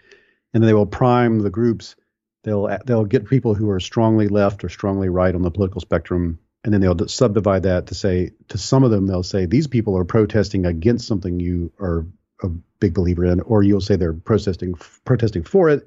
and 0.54 0.64
they 0.64 0.74
will 0.74 0.86
prime 0.86 1.40
the 1.40 1.50
groups. 1.50 1.96
They'll 2.44 2.78
they'll 2.86 3.06
get 3.06 3.30
people 3.30 3.54
who 3.54 3.70
are 3.70 3.80
strongly 3.80 4.28
left 4.28 4.64
or 4.64 4.70
strongly 4.70 5.10
right 5.10 5.36
on 5.36 5.42
the 5.42 5.52
political 5.52 5.82
spectrum, 5.82 6.40
and 6.64 6.74
then 6.74 6.82
they'll 6.82 7.08
subdivide 7.08 7.64
that 7.64 7.88
to 7.88 7.96
say 7.96 8.32
to 8.50 8.58
some 8.58 8.84
of 8.84 8.92
them 8.92 9.06
they'll 9.06 9.24
say 9.24 9.46
these 9.46 9.68
people 9.68 9.98
are 9.98 10.06
protesting 10.06 10.66
against 10.66 11.08
something 11.08 11.40
you 11.40 11.72
are 11.80 12.06
a 12.42 12.48
big 12.80 12.94
believer 12.94 13.26
in, 13.26 13.40
or 13.42 13.64
you'll 13.64 13.82
say 13.82 13.96
they're 13.96 14.14
protesting 14.14 14.74
protesting 15.06 15.44
for 15.44 15.70
it. 15.70 15.80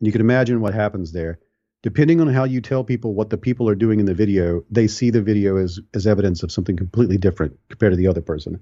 And 0.00 0.06
you 0.06 0.12
can 0.12 0.20
imagine 0.20 0.60
what 0.60 0.74
happens 0.74 1.12
there. 1.12 1.38
Depending 1.82 2.20
on 2.20 2.28
how 2.28 2.44
you 2.44 2.60
tell 2.60 2.82
people 2.82 3.14
what 3.14 3.30
the 3.30 3.36
people 3.36 3.68
are 3.68 3.74
doing 3.74 4.00
in 4.00 4.06
the 4.06 4.14
video, 4.14 4.64
they 4.70 4.88
see 4.88 5.10
the 5.10 5.22
video 5.22 5.56
as 5.56 5.78
as 5.94 6.06
evidence 6.06 6.42
of 6.42 6.50
something 6.50 6.76
completely 6.76 7.18
different 7.18 7.58
compared 7.68 7.92
to 7.92 7.96
the 7.96 8.08
other 8.08 8.22
person 8.22 8.60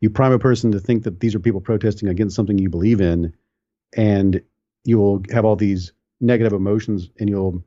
you 0.00 0.10
prime 0.10 0.32
a 0.32 0.38
person 0.38 0.72
to 0.72 0.80
think 0.80 1.04
that 1.04 1.20
these 1.20 1.34
are 1.34 1.40
people 1.40 1.62
protesting 1.62 2.08
against 2.08 2.36
something 2.36 2.58
you 2.58 2.68
believe 2.68 3.00
in, 3.00 3.34
and 3.96 4.42
you 4.84 4.98
will 4.98 5.22
have 5.32 5.46
all 5.46 5.56
these 5.56 5.92
negative 6.20 6.52
emotions, 6.52 7.08
and 7.18 7.28
you'll 7.30 7.64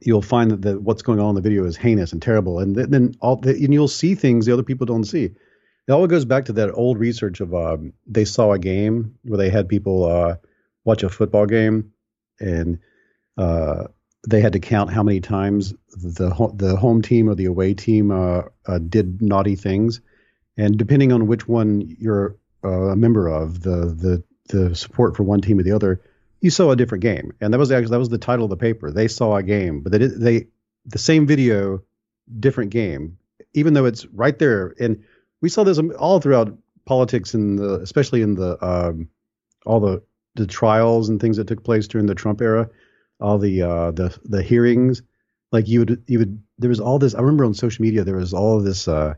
you'll 0.00 0.22
find 0.22 0.50
that 0.50 0.62
the, 0.62 0.80
what's 0.80 1.02
going 1.02 1.20
on 1.20 1.30
in 1.30 1.34
the 1.34 1.40
video 1.40 1.64
is 1.64 1.76
heinous 1.76 2.12
and 2.12 2.22
terrible, 2.22 2.58
and 2.58 2.76
then 2.76 3.14
all 3.20 3.40
and 3.44 3.72
you'll 3.72 3.88
see 3.88 4.14
things 4.14 4.46
the 4.46 4.52
other 4.52 4.62
people 4.62 4.86
don't 4.86 5.04
see. 5.04 5.24
It 5.24 5.92
all 5.92 6.06
goes 6.06 6.24
back 6.24 6.46
to 6.46 6.52
that 6.54 6.72
old 6.72 6.98
research 6.98 7.40
of 7.40 7.54
um, 7.54 7.92
they 8.06 8.24
saw 8.24 8.52
a 8.52 8.58
game 8.58 9.18
where 9.22 9.38
they 9.38 9.50
had 9.50 9.68
people 9.68 10.04
uh, 10.04 10.36
watch 10.84 11.02
a 11.02 11.08
football 11.08 11.46
game, 11.46 11.92
and 12.38 12.78
uh, 13.36 13.84
they 14.28 14.40
had 14.40 14.52
to 14.52 14.60
count 14.60 14.92
how 14.92 15.02
many 15.02 15.20
times 15.20 15.74
the 15.90 16.52
the 16.54 16.76
home 16.76 17.02
team 17.02 17.28
or 17.28 17.34
the 17.34 17.46
away 17.46 17.74
team 17.74 18.10
uh, 18.10 18.42
uh 18.66 18.78
did 18.78 19.20
naughty 19.20 19.56
things, 19.56 20.00
and 20.56 20.78
depending 20.78 21.12
on 21.12 21.26
which 21.26 21.48
one 21.48 21.96
you're 21.98 22.36
uh, 22.64 22.90
a 22.90 22.96
member 22.96 23.28
of, 23.28 23.62
the 23.62 23.86
the 23.86 24.22
the 24.48 24.74
support 24.74 25.16
for 25.16 25.22
one 25.22 25.40
team 25.40 25.58
or 25.58 25.62
the 25.62 25.72
other, 25.72 26.00
you 26.40 26.50
saw 26.50 26.70
a 26.70 26.76
different 26.76 27.02
game. 27.02 27.32
And 27.40 27.52
that 27.52 27.58
was 27.58 27.70
actually 27.70 27.90
that 27.90 27.98
was 27.98 28.08
the 28.08 28.18
title 28.18 28.44
of 28.44 28.50
the 28.50 28.56
paper. 28.56 28.90
They 28.90 29.08
saw 29.08 29.36
a 29.36 29.42
game, 29.42 29.80
but 29.80 29.92
they 29.92 29.98
they 29.98 30.46
the 30.86 30.98
same 30.98 31.26
video, 31.26 31.82
different 32.38 32.70
game, 32.70 33.18
even 33.54 33.74
though 33.74 33.84
it's 33.84 34.06
right 34.06 34.38
there. 34.38 34.74
And 34.80 35.04
we 35.40 35.48
saw 35.48 35.64
this 35.64 35.78
all 35.98 36.20
throughout 36.20 36.56
politics 36.86 37.34
and 37.34 37.60
especially 37.60 38.22
in 38.22 38.34
the 38.34 38.62
um, 38.64 39.08
all 39.66 39.80
the 39.80 40.02
the 40.34 40.46
trials 40.46 41.08
and 41.08 41.20
things 41.20 41.36
that 41.36 41.48
took 41.48 41.64
place 41.64 41.88
during 41.88 42.06
the 42.06 42.14
Trump 42.14 42.40
era, 42.40 42.70
all 43.20 43.38
the 43.38 43.62
uh, 43.62 43.90
the 43.90 44.16
the 44.24 44.42
hearings. 44.42 45.02
Like 45.52 45.68
you 45.68 45.80
would 45.80 46.04
you 46.06 46.20
would 46.20 46.42
there 46.58 46.70
was 46.70 46.80
all 46.80 46.98
this. 46.98 47.14
I 47.14 47.20
remember 47.20 47.44
on 47.44 47.54
social 47.54 47.82
media 47.82 48.04
there 48.04 48.16
was 48.16 48.32
all 48.32 48.60
this. 48.60 48.88
Uh, 48.88 49.14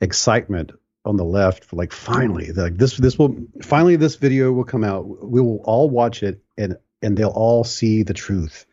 excitement 0.00 0.72
on 1.04 1.16
the 1.16 1.24
left 1.24 1.64
for 1.64 1.76
like 1.76 1.92
finally 1.92 2.52
like 2.52 2.76
this 2.76 2.96
this 2.96 3.18
will 3.18 3.34
finally 3.62 3.96
this 3.96 4.16
video 4.16 4.52
will 4.52 4.64
come 4.64 4.84
out 4.84 5.06
we 5.24 5.40
will 5.40 5.60
all 5.64 5.88
watch 5.88 6.22
it 6.22 6.42
and 6.60 6.76
and 7.02 7.16
they'll 7.16 7.28
all 7.28 7.64
see 7.64 8.02
the 8.02 8.14
truth. 8.14 8.66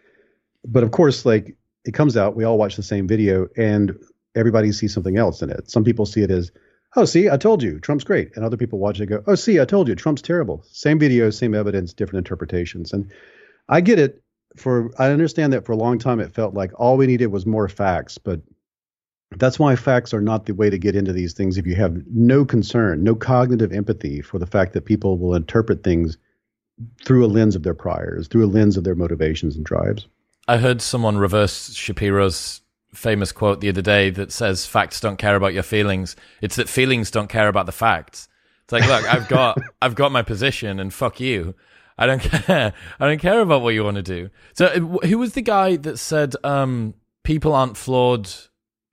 But 0.65 0.83
of 0.83 0.91
course 0.91 1.25
like 1.25 1.55
it 1.85 1.93
comes 1.93 2.17
out 2.17 2.35
we 2.35 2.43
all 2.43 2.57
watch 2.57 2.75
the 2.75 2.83
same 2.83 3.07
video 3.07 3.47
and 3.55 3.97
everybody 4.35 4.71
sees 4.71 4.93
something 4.93 5.17
else 5.17 5.41
in 5.41 5.49
it. 5.49 5.69
Some 5.69 5.83
people 5.83 6.05
see 6.05 6.21
it 6.21 6.31
as 6.31 6.51
oh 6.95 7.05
see 7.05 7.29
i 7.29 7.37
told 7.37 7.63
you 7.63 7.79
trump's 7.79 8.03
great. 8.03 8.35
And 8.35 8.43
other 8.43 8.57
people 8.57 8.79
watch 8.79 8.99
it 8.99 9.07
go 9.07 9.23
oh 9.27 9.35
see 9.35 9.59
i 9.59 9.65
told 9.65 9.87
you 9.87 9.95
trump's 9.95 10.21
terrible. 10.21 10.63
Same 10.71 10.99
video 10.99 11.29
same 11.29 11.55
evidence 11.55 11.93
different 11.93 12.25
interpretations. 12.25 12.93
And 12.93 13.11
i 13.69 13.81
get 13.81 13.99
it. 13.99 14.21
For 14.57 14.91
i 14.99 15.11
understand 15.11 15.53
that 15.53 15.65
for 15.65 15.71
a 15.71 15.77
long 15.77 15.99
time 15.99 16.19
it 16.19 16.33
felt 16.33 16.53
like 16.53 16.71
all 16.75 16.97
we 16.97 17.07
needed 17.07 17.27
was 17.27 17.45
more 17.45 17.69
facts 17.69 18.17
but 18.17 18.41
that's 19.35 19.59
why 19.59 19.75
facts 19.75 20.13
are 20.13 20.21
not 20.21 20.45
the 20.45 20.53
way 20.53 20.69
to 20.69 20.77
get 20.77 20.95
into 20.95 21.11
these 21.11 21.33
things 21.33 21.57
if 21.57 21.67
you 21.67 21.75
have 21.75 22.01
no 22.09 22.45
concern, 22.45 23.03
no 23.03 23.13
cognitive 23.13 23.73
empathy 23.73 24.21
for 24.21 24.39
the 24.39 24.45
fact 24.45 24.73
that 24.73 24.85
people 24.85 25.17
will 25.17 25.35
interpret 25.35 25.83
things 25.83 26.17
through 27.05 27.25
a 27.25 27.27
lens 27.27 27.55
of 27.55 27.63
their 27.63 27.73
priors, 27.73 28.27
through 28.27 28.45
a 28.45 28.47
lens 28.47 28.77
of 28.77 28.83
their 28.83 28.95
motivations 28.95 29.55
and 29.55 29.65
drives. 29.65 30.07
I 30.47 30.57
heard 30.57 30.81
someone 30.81 31.17
reverse 31.17 31.73
Shapiro's 31.73 32.61
famous 32.93 33.31
quote 33.31 33.61
the 33.61 33.69
other 33.69 33.81
day 33.81 34.09
that 34.09 34.31
says 34.31 34.65
facts 34.65 34.99
don't 34.99 35.17
care 35.17 35.35
about 35.35 35.53
your 35.53 35.63
feelings. 35.63 36.15
It's 36.41 36.55
that 36.55 36.69
feelings 36.69 37.11
don't 37.11 37.27
care 37.27 37.47
about 37.47 37.65
the 37.65 37.71
facts. 37.71 38.27
It's 38.63 38.73
like, 38.73 38.87
look, 38.87 39.13
I've 39.13 39.27
got 39.27 39.59
I've 39.81 39.95
got 39.95 40.11
my 40.11 40.21
position 40.21 40.79
and 40.79 40.93
fuck 40.93 41.19
you. 41.19 41.55
I 41.97 42.05
don't 42.05 42.21
care. 42.21 42.73
I 42.99 43.07
don't 43.07 43.19
care 43.19 43.41
about 43.41 43.61
what 43.61 43.73
you 43.73 43.83
want 43.83 43.97
to 43.97 44.03
do. 44.03 44.29
So 44.53 44.67
who 45.03 45.17
was 45.17 45.33
the 45.33 45.41
guy 45.41 45.77
that 45.77 45.97
said 45.97 46.35
um, 46.43 46.93
people 47.23 47.53
aren't 47.53 47.77
flawed 47.77 48.29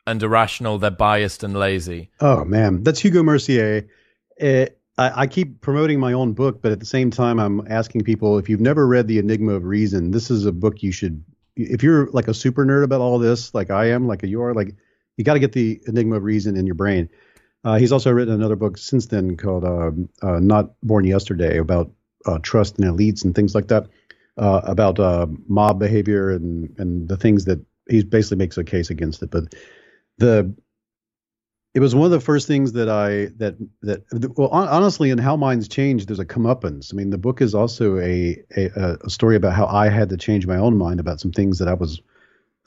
and 0.06 0.22
irrational. 0.22 0.78
They're 0.78 0.90
biased 0.90 1.42
and 1.42 1.54
lazy. 1.54 2.10
Oh 2.20 2.44
man, 2.44 2.82
that's 2.82 3.00
Hugo 3.00 3.22
Mercier. 3.22 3.88
It, 4.36 4.80
I, 4.96 5.22
I, 5.22 5.26
keep 5.26 5.60
promoting 5.60 5.98
my 5.98 6.12
own 6.12 6.34
book, 6.34 6.62
but 6.62 6.72
at 6.72 6.80
the 6.80 6.86
same 6.86 7.10
time, 7.10 7.40
I'm 7.40 7.66
asking 7.68 8.02
people 8.02 8.38
if 8.38 8.48
you've 8.48 8.60
never 8.60 8.86
read 8.86 9.08
The 9.08 9.18
Enigma 9.18 9.54
of 9.54 9.64
Reason, 9.64 10.10
this 10.10 10.30
is 10.30 10.46
a 10.46 10.52
book 10.52 10.82
you 10.82 10.92
should. 10.92 11.24
If 11.56 11.82
you're 11.82 12.06
like 12.10 12.28
a 12.28 12.34
super 12.34 12.64
nerd 12.64 12.84
about 12.84 13.00
all 13.00 13.18
this, 13.18 13.54
like 13.54 13.70
I 13.70 13.86
am, 13.90 14.06
like 14.06 14.22
you 14.22 14.42
are, 14.42 14.54
like 14.54 14.74
you 15.16 15.24
got 15.24 15.34
to 15.34 15.40
get 15.40 15.52
The 15.52 15.80
Enigma 15.86 16.16
of 16.16 16.22
Reason 16.22 16.56
in 16.56 16.66
your 16.66 16.74
brain. 16.74 17.08
Uh, 17.64 17.76
he's 17.76 17.92
also 17.92 18.12
written 18.12 18.34
another 18.34 18.56
book 18.56 18.76
since 18.76 19.06
then 19.06 19.36
called 19.36 19.64
uh, 19.64 19.90
uh, 20.22 20.38
Not 20.38 20.72
Born 20.82 21.04
Yesterday 21.04 21.58
about 21.58 21.90
uh, 22.26 22.38
trust 22.42 22.78
and 22.78 22.86
elites 22.86 23.24
and 23.24 23.34
things 23.34 23.54
like 23.54 23.68
that, 23.68 23.88
uh, 24.36 24.60
about 24.64 25.00
uh, 25.00 25.26
mob 25.48 25.78
behavior 25.78 26.30
and 26.30 26.74
and 26.78 27.08
the 27.08 27.16
things 27.16 27.46
that 27.46 27.64
he 27.88 28.02
basically 28.02 28.36
makes 28.36 28.58
a 28.58 28.64
case 28.64 28.90
against 28.90 29.22
it. 29.22 29.30
But 29.30 29.54
the 30.18 30.54
it 31.74 31.80
was 31.80 31.94
one 31.94 32.04
of 32.06 32.12
the 32.12 32.20
first 32.20 32.46
things 32.46 32.72
that 32.72 32.88
I 32.88 33.26
that 33.38 33.56
that 33.82 34.04
well 34.38 34.48
honestly 34.48 35.10
in 35.10 35.18
how 35.18 35.36
minds 35.36 35.68
change 35.68 36.06
there's 36.06 36.20
a 36.20 36.24
comeuppance. 36.24 36.92
I 36.92 36.96
mean 36.96 37.10
the 37.10 37.18
book 37.18 37.42
is 37.42 37.54
also 37.54 37.98
a, 37.98 38.42
a 38.56 38.98
a 39.04 39.10
story 39.10 39.36
about 39.36 39.54
how 39.54 39.66
I 39.66 39.88
had 39.88 40.08
to 40.10 40.16
change 40.16 40.46
my 40.46 40.56
own 40.56 40.78
mind 40.78 41.00
about 41.00 41.20
some 41.20 41.32
things 41.32 41.58
that 41.58 41.68
I 41.68 41.74
was 41.74 42.00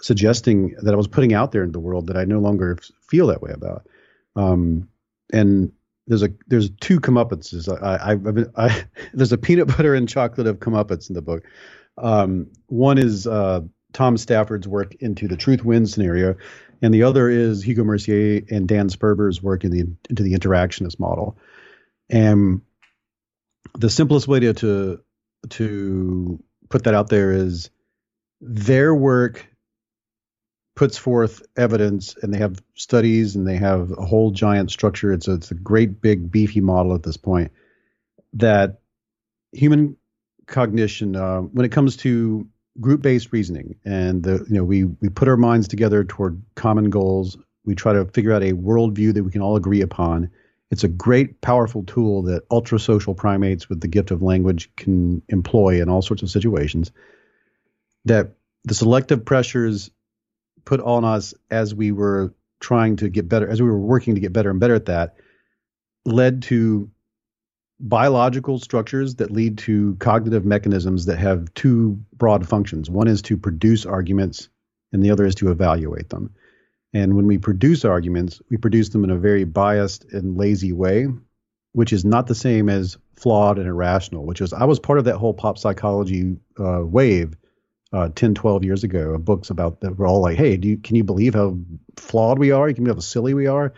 suggesting 0.01 0.75
that 0.81 0.93
I 0.93 0.97
was 0.97 1.07
putting 1.07 1.33
out 1.33 1.51
there 1.51 1.63
in 1.63 1.71
the 1.71 1.79
world 1.79 2.07
that 2.07 2.17
I 2.17 2.25
no 2.25 2.39
longer 2.39 2.77
feel 3.01 3.27
that 3.27 3.41
way 3.41 3.51
about. 3.51 3.87
Um, 4.35 4.89
and 5.33 5.71
there's 6.05 6.23
a 6.23 6.29
there's 6.47 6.69
two 6.69 6.99
comeuppances. 6.99 7.67
I, 7.69 8.13
I, 8.13 8.67
I, 8.67 8.85
there's 9.13 9.31
a 9.31 9.37
peanut 9.37 9.67
butter 9.67 9.95
and 9.95 10.07
chocolate 10.07 10.47
of 10.47 10.59
comeuppance 10.59 11.09
in 11.09 11.15
the 11.15 11.21
book. 11.21 11.43
Um, 11.97 12.47
one 12.67 12.97
is 12.97 13.25
uh, 13.25 13.61
Tom 13.93 14.17
Stafford's 14.17 14.67
work 14.67 14.95
into 14.95 15.27
the 15.27 15.37
truth 15.37 15.65
wins 15.65 15.93
scenario, 15.93 16.35
and 16.81 16.93
the 16.93 17.03
other 17.03 17.29
is 17.29 17.63
Hugo 17.63 17.83
Mercier 17.83 18.41
and 18.49 18.67
Dan 18.67 18.89
Sperber's 18.89 19.41
work 19.41 19.63
in 19.63 19.71
the 19.71 19.85
into 20.09 20.23
the 20.23 20.33
interactionist 20.33 20.99
model. 20.99 21.37
And 22.09 22.61
the 23.77 23.89
simplest 23.89 24.27
way 24.27 24.39
to 24.41 24.53
to, 24.53 25.03
to 25.49 26.43
put 26.69 26.83
that 26.83 26.93
out 26.93 27.09
there 27.09 27.31
is 27.31 27.69
their 28.41 28.93
work 28.93 29.47
puts 30.75 30.97
forth 30.97 31.41
evidence 31.57 32.15
and 32.21 32.31
they 32.31 32.37
have 32.37 32.61
studies 32.75 33.35
and 33.35 33.47
they 33.47 33.57
have 33.57 33.91
a 33.91 34.05
whole 34.05 34.29
giant 34.29 34.69
structure. 34.69 35.11
It's 35.11 35.27
a, 35.27 35.33
it's 35.33 35.49
a 35.49 35.55
great 35.55 36.01
big 36.01 36.31
beefy 36.31 36.61
model 36.61 36.93
at 36.93 37.01
this 37.01 37.17
point 37.17 37.51
that 38.33 38.79
human 39.51 39.97
cognition, 40.45 41.15
uh, 41.15 41.41
when 41.41 41.65
it 41.65 41.71
comes 41.71 41.97
to 41.97 42.47
group-based 42.79 43.31
reasoning, 43.31 43.75
and 43.85 44.23
the 44.23 44.45
you 44.47 44.55
know 44.55 44.63
we 44.63 44.85
we 44.85 45.09
put 45.09 45.27
our 45.27 45.37
minds 45.37 45.67
together 45.67 46.03
toward 46.03 46.41
common 46.55 46.89
goals. 46.89 47.37
We 47.65 47.75
try 47.75 47.93
to 47.93 48.05
figure 48.05 48.33
out 48.33 48.43
a 48.43 48.53
worldview 48.53 49.13
that 49.13 49.23
we 49.23 49.31
can 49.31 49.41
all 49.41 49.55
agree 49.55 49.81
upon. 49.81 50.29
It's 50.69 50.83
a 50.83 50.89
great, 50.89 51.41
powerful 51.41 51.83
tool 51.83 52.23
that 52.23 52.43
ultra 52.51 52.79
social 52.79 53.13
primates 53.13 53.69
with 53.69 53.81
the 53.81 53.87
gift 53.87 54.11
of 54.11 54.21
language 54.21 54.69
can 54.75 55.21
employ 55.29 55.81
in 55.81 55.89
all 55.89 56.01
sorts 56.01 56.23
of 56.23 56.29
situations. 56.29 56.91
That 58.05 58.31
the 58.63 58.73
selective 58.73 59.25
pressures 59.25 59.91
put 60.65 60.81
on 60.81 61.05
us 61.05 61.33
as 61.49 61.73
we 61.73 61.91
were 61.91 62.33
trying 62.59 62.97
to 62.97 63.09
get 63.09 63.29
better, 63.29 63.47
as 63.47 63.61
we 63.61 63.69
were 63.69 63.77
working 63.77 64.15
to 64.15 64.21
get 64.21 64.33
better 64.33 64.49
and 64.49 64.59
better 64.59 64.75
at 64.75 64.85
that, 64.85 65.15
led 66.05 66.43
to 66.43 66.89
biological 67.79 68.59
structures 68.59 69.15
that 69.15 69.31
lead 69.31 69.57
to 69.59 69.95
cognitive 69.99 70.45
mechanisms 70.45 71.05
that 71.05 71.17
have 71.17 71.53
two 71.53 72.03
broad 72.13 72.47
functions. 72.47 72.89
One 72.89 73.07
is 73.07 73.21
to 73.23 73.37
produce 73.37 73.85
arguments, 73.85 74.49
and 74.91 75.03
the 75.03 75.11
other 75.11 75.25
is 75.25 75.35
to 75.35 75.51
evaluate 75.51 76.09
them. 76.09 76.33
And 76.93 77.15
when 77.15 77.27
we 77.27 77.37
produce 77.37 77.85
arguments, 77.85 78.41
we 78.49 78.57
produce 78.57 78.89
them 78.89 79.03
in 79.03 79.09
a 79.09 79.17
very 79.17 79.43
biased 79.43 80.05
and 80.11 80.37
lazy 80.37 80.73
way, 80.73 81.07
which 81.73 81.93
is 81.93 82.03
not 82.03 82.27
the 82.27 82.35
same 82.35 82.69
as 82.69 82.97
flawed 83.15 83.59
and 83.59 83.67
irrational, 83.67 84.25
which 84.25 84.41
is, 84.41 84.53
I 84.53 84.65
was 84.65 84.79
part 84.79 84.99
of 84.99 85.05
that 85.05 85.17
whole 85.17 85.33
pop 85.33 85.57
psychology 85.57 86.37
uh, 86.59 86.81
wave 86.83 87.35
uh, 87.93 88.09
10, 88.15 88.35
12 88.35 88.63
years 88.63 88.83
ago 88.83 89.17
books 89.17 89.49
about 89.49 89.81
that 89.81 89.97
were 89.97 90.07
all 90.07 90.21
like, 90.21 90.37
hey, 90.37 90.57
do 90.57 90.67
you, 90.67 90.77
can 90.77 90.95
you 90.95 91.03
believe 91.03 91.33
how 91.33 91.57
flawed 91.95 92.39
we 92.39 92.51
are? 92.51 92.67
You 92.67 92.75
Can 92.75 92.83
believe 92.83 92.97
how 92.97 93.01
silly 93.01 93.33
we 93.33 93.47
are? 93.47 93.73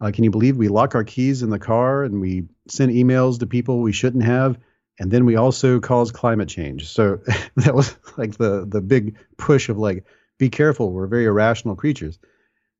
Uh, 0.00 0.10
can 0.12 0.24
you 0.24 0.30
believe 0.30 0.56
we 0.56 0.68
lock 0.68 0.94
our 0.94 1.04
keys 1.04 1.42
in 1.42 1.50
the 1.50 1.58
car 1.58 2.04
and 2.04 2.20
we 2.20 2.48
send 2.68 2.92
emails 2.92 3.38
to 3.40 3.46
people 3.46 3.80
we 3.80 3.92
shouldn't 3.92 4.24
have? 4.24 4.58
And 4.98 5.10
then 5.10 5.24
we 5.24 5.36
also 5.36 5.80
cause 5.80 6.12
climate 6.12 6.48
change. 6.48 6.88
So 6.88 7.20
that 7.56 7.74
was 7.74 7.96
like 8.16 8.36
the 8.36 8.66
the 8.66 8.80
big 8.80 9.16
push 9.36 9.68
of 9.68 9.78
like, 9.78 10.04
be 10.38 10.48
careful, 10.48 10.90
we're 10.92 11.06
very 11.06 11.26
irrational 11.26 11.76
creatures. 11.76 12.18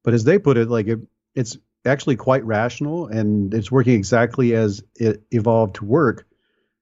But 0.03 0.15
as 0.15 0.25
they 0.25 0.39
put 0.39 0.57
it, 0.57 0.69
like 0.69 0.87
it, 0.87 1.01
it's 1.35 1.59
actually 1.85 2.17
quite 2.17 2.45
rational 2.45 3.07
and 3.07 3.53
it's 3.55 3.71
working 3.71 3.95
exactly 3.95 4.55
as 4.55 4.83
it 4.97 5.23
evolved 5.31 5.77
to 5.77 5.85
work 5.85 6.27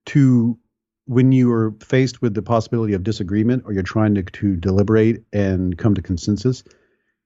to 0.07 0.59
when 1.07 1.33
you 1.33 1.51
are 1.53 1.75
faced 1.81 2.21
with 2.21 2.35
the 2.35 2.43
possibility 2.43 2.93
of 2.93 3.03
disagreement 3.03 3.63
or 3.65 3.73
you're 3.73 3.83
trying 3.83 4.15
to, 4.15 4.23
to 4.23 4.57
deliberate 4.57 5.25
and 5.33 5.77
come 5.79 5.95
to 5.95 6.03
consensus, 6.03 6.65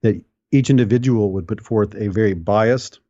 that 0.03 0.23
each 0.53 0.71
individual 0.71 1.33
would 1.33 1.49
put 1.49 1.61
forth 1.61 1.95
a 1.95 2.09
very 2.09 2.35
biased 2.35 3.01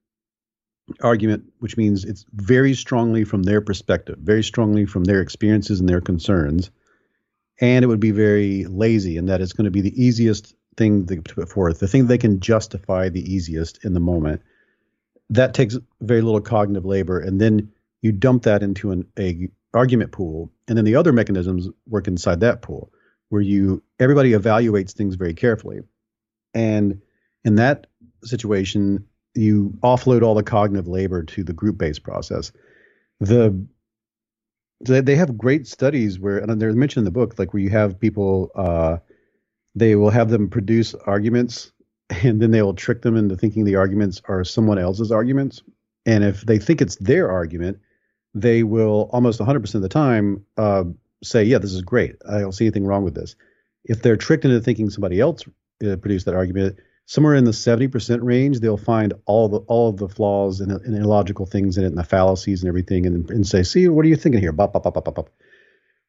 argument, 1.00 1.44
which 1.58 1.76
means 1.76 2.04
it's 2.04 2.24
very 2.32 2.74
strongly 2.74 3.24
from 3.24 3.42
their 3.42 3.60
perspective, 3.60 4.18
very 4.18 4.42
strongly 4.42 4.84
from 4.86 5.04
their 5.04 5.20
experiences 5.20 5.80
and 5.80 5.88
their 5.88 6.00
concerns. 6.00 6.70
And 7.60 7.84
it 7.84 7.88
would 7.88 8.00
be 8.00 8.10
very 8.10 8.64
lazy 8.64 9.16
in 9.16 9.26
that 9.26 9.40
it's 9.40 9.52
going 9.52 9.66
to 9.66 9.70
be 9.70 9.80
the 9.80 10.02
easiest 10.02 10.54
thing 10.76 11.06
to 11.06 11.22
put 11.22 11.48
forth, 11.48 11.78
the 11.78 11.88
thing 11.88 12.06
they 12.06 12.18
can 12.18 12.40
justify 12.40 13.08
the 13.08 13.32
easiest 13.32 13.84
in 13.84 13.92
the 13.92 14.00
moment. 14.00 14.42
That 15.30 15.54
takes 15.54 15.78
very 16.00 16.22
little 16.22 16.40
cognitive 16.40 16.84
labor. 16.84 17.18
And 17.20 17.40
then 17.40 17.70
you 18.00 18.12
dump 18.12 18.42
that 18.42 18.62
into 18.62 18.90
an 18.90 19.06
a 19.18 19.48
argument 19.74 20.12
pool, 20.12 20.52
and 20.68 20.76
then 20.76 20.84
the 20.84 20.96
other 20.96 21.12
mechanisms 21.12 21.68
work 21.86 22.06
inside 22.06 22.40
that 22.40 22.62
pool, 22.62 22.92
where 23.28 23.40
you 23.40 23.82
everybody 23.98 24.32
evaluates 24.32 24.92
things 24.92 25.14
very 25.14 25.34
carefully, 25.34 25.80
and 26.52 27.00
in 27.44 27.54
that 27.56 27.86
situation, 28.22 29.06
you 29.34 29.74
offload 29.82 30.22
all 30.22 30.34
the 30.34 30.42
cognitive 30.42 30.88
labor 30.88 31.22
to 31.24 31.44
the 31.44 31.52
group-based 31.52 32.02
process. 32.02 32.52
The 33.20 33.66
they 34.84 35.14
have 35.14 35.38
great 35.38 35.66
studies 35.66 36.18
where, 36.18 36.38
and 36.38 36.60
they're 36.60 36.72
mentioned 36.72 37.02
in 37.02 37.04
the 37.04 37.12
book, 37.12 37.38
like 37.38 37.54
where 37.54 37.62
you 37.62 37.70
have 37.70 38.00
people, 38.00 38.50
uh, 38.54 38.98
they 39.74 39.94
will 39.94 40.10
have 40.10 40.28
them 40.28 40.50
produce 40.50 40.94
arguments, 40.94 41.72
and 42.10 42.42
then 42.42 42.50
they 42.50 42.62
will 42.62 42.74
trick 42.74 43.02
them 43.02 43.16
into 43.16 43.36
thinking 43.36 43.64
the 43.64 43.76
arguments 43.76 44.20
are 44.24 44.44
someone 44.44 44.78
else's 44.78 45.12
arguments. 45.12 45.62
And 46.04 46.24
if 46.24 46.42
they 46.42 46.58
think 46.58 46.82
it's 46.82 46.96
their 46.96 47.30
argument, 47.30 47.78
they 48.34 48.62
will 48.62 49.08
almost 49.12 49.40
100% 49.40 49.74
of 49.74 49.82
the 49.82 49.88
time 49.88 50.44
uh, 50.56 50.84
say, 51.22 51.44
yeah, 51.44 51.58
this 51.58 51.72
is 51.72 51.82
great. 51.82 52.16
I 52.28 52.40
don't 52.40 52.52
see 52.52 52.64
anything 52.64 52.86
wrong 52.86 53.04
with 53.04 53.14
this. 53.14 53.36
If 53.84 54.02
they're 54.02 54.16
tricked 54.16 54.44
into 54.44 54.60
thinking 54.60 54.90
somebody 54.90 55.20
else 55.20 55.44
uh, 55.86 55.96
produced 55.96 56.26
that 56.26 56.34
argument, 56.34 56.78
somewhere 57.06 57.34
in 57.34 57.44
the 57.44 57.50
70% 57.50 58.20
range, 58.22 58.60
they'll 58.60 58.76
find 58.76 59.12
all 59.26 59.48
the 59.48 59.58
all 59.60 59.90
of 59.90 59.96
the 59.96 60.08
flaws 60.08 60.60
and, 60.60 60.72
and 60.72 60.96
illogical 60.96 61.46
things 61.46 61.76
in 61.76 61.84
it 61.84 61.88
and 61.88 61.98
the 61.98 62.04
fallacies 62.04 62.62
and 62.62 62.68
everything 62.68 63.06
and, 63.06 63.30
and 63.30 63.46
say, 63.46 63.62
see, 63.62 63.88
what 63.88 64.04
are 64.04 64.08
you 64.08 64.16
thinking 64.16 64.40
here? 64.40 64.52
Bop, 64.52 64.72
bop, 64.72 64.84
bop, 64.84 64.94
bop, 64.94 65.14
bop. 65.14 65.30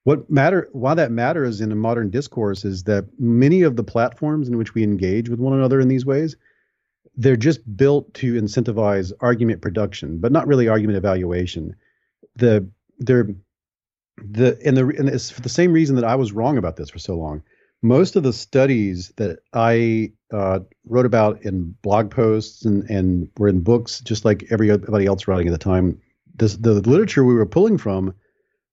What 0.03 0.29
matter 0.29 0.69
why 0.73 0.93
that 0.95 1.11
matters 1.11 1.61
in 1.61 1.71
a 1.71 1.75
modern 1.75 2.09
discourse 2.09 2.65
is 2.65 2.83
that 2.83 3.05
many 3.19 3.61
of 3.61 3.75
the 3.75 3.83
platforms 3.83 4.47
in 4.47 4.57
which 4.57 4.73
we 4.73 4.83
engage 4.83 5.29
with 5.29 5.39
one 5.39 5.53
another 5.53 5.79
in 5.79 5.87
these 5.87 6.05
ways– 6.05 6.35
they're 7.15 7.35
just 7.35 7.77
built 7.77 8.13
to 8.15 8.33
incentivize 8.33 9.11
argument 9.19 9.61
production, 9.61 10.19
but 10.19 10.31
not 10.31 10.47
really 10.47 10.67
argument 10.67 10.97
evaluation 10.97 11.75
the 12.35 12.67
they're 12.99 13.29
the 14.17 14.57
and 14.65 14.77
the 14.77 14.87
and 14.97 15.09
it's 15.09 15.29
for 15.29 15.41
the 15.41 15.49
same 15.49 15.71
reason 15.71 15.95
that 15.95 16.05
I 16.05 16.15
was 16.15 16.31
wrong 16.31 16.57
about 16.57 16.75
this 16.75 16.89
for 16.89 16.99
so 16.99 17.15
long. 17.15 17.43
Most 17.83 18.15
of 18.15 18.23
the 18.23 18.33
studies 18.33 19.11
that 19.17 19.39
I 19.53 20.13
uh, 20.31 20.59
wrote 20.85 21.05
about 21.05 21.43
in 21.43 21.75
blog 21.81 22.09
posts 22.09 22.63
and 22.63 22.89
and 22.89 23.29
were 23.37 23.49
in 23.49 23.59
books, 23.59 23.99
just 23.99 24.23
like 24.25 24.45
everybody 24.49 25.05
else 25.05 25.27
writing 25.27 25.47
at 25.47 25.51
the 25.51 25.57
time, 25.57 25.99
this, 26.35 26.55
the 26.55 26.75
literature 26.75 27.25
we 27.25 27.35
were 27.35 27.45
pulling 27.45 27.77
from, 27.77 28.15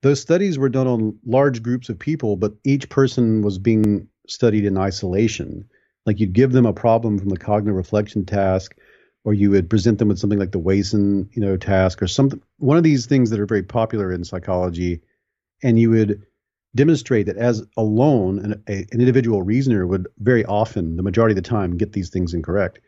those 0.02 0.20
studies 0.20 0.58
were 0.58 0.68
done 0.68 0.86
on 0.86 1.18
large 1.26 1.60
groups 1.62 1.88
of 1.88 1.98
people, 1.98 2.36
but 2.36 2.54
each 2.64 2.88
person 2.88 3.42
was 3.42 3.58
being 3.58 4.06
studied 4.28 4.64
in 4.64 4.78
isolation. 4.78 5.68
Like 6.06 6.20
you'd 6.20 6.32
give 6.32 6.52
them 6.52 6.64
a 6.64 6.72
problem 6.72 7.18
from 7.18 7.28
the 7.28 7.36
cognitive 7.36 7.76
reflection 7.76 8.24
task, 8.24 8.76
or 9.24 9.34
you 9.34 9.50
would 9.50 9.68
present 9.68 9.98
them 9.98 10.08
with 10.08 10.18
something 10.18 10.38
like 10.38 10.52
the 10.52 10.58
Wason, 10.58 11.28
you 11.32 11.42
know, 11.42 11.56
task 11.56 12.00
or 12.00 12.06
something, 12.06 12.40
one 12.58 12.76
of 12.78 12.84
these 12.84 13.06
things 13.06 13.30
that 13.30 13.40
are 13.40 13.46
very 13.46 13.64
popular 13.64 14.12
in 14.12 14.24
psychology, 14.24 15.00
and 15.62 15.78
you 15.78 15.90
would 15.90 16.22
demonstrate 16.74 17.26
that 17.26 17.36
as 17.36 17.64
alone, 17.76 18.38
an, 18.38 18.62
a, 18.68 18.86
an 18.92 19.00
individual 19.00 19.42
reasoner 19.42 19.86
would 19.86 20.06
very 20.18 20.44
often, 20.44 20.96
the 20.96 21.02
majority 21.02 21.32
of 21.32 21.42
the 21.42 21.48
time, 21.48 21.76
get 21.76 21.92
these 21.92 22.10
things 22.10 22.34
incorrect. 22.34 22.80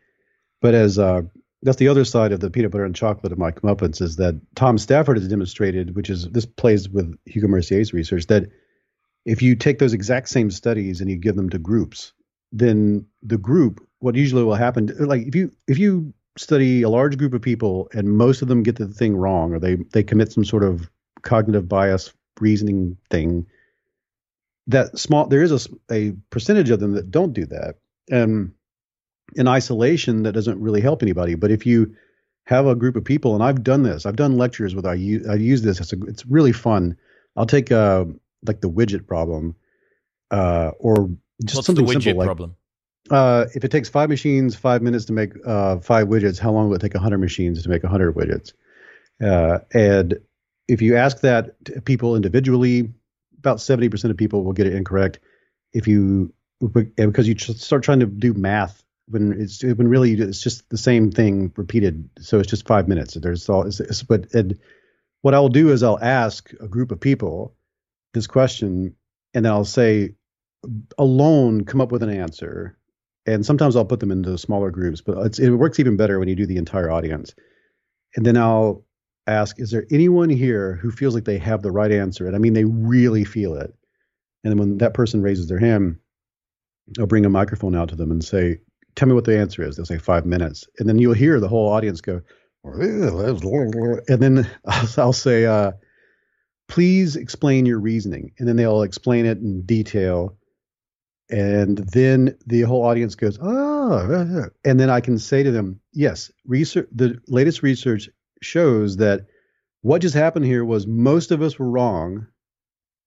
But 0.60 0.74
as 0.74 0.98
uh, 0.98 1.22
that's 1.62 1.78
the 1.78 1.88
other 1.88 2.04
side 2.04 2.32
of 2.32 2.40
the 2.40 2.50
peanut 2.50 2.70
butter 2.70 2.84
and 2.84 2.94
chocolate 2.94 3.32
of 3.32 3.38
my 3.38 3.50
comeuppance 3.50 4.00
is 4.00 4.16
that 4.16 4.40
Tom 4.54 4.78
Stafford 4.78 5.18
has 5.18 5.28
demonstrated, 5.28 5.96
which 5.96 6.10
is 6.10 6.28
this 6.30 6.46
plays 6.46 6.88
with 6.88 7.16
Hugo 7.26 7.48
Mercier's 7.48 7.92
research, 7.92 8.26
that 8.26 8.48
if 9.24 9.42
you 9.42 9.54
take 9.54 9.78
those 9.78 9.92
exact 9.92 10.28
same 10.28 10.50
studies 10.50 11.00
and 11.00 11.10
you 11.10 11.16
give 11.16 11.36
them 11.36 11.50
to 11.50 11.58
groups, 11.58 12.12
then 12.50 13.06
the 13.22 13.38
group, 13.38 13.80
what 14.00 14.14
usually 14.14 14.42
will 14.42 14.54
happen, 14.54 14.92
like 14.98 15.22
if 15.26 15.34
you 15.34 15.52
if 15.68 15.78
you 15.78 16.12
study 16.36 16.82
a 16.82 16.88
large 16.88 17.18
group 17.18 17.34
of 17.34 17.42
people 17.42 17.88
and 17.92 18.16
most 18.16 18.42
of 18.42 18.48
them 18.48 18.62
get 18.62 18.76
the 18.76 18.88
thing 18.88 19.16
wrong 19.16 19.52
or 19.52 19.58
they 19.58 19.76
they 19.92 20.02
commit 20.02 20.32
some 20.32 20.44
sort 20.44 20.64
of 20.64 20.90
cognitive 21.22 21.68
bias 21.68 22.12
reasoning 22.40 22.96
thing 23.10 23.46
that 24.68 24.98
small 24.98 25.26
there 25.26 25.42
is 25.42 25.52
a, 25.52 25.70
a 25.90 26.12
percentage 26.30 26.70
of 26.70 26.80
them 26.80 26.92
that 26.92 27.10
don't 27.10 27.32
do 27.32 27.46
that 27.46 27.76
and 28.10 28.52
in 29.34 29.48
isolation 29.48 30.22
that 30.22 30.32
doesn't 30.32 30.60
really 30.60 30.80
help 30.80 31.02
anybody 31.02 31.34
but 31.34 31.50
if 31.50 31.66
you 31.66 31.94
have 32.44 32.66
a 32.66 32.74
group 32.74 32.96
of 32.96 33.04
people 33.04 33.34
and 33.34 33.42
I've 33.42 33.62
done 33.62 33.82
this 33.82 34.06
I've 34.06 34.16
done 34.16 34.36
lectures 34.36 34.74
with 34.74 34.86
I 34.86 34.94
use, 34.94 35.26
I 35.26 35.34
use 35.34 35.62
this 35.62 35.80
it's 35.80 35.92
a, 35.92 36.00
it's 36.04 36.26
really 36.26 36.52
fun 36.52 36.96
I'll 37.36 37.46
take 37.46 37.72
uh 37.72 38.04
like 38.46 38.60
the 38.60 38.70
widget 38.70 39.06
problem 39.06 39.56
uh 40.30 40.72
or 40.78 41.10
just 41.44 41.56
What's 41.56 41.66
something 41.66 41.84
the 41.84 41.90
widget 41.92 42.02
simple 42.04 42.18
like 42.18 42.26
problem? 42.26 42.56
uh, 43.10 43.46
if 43.54 43.64
it 43.64 43.70
takes 43.70 43.88
five 43.88 44.08
machines 44.08 44.54
five 44.54 44.82
minutes 44.82 45.06
to 45.06 45.12
make 45.12 45.32
uh, 45.44 45.78
five 45.80 46.08
widgets, 46.08 46.38
how 46.38 46.52
long 46.52 46.68
will 46.68 46.76
it 46.76 46.80
take 46.80 46.94
100 46.94 47.18
machines 47.18 47.62
to 47.62 47.68
make 47.68 47.82
100 47.82 48.14
widgets? 48.14 48.52
Uh, 49.22 49.58
and 49.74 50.18
if 50.68 50.80
you 50.80 50.96
ask 50.96 51.20
that 51.20 51.62
to 51.64 51.80
people 51.80 52.16
individually, 52.16 52.92
about 53.42 53.58
70% 53.58 54.10
of 54.10 54.16
people 54.16 54.44
will 54.44 54.52
get 54.52 54.66
it 54.66 54.74
incorrect. 54.74 55.18
If 55.72 55.86
you 55.86 56.32
because 56.94 57.26
you 57.26 57.36
start 57.36 57.82
trying 57.82 58.00
to 58.00 58.06
do 58.06 58.34
math 58.34 58.84
when 59.08 59.32
it's 59.40 59.64
when 59.64 59.88
really 59.88 60.12
it's 60.12 60.40
just 60.40 60.68
the 60.70 60.78
same 60.78 61.10
thing 61.10 61.52
repeated, 61.56 62.08
so 62.20 62.38
it's 62.38 62.50
just 62.50 62.66
five 62.66 62.86
minutes. 62.86 63.14
There's 63.14 63.48
all, 63.48 63.66
it's, 63.66 64.02
but 64.04 64.32
and 64.34 64.58
what 65.22 65.34
I'll 65.34 65.48
do 65.48 65.70
is 65.70 65.82
I'll 65.82 65.98
ask 66.00 66.52
a 66.60 66.68
group 66.68 66.92
of 66.92 67.00
people 67.00 67.56
this 68.14 68.26
question, 68.26 68.94
and 69.34 69.44
then 69.44 69.52
I'll 69.52 69.64
say, 69.64 70.14
alone, 70.98 71.64
come 71.64 71.80
up 71.80 71.90
with 71.90 72.02
an 72.02 72.10
answer 72.10 72.76
and 73.26 73.46
sometimes 73.46 73.76
I'll 73.76 73.84
put 73.84 74.00
them 74.00 74.10
into 74.10 74.36
smaller 74.36 74.70
groups, 74.70 75.00
but 75.00 75.38
it 75.38 75.50
works 75.50 75.78
even 75.78 75.96
better 75.96 76.18
when 76.18 76.28
you 76.28 76.34
do 76.34 76.46
the 76.46 76.56
entire 76.56 76.90
audience. 76.90 77.34
And 78.16 78.26
then 78.26 78.36
I'll 78.36 78.84
ask, 79.26 79.60
is 79.60 79.70
there 79.70 79.86
anyone 79.90 80.28
here 80.28 80.76
who 80.76 80.90
feels 80.90 81.14
like 81.14 81.24
they 81.24 81.38
have 81.38 81.62
the 81.62 81.70
right 81.70 81.92
answer? 81.92 82.26
And 82.26 82.34
I 82.34 82.38
mean, 82.38 82.54
they 82.54 82.64
really 82.64 83.24
feel 83.24 83.54
it. 83.54 83.72
And 84.44 84.50
then 84.50 84.58
when 84.58 84.78
that 84.78 84.94
person 84.94 85.22
raises 85.22 85.48
their 85.48 85.58
hand, 85.58 85.96
I'll 86.98 87.06
bring 87.06 87.24
a 87.24 87.30
microphone 87.30 87.76
out 87.76 87.88
to 87.90 87.96
them 87.96 88.10
and 88.10 88.24
say, 88.24 88.60
"Tell 88.96 89.08
me 89.08 89.14
what 89.14 89.24
the 89.24 89.38
answer 89.38 89.62
is." 89.62 89.76
They'll 89.76 89.86
say 89.86 89.98
five 89.98 90.26
minutes, 90.26 90.66
and 90.78 90.88
then 90.88 90.98
you'll 90.98 91.14
hear 91.14 91.38
the 91.38 91.48
whole 91.48 91.68
audience 91.68 92.00
go, 92.00 92.20
and 92.64 94.20
then 94.20 94.50
I'll, 94.96 95.12
say, 95.12 95.46
uh, 95.46 95.72
"Please 96.68 97.16
explain 97.16 97.66
your 97.66 97.78
reasoning," 97.78 98.32
and 98.38 98.48
then 98.48 98.56
they'll 98.56 98.82
explain 98.82 99.26
it 99.26 99.38
in 99.38 99.62
detail. 99.62 100.36
And 101.30 101.78
then 101.78 102.36
the 102.46 102.62
whole 102.62 102.84
audience 102.84 103.14
goes, 103.14 103.38
"Oh," 103.40 104.48
and 104.64 104.80
then 104.80 104.90
I 104.90 105.00
can 105.00 105.18
say 105.18 105.44
to 105.44 105.52
them, 105.52 105.80
"Yes, 105.92 106.32
research. 106.46 106.88
The 106.92 107.18
latest 107.28 107.62
research 107.62 108.10
shows 108.44 108.96
that 108.98 109.26
what 109.82 110.02
just 110.02 110.14
happened 110.14 110.44
here 110.44 110.64
was 110.64 110.86
most 110.86 111.30
of 111.30 111.42
us 111.42 111.58
were 111.58 111.70
wrong, 111.70 112.26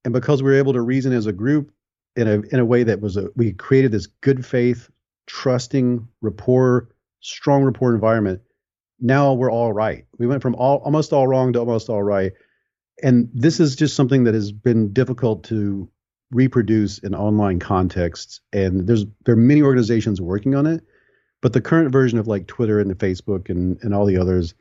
and 0.03 0.13
because 0.13 0.43
we 0.43 0.51
were 0.51 0.57
able 0.57 0.73
to 0.73 0.81
reason 0.81 1.13
as 1.13 1.25
a 1.25 1.33
group 1.33 1.71
in 2.15 2.27
a 2.27 2.41
in 2.51 2.59
a 2.59 2.65
way 2.65 2.83
that 2.83 3.01
was 3.01 3.17
a 3.17 3.29
we 3.35 3.53
created 3.53 3.91
this 3.91 4.07
good 4.21 4.45
faith, 4.45 4.89
trusting 5.27 6.07
rapport, 6.21 6.89
strong 7.21 7.63
rapport 7.63 7.93
environment. 7.93 8.41
Now 8.99 9.33
we're 9.33 9.51
all 9.51 9.73
right. 9.73 10.05
We 10.17 10.27
went 10.27 10.41
from 10.41 10.55
all 10.55 10.77
almost 10.77 11.13
all 11.13 11.27
wrong 11.27 11.53
to 11.53 11.59
almost 11.59 11.89
all 11.89 12.03
right, 12.03 12.33
and 13.01 13.29
this 13.33 13.59
is 13.59 13.75
just 13.75 13.95
something 13.95 14.23
that 14.25 14.33
has 14.33 14.51
been 14.51 14.93
difficult 14.93 15.43
to 15.45 15.89
reproduce 16.31 16.97
in 16.99 17.15
online 17.15 17.59
contexts. 17.59 18.41
And 18.51 18.87
there's 18.87 19.05
there 19.25 19.33
are 19.33 19.37
many 19.37 19.61
organizations 19.61 20.21
working 20.21 20.55
on 20.55 20.65
it, 20.65 20.83
but 21.41 21.53
the 21.53 21.61
current 21.61 21.91
version 21.91 22.19
of 22.19 22.27
like 22.27 22.47
Twitter 22.47 22.79
and 22.79 22.91
Facebook 22.97 23.49
and 23.49 23.77
and 23.81 23.93
all 23.93 24.05
the 24.05 24.17
others, 24.17 24.53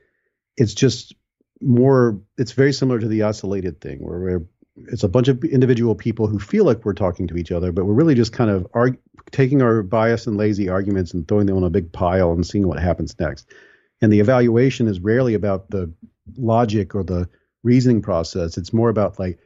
it's 0.56 0.74
just 0.74 1.14
more. 1.60 2.20
It's 2.38 2.52
very 2.52 2.72
similar 2.72 2.98
to 2.98 3.08
the 3.08 3.22
isolated 3.22 3.80
thing 3.80 3.98
where 3.98 4.18
we're 4.18 4.46
it's 4.76 5.04
a 5.04 5.08
bunch 5.08 5.28
of 5.28 5.42
individual 5.44 5.94
people 5.94 6.26
who 6.26 6.38
feel 6.38 6.64
like 6.64 6.84
we're 6.84 6.94
talking 6.94 7.28
to 7.28 7.36
each 7.36 7.52
other, 7.52 7.72
but 7.72 7.84
we're 7.84 7.94
really 7.94 8.14
just 8.14 8.32
kind 8.32 8.50
of 8.50 8.66
arg- 8.74 8.98
taking 9.30 9.62
our 9.62 9.82
biased 9.82 10.26
and 10.26 10.36
lazy 10.36 10.68
arguments 10.68 11.14
and 11.14 11.26
throwing 11.26 11.46
them 11.46 11.56
on 11.56 11.64
a 11.64 11.70
big 11.70 11.92
pile 11.92 12.32
and 12.32 12.46
seeing 12.46 12.66
what 12.66 12.80
happens 12.80 13.14
next. 13.18 13.48
And 14.02 14.12
the 14.12 14.20
evaluation 14.20 14.88
is 14.88 15.00
rarely 15.00 15.34
about 15.34 15.70
the 15.70 15.92
logic 16.36 16.94
or 16.94 17.04
the 17.04 17.28
reasoning 17.62 18.02
process. 18.02 18.58
It's 18.58 18.72
more 18.72 18.88
about 18.88 19.18
like, 19.18 19.38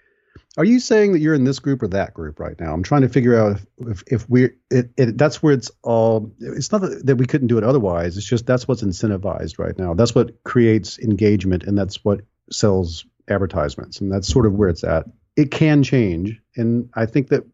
are 0.57 0.65
you 0.65 0.81
saying 0.81 1.13
that 1.13 1.21
you're 1.21 1.35
in 1.35 1.45
this 1.45 1.59
group 1.59 1.83
or 1.83 1.89
that 1.89 2.15
group 2.15 2.41
right 2.41 2.59
now? 2.59 2.73
I'm 2.73 2.83
trying 2.83 3.03
to 3.03 3.09
figure 3.09 3.39
out 3.39 3.53
if 3.53 3.67
if, 3.79 4.03
if 4.07 4.29
we're 4.29 4.57
it, 4.71 4.91
it, 4.97 5.19
that's 5.19 5.43
where 5.43 5.53
it's 5.53 5.71
all. 5.83 6.33
It's 6.41 6.73
not 6.73 6.81
that 6.81 7.17
we 7.17 7.27
couldn't 7.27 7.49
do 7.49 7.59
it 7.59 7.65
otherwise. 7.65 8.17
It's 8.17 8.27
just 8.27 8.47
that's 8.47 8.67
what's 8.67 8.83
incentivized 8.83 9.59
right 9.59 9.79
now. 9.79 9.95
That's 9.95 10.15
what 10.15 10.43
creates 10.43 10.99
engagement, 10.99 11.65
and 11.65 11.79
that's 11.79 12.05
what 12.05 12.23
sells 12.51 13.05
advertisements, 13.29 14.01
and 14.01 14.11
that's 14.11 14.27
sort 14.27 14.47
of 14.47 14.55
where 14.55 14.69
it's 14.69 14.85
at 14.85 15.07
it 15.39 15.53
can 15.53 15.85
change, 15.85 16.41
and 16.57 16.91
I 16.95 17.07
think 17.07 17.29
that 17.29 17.45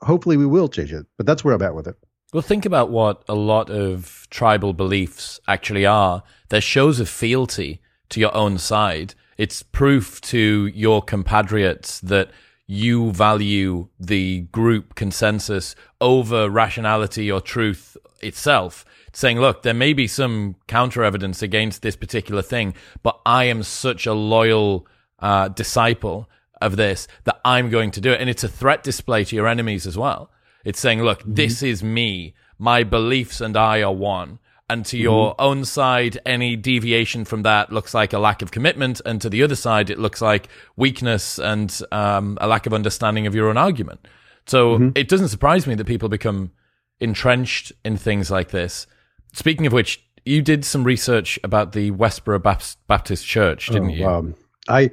hopefully 0.00 0.36
we 0.36 0.46
will 0.46 0.68
change 0.68 0.92
it. 0.92 1.06
But 1.16 1.26
that's 1.26 1.44
where 1.44 1.52
I'm 1.52 1.62
at 1.62 1.74
with 1.74 1.88
it. 1.88 1.96
Well, 2.32 2.40
think 2.40 2.64
about 2.64 2.88
what 2.88 3.24
a 3.28 3.34
lot 3.34 3.68
of 3.68 4.28
tribal 4.30 4.72
beliefs 4.72 5.40
actually 5.48 5.84
are. 5.84 6.22
They're 6.50 6.60
shows 6.60 7.00
of 7.00 7.08
fealty 7.08 7.80
to 8.10 8.20
your 8.20 8.34
own 8.34 8.58
side. 8.58 9.16
It's 9.42 9.60
proof 9.60 10.20
to 10.20 10.70
your 10.72 11.02
compatriots 11.02 11.98
that 12.02 12.30
you 12.68 13.10
value 13.10 13.88
the 13.98 14.42
group 14.52 14.94
consensus 14.94 15.74
over 16.00 16.48
rationality 16.48 17.28
or 17.28 17.40
truth 17.40 17.96
itself. 18.20 18.84
Saying, 19.12 19.40
look, 19.40 19.64
there 19.64 19.74
may 19.74 19.94
be 19.94 20.06
some 20.06 20.54
counter 20.68 21.02
evidence 21.02 21.42
against 21.42 21.82
this 21.82 21.96
particular 21.96 22.40
thing, 22.40 22.74
but 23.02 23.18
I 23.26 23.46
am 23.46 23.64
such 23.64 24.06
a 24.06 24.12
loyal 24.12 24.86
uh, 25.18 25.48
disciple 25.48 26.30
of 26.60 26.76
this 26.76 27.08
that 27.24 27.40
I'm 27.44 27.68
going 27.68 27.90
to 27.90 28.00
do 28.00 28.12
it. 28.12 28.20
And 28.20 28.30
it's 28.30 28.44
a 28.44 28.48
threat 28.48 28.84
display 28.84 29.24
to 29.24 29.34
your 29.34 29.48
enemies 29.48 29.88
as 29.88 29.98
well. 29.98 30.30
It's 30.64 30.78
saying, 30.78 31.02
look, 31.02 31.22
mm-hmm. 31.22 31.34
this 31.34 31.64
is 31.64 31.82
me. 31.82 32.34
My 32.60 32.84
beliefs 32.84 33.40
and 33.40 33.56
I 33.56 33.82
are 33.82 33.92
one. 33.92 34.38
And 34.72 34.86
to 34.86 34.96
mm-hmm. 34.96 35.02
your 35.02 35.34
own 35.38 35.66
side, 35.66 36.18
any 36.24 36.56
deviation 36.56 37.26
from 37.26 37.42
that 37.42 37.70
looks 37.70 37.92
like 37.92 38.14
a 38.14 38.18
lack 38.18 38.40
of 38.40 38.50
commitment. 38.50 39.02
And 39.04 39.20
to 39.20 39.28
the 39.28 39.42
other 39.42 39.54
side, 39.54 39.90
it 39.90 39.98
looks 39.98 40.22
like 40.22 40.48
weakness 40.76 41.38
and 41.38 41.78
um, 41.92 42.38
a 42.40 42.46
lack 42.46 42.64
of 42.64 42.72
understanding 42.72 43.26
of 43.26 43.34
your 43.34 43.50
own 43.50 43.58
argument. 43.58 44.08
So 44.46 44.78
mm-hmm. 44.78 44.88
it 44.94 45.08
doesn't 45.08 45.28
surprise 45.28 45.66
me 45.66 45.74
that 45.74 45.84
people 45.84 46.08
become 46.08 46.52
entrenched 47.00 47.72
in 47.84 47.98
things 47.98 48.30
like 48.30 48.50
this. 48.50 48.86
Speaking 49.34 49.66
of 49.66 49.74
which, 49.74 50.02
you 50.24 50.40
did 50.40 50.64
some 50.64 50.84
research 50.84 51.38
about 51.44 51.72
the 51.72 51.90
Westboro 51.90 52.42
Baptist 52.86 53.26
Church, 53.26 53.66
didn't 53.66 53.90
oh, 53.90 53.94
you? 53.94 54.08
Um, 54.08 54.34
I 54.68 54.90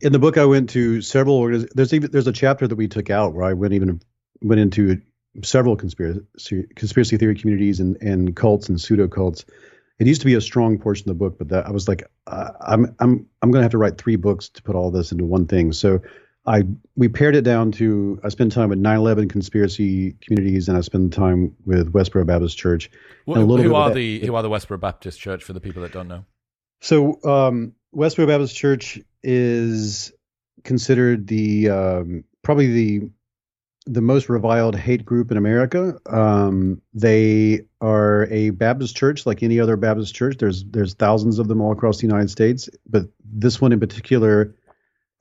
in 0.00 0.12
the 0.12 0.18
book 0.18 0.38
I 0.38 0.46
went 0.46 0.70
to 0.70 1.02
several 1.02 1.46
there's 1.74 1.92
even 1.92 2.10
there's 2.10 2.26
a 2.26 2.32
chapter 2.32 2.66
that 2.66 2.76
we 2.76 2.88
took 2.88 3.10
out 3.10 3.34
where 3.34 3.44
I 3.44 3.52
went 3.52 3.74
even 3.74 4.00
went 4.40 4.60
into 4.60 5.00
several 5.42 5.76
conspiracy 5.76 6.66
conspiracy 6.76 7.16
theory 7.16 7.34
communities 7.34 7.80
and 7.80 7.96
and 8.02 8.36
cults 8.36 8.68
and 8.68 8.80
pseudo 8.80 9.08
cults. 9.08 9.44
It 9.98 10.06
used 10.06 10.22
to 10.22 10.26
be 10.26 10.34
a 10.34 10.40
strong 10.40 10.78
portion 10.78 11.08
of 11.08 11.16
the 11.16 11.24
book, 11.24 11.38
but 11.38 11.48
that 11.50 11.66
I 11.66 11.70
was 11.70 11.88
like, 11.88 12.04
uh, 12.26 12.50
I'm 12.60 12.94
I'm 12.98 13.26
I'm 13.40 13.50
going 13.50 13.60
to 13.60 13.62
have 13.62 13.70
to 13.72 13.78
write 13.78 13.98
three 13.98 14.16
books 14.16 14.48
to 14.50 14.62
put 14.62 14.74
all 14.74 14.90
this 14.90 15.12
into 15.12 15.24
one 15.24 15.46
thing. 15.46 15.72
So 15.72 16.00
I 16.44 16.64
we 16.96 17.08
pared 17.08 17.36
it 17.36 17.42
down 17.42 17.72
to 17.72 18.20
I 18.24 18.28
spend 18.28 18.52
time 18.52 18.68
with 18.70 18.80
9/11 18.80 19.30
conspiracy 19.30 20.16
communities 20.20 20.68
and 20.68 20.76
I 20.76 20.80
spend 20.80 21.12
time 21.12 21.54
with 21.64 21.92
Westboro 21.92 22.26
Baptist 22.26 22.58
Church. 22.58 22.90
Well, 23.26 23.46
who 23.46 23.74
are 23.74 23.92
the 23.92 24.20
who 24.20 24.34
are 24.34 24.42
the 24.42 24.50
Westboro 24.50 24.80
Baptist 24.80 25.20
Church 25.20 25.44
for 25.44 25.52
the 25.52 25.60
people 25.60 25.82
that 25.82 25.92
don't 25.92 26.08
know? 26.08 26.24
So 26.80 27.20
um, 27.24 27.74
Westboro 27.94 28.26
Baptist 28.26 28.56
Church 28.56 28.98
is 29.22 30.12
considered 30.64 31.28
the 31.28 31.70
um, 31.70 32.24
probably 32.42 32.66
the 32.72 33.10
the 33.86 34.00
most 34.00 34.28
reviled 34.28 34.76
hate 34.76 35.04
group 35.04 35.30
in 35.30 35.36
America. 35.36 35.98
Um, 36.06 36.80
they 36.94 37.62
are 37.80 38.26
a 38.30 38.50
Baptist 38.50 38.96
church 38.96 39.26
like 39.26 39.42
any 39.42 39.58
other 39.60 39.76
Baptist 39.76 40.14
church. 40.14 40.36
There's 40.38 40.64
there's 40.64 40.94
thousands 40.94 41.38
of 41.38 41.48
them 41.48 41.60
all 41.60 41.72
across 41.72 41.98
the 41.98 42.06
United 42.06 42.30
States, 42.30 42.68
but 42.88 43.06
this 43.24 43.60
one 43.60 43.72
in 43.72 43.80
particular, 43.80 44.54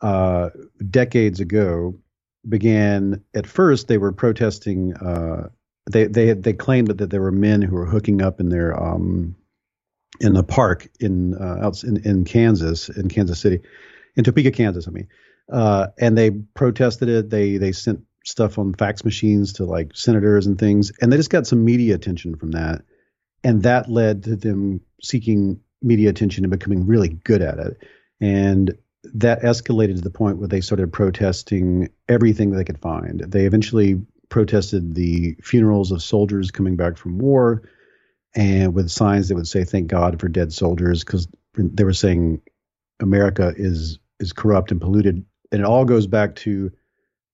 uh, 0.01 0.49
decades 0.89 1.39
ago, 1.39 1.95
began. 2.47 3.23
At 3.33 3.47
first, 3.47 3.87
they 3.87 3.97
were 3.97 4.11
protesting. 4.11 4.93
Uh, 4.95 5.49
they 5.89 6.05
they 6.05 6.33
they 6.33 6.53
claimed 6.53 6.87
that, 6.89 6.99
that 6.99 7.09
there 7.09 7.21
were 7.21 7.31
men 7.31 7.61
who 7.61 7.75
were 7.75 7.87
hooking 7.87 8.21
up 8.21 8.39
in 8.39 8.49
their 8.49 8.79
um, 8.79 9.35
in 10.19 10.35
a 10.35 10.43
park 10.43 10.87
in 10.99 11.33
uh, 11.33 11.71
in, 11.83 11.97
in 12.05 12.25
Kansas, 12.25 12.89
in 12.89 13.09
Kansas 13.09 13.39
City, 13.39 13.61
in 14.15 14.23
Topeka, 14.23 14.51
Kansas. 14.51 14.87
I 14.87 14.91
mean, 14.91 15.07
uh, 15.51 15.87
and 15.97 16.15
they 16.15 16.29
protested 16.29 17.09
it. 17.09 17.29
They 17.31 17.57
they 17.57 17.71
sent 17.71 18.01
stuff 18.23 18.57
on 18.59 18.73
fax 18.73 19.03
machines 19.03 19.53
to 19.53 19.65
like 19.65 19.95
senators 19.95 20.47
and 20.47 20.57
things, 20.59 20.91
and 21.01 21.11
they 21.11 21.17
just 21.17 21.29
got 21.29 21.47
some 21.47 21.65
media 21.65 21.95
attention 21.95 22.35
from 22.35 22.51
that, 22.51 22.83
and 23.43 23.63
that 23.63 23.89
led 23.89 24.23
to 24.23 24.35
them 24.35 24.81
seeking 25.01 25.59
media 25.81 26.09
attention 26.09 26.43
and 26.43 26.51
becoming 26.51 26.85
really 26.85 27.09
good 27.09 27.41
at 27.41 27.57
it, 27.59 27.77
and 28.19 28.77
that 29.13 29.41
escalated 29.41 29.95
to 29.95 30.01
the 30.01 30.11
point 30.11 30.37
where 30.37 30.47
they 30.47 30.61
started 30.61 30.93
protesting 30.93 31.89
everything 32.07 32.51
they 32.51 32.63
could 32.63 32.79
find. 32.79 33.19
They 33.19 33.45
eventually 33.45 34.01
protested 34.29 34.93
the 34.93 35.35
funerals 35.41 35.91
of 35.91 36.03
soldiers 36.03 36.51
coming 36.51 36.75
back 36.75 36.97
from 36.97 37.17
war 37.17 37.63
and 38.33 38.73
with 38.73 38.89
signs 38.89 39.27
that 39.27 39.35
would 39.35 39.47
say 39.47 39.63
"Thank 39.63 39.87
God 39.87 40.19
for 40.19 40.29
dead 40.29 40.53
soldiers," 40.53 41.03
because 41.03 41.27
they 41.55 41.83
were 41.83 41.93
saying 41.93 42.41
America 42.99 43.53
is 43.55 43.99
is 44.19 44.33
corrupt 44.33 44.71
and 44.71 44.79
polluted, 44.79 45.25
and 45.51 45.61
it 45.61 45.65
all 45.65 45.85
goes 45.85 46.07
back 46.07 46.35
to 46.35 46.71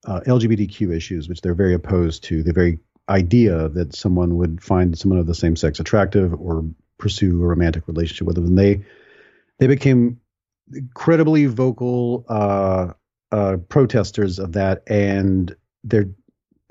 uh, 0.05 0.21
LGBTQ 0.25 0.95
issues, 0.95 1.27
which 1.27 1.41
they're 1.41 1.53
very 1.53 1.73
opposed 1.73 2.23
to. 2.25 2.43
The 2.43 2.53
very 2.53 2.79
idea 3.09 3.69
that 3.69 3.95
someone 3.95 4.35
would 4.37 4.61
find 4.61 4.97
someone 4.97 5.19
of 5.19 5.27
the 5.27 5.35
same 5.35 5.55
sex 5.55 5.79
attractive 5.79 6.33
or 6.33 6.65
pursue 6.97 7.41
a 7.41 7.47
romantic 7.47 7.87
relationship 7.87 8.27
with 8.27 8.35
them, 8.35 8.45
and 8.45 8.57
they 8.57 8.83
they 9.59 9.67
became 9.67 10.19
incredibly 10.73 11.45
vocal 11.45 12.25
uh, 12.27 12.93
uh, 13.31 13.57
protesters 13.69 14.39
of 14.39 14.53
that, 14.53 14.83
and 14.87 15.55
they're 15.83 16.09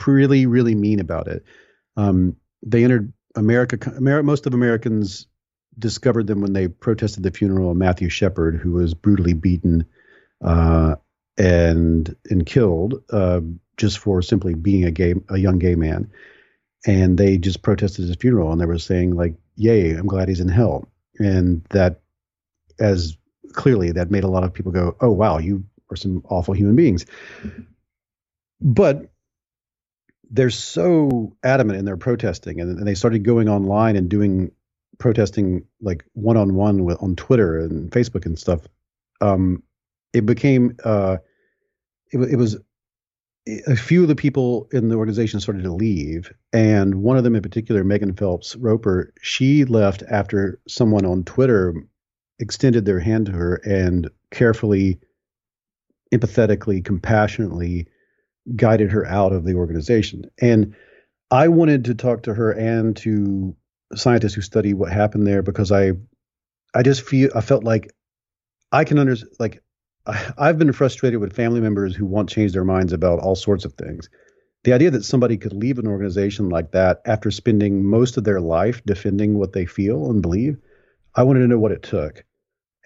really 0.07 0.47
really 0.47 0.75
mean 0.75 1.01
about 1.01 1.29
it. 1.29 1.44
Um, 1.96 2.37
they 2.63 2.85
entered 2.85 3.13
America, 3.35 3.92
America, 3.96 4.25
most 4.25 4.46
of 4.46 4.55
Americans 4.55 5.27
discovered 5.79 6.27
them 6.27 6.40
when 6.40 6.53
they 6.53 6.69
protested 6.69 7.23
the 7.23 7.31
funeral 7.31 7.71
of 7.71 7.77
Matthew 7.77 8.09
Shepard, 8.09 8.57
who 8.57 8.73
was 8.73 8.94
brutally 8.94 9.35
beaten 9.35 9.87
uh, 10.42 10.96
and 11.39 12.15
and 12.31 12.47
killed 12.47 13.03
uh, 13.11 13.41
just 13.77 13.99
for 13.99 14.23
simply 14.23 14.55
being 14.55 14.85
a 14.85 14.91
gay, 14.91 15.15
a 15.29 15.39
young 15.39 15.59
gay 15.59 15.75
man. 15.75 16.11
And 16.87 17.19
they 17.19 17.37
just 17.37 17.63
protested 17.63 18.07
his 18.07 18.17
funeral, 18.17 18.53
and 18.53 18.61
they 18.61 18.67
were 18.67 18.79
saying 18.79 19.15
like, 19.15 19.35
"Yay, 19.57 19.93
I'm 19.93 20.07
glad 20.07 20.29
he's 20.29 20.41
in 20.41 20.49
hell." 20.49 20.89
And 21.19 21.65
that, 21.71 22.01
as 22.79 23.17
clearly, 23.53 23.93
that 23.93 24.11
made 24.11 24.25
a 24.25 24.29
lot 24.29 24.45
of 24.45 24.55
people 24.55 24.73
go, 24.73 24.97
"Oh 25.01 25.11
wow, 25.11 25.39
you 25.39 25.65
are 25.91 25.97
some 25.97 26.23
awful 26.29 26.55
human 26.55 26.77
beings." 26.77 27.05
But 28.61 29.11
they're 30.31 30.51
so 30.51 31.37
adamant 31.43 31.79
in 31.79 31.85
their 31.85 31.97
protesting, 31.97 32.61
and, 32.61 32.79
and 32.79 32.87
they 32.87 32.95
started 32.95 33.25
going 33.25 33.49
online 33.49 33.97
and 33.97 34.09
doing 34.09 34.53
protesting 34.99 35.67
like 35.81 36.05
one 36.13 36.37
on 36.37 36.55
one 36.55 36.81
on 36.81 37.17
Twitter 37.17 37.59
and 37.59 37.91
Facebook 37.91 38.27
and 38.27 38.39
stuff. 38.39 38.61
Um, 39.21 39.63
it 40.17 40.25
became 40.25 40.77
uh, 40.83 41.19
it, 42.10 42.19
it 42.19 42.37
was 42.37 42.56
a 43.69 43.77
few 43.77 44.02
of 44.02 44.08
the 44.08 44.17
people 44.17 44.67
in 44.73 44.88
the 44.88 44.96
organization 44.96 45.40
started 45.40 45.62
to 45.62 45.73
leave, 45.73 46.33
and 46.52 46.96
one 46.96 47.17
of 47.17 47.25
them 47.25 47.37
in 47.37 47.42
particular, 47.42 47.85
Megan 47.85 48.14
Phelps 48.14 48.56
Roper, 48.56 49.12
she 49.21 49.64
left 49.64 50.02
after 50.10 50.58
someone 50.67 51.04
on 51.04 51.23
Twitter 51.25 51.75
extended 52.38 52.85
their 52.85 52.98
hand 52.98 53.27
to 53.27 53.33
her 53.33 53.56
and 53.56 54.10
carefully, 54.31 54.98
empathetically, 56.12 56.85
compassionately 56.85 57.87
guided 58.56 58.90
her 58.90 59.06
out 59.06 59.33
of 59.33 59.44
the 59.44 59.54
organization. 59.54 60.25
And 60.40 60.75
I 61.31 61.48
wanted 61.48 61.85
to 61.87 61.94
talk 61.94 62.23
to 62.25 62.35
her 62.35 62.52
and 62.52 62.96
to 62.98 63.54
scientists 63.94 64.35
who 64.35 64.40
study 64.40 64.75
what 64.75 64.92
happened 64.92 65.27
there 65.27 65.42
because 65.42 65.71
I, 65.73 65.92
I 66.75 66.83
just 66.83 67.02
feel 67.02 67.31
I 67.35 67.40
felt 67.42 67.64
like 67.64 67.92
I 68.73 68.85
can 68.85 68.98
understand 68.98 69.33
like 69.38 69.62
I've 70.07 70.59
been 70.59 70.73
frustrated 70.73 71.21
with 71.21 71.35
family 71.35 71.61
members 71.61 71.96
who 71.96 72.07
want 72.07 72.29
to 72.29 72.35
change 72.35 72.52
their 72.52 72.65
minds 72.65 72.92
about 72.92 73.19
all 73.19 73.35
sorts 73.35 73.65
of 73.65 73.75
things. 73.75 74.09
The 74.65 74.73
idea 74.73 74.90
that 74.90 75.04
somebody 75.04 75.37
could 75.37 75.52
leave 75.52 75.79
an 75.79 75.87
organization 75.87 76.48
like 76.48 76.73
that 76.73 77.00
after 77.04 77.31
spending 77.31 77.85
most 77.85 78.17
of 78.17 78.25
their 78.25 78.40
life 78.40 78.83
defending 78.85 79.38
what 79.38 79.52
they 79.52 79.67
feel 79.67 80.11
and 80.11 80.23
believe, 80.23 80.59
I 81.15 81.23
wanted 81.23 81.40
to 81.40 81.48
know 81.48 81.59
what 81.59 81.73
it 81.73 81.83
took, 81.83 82.25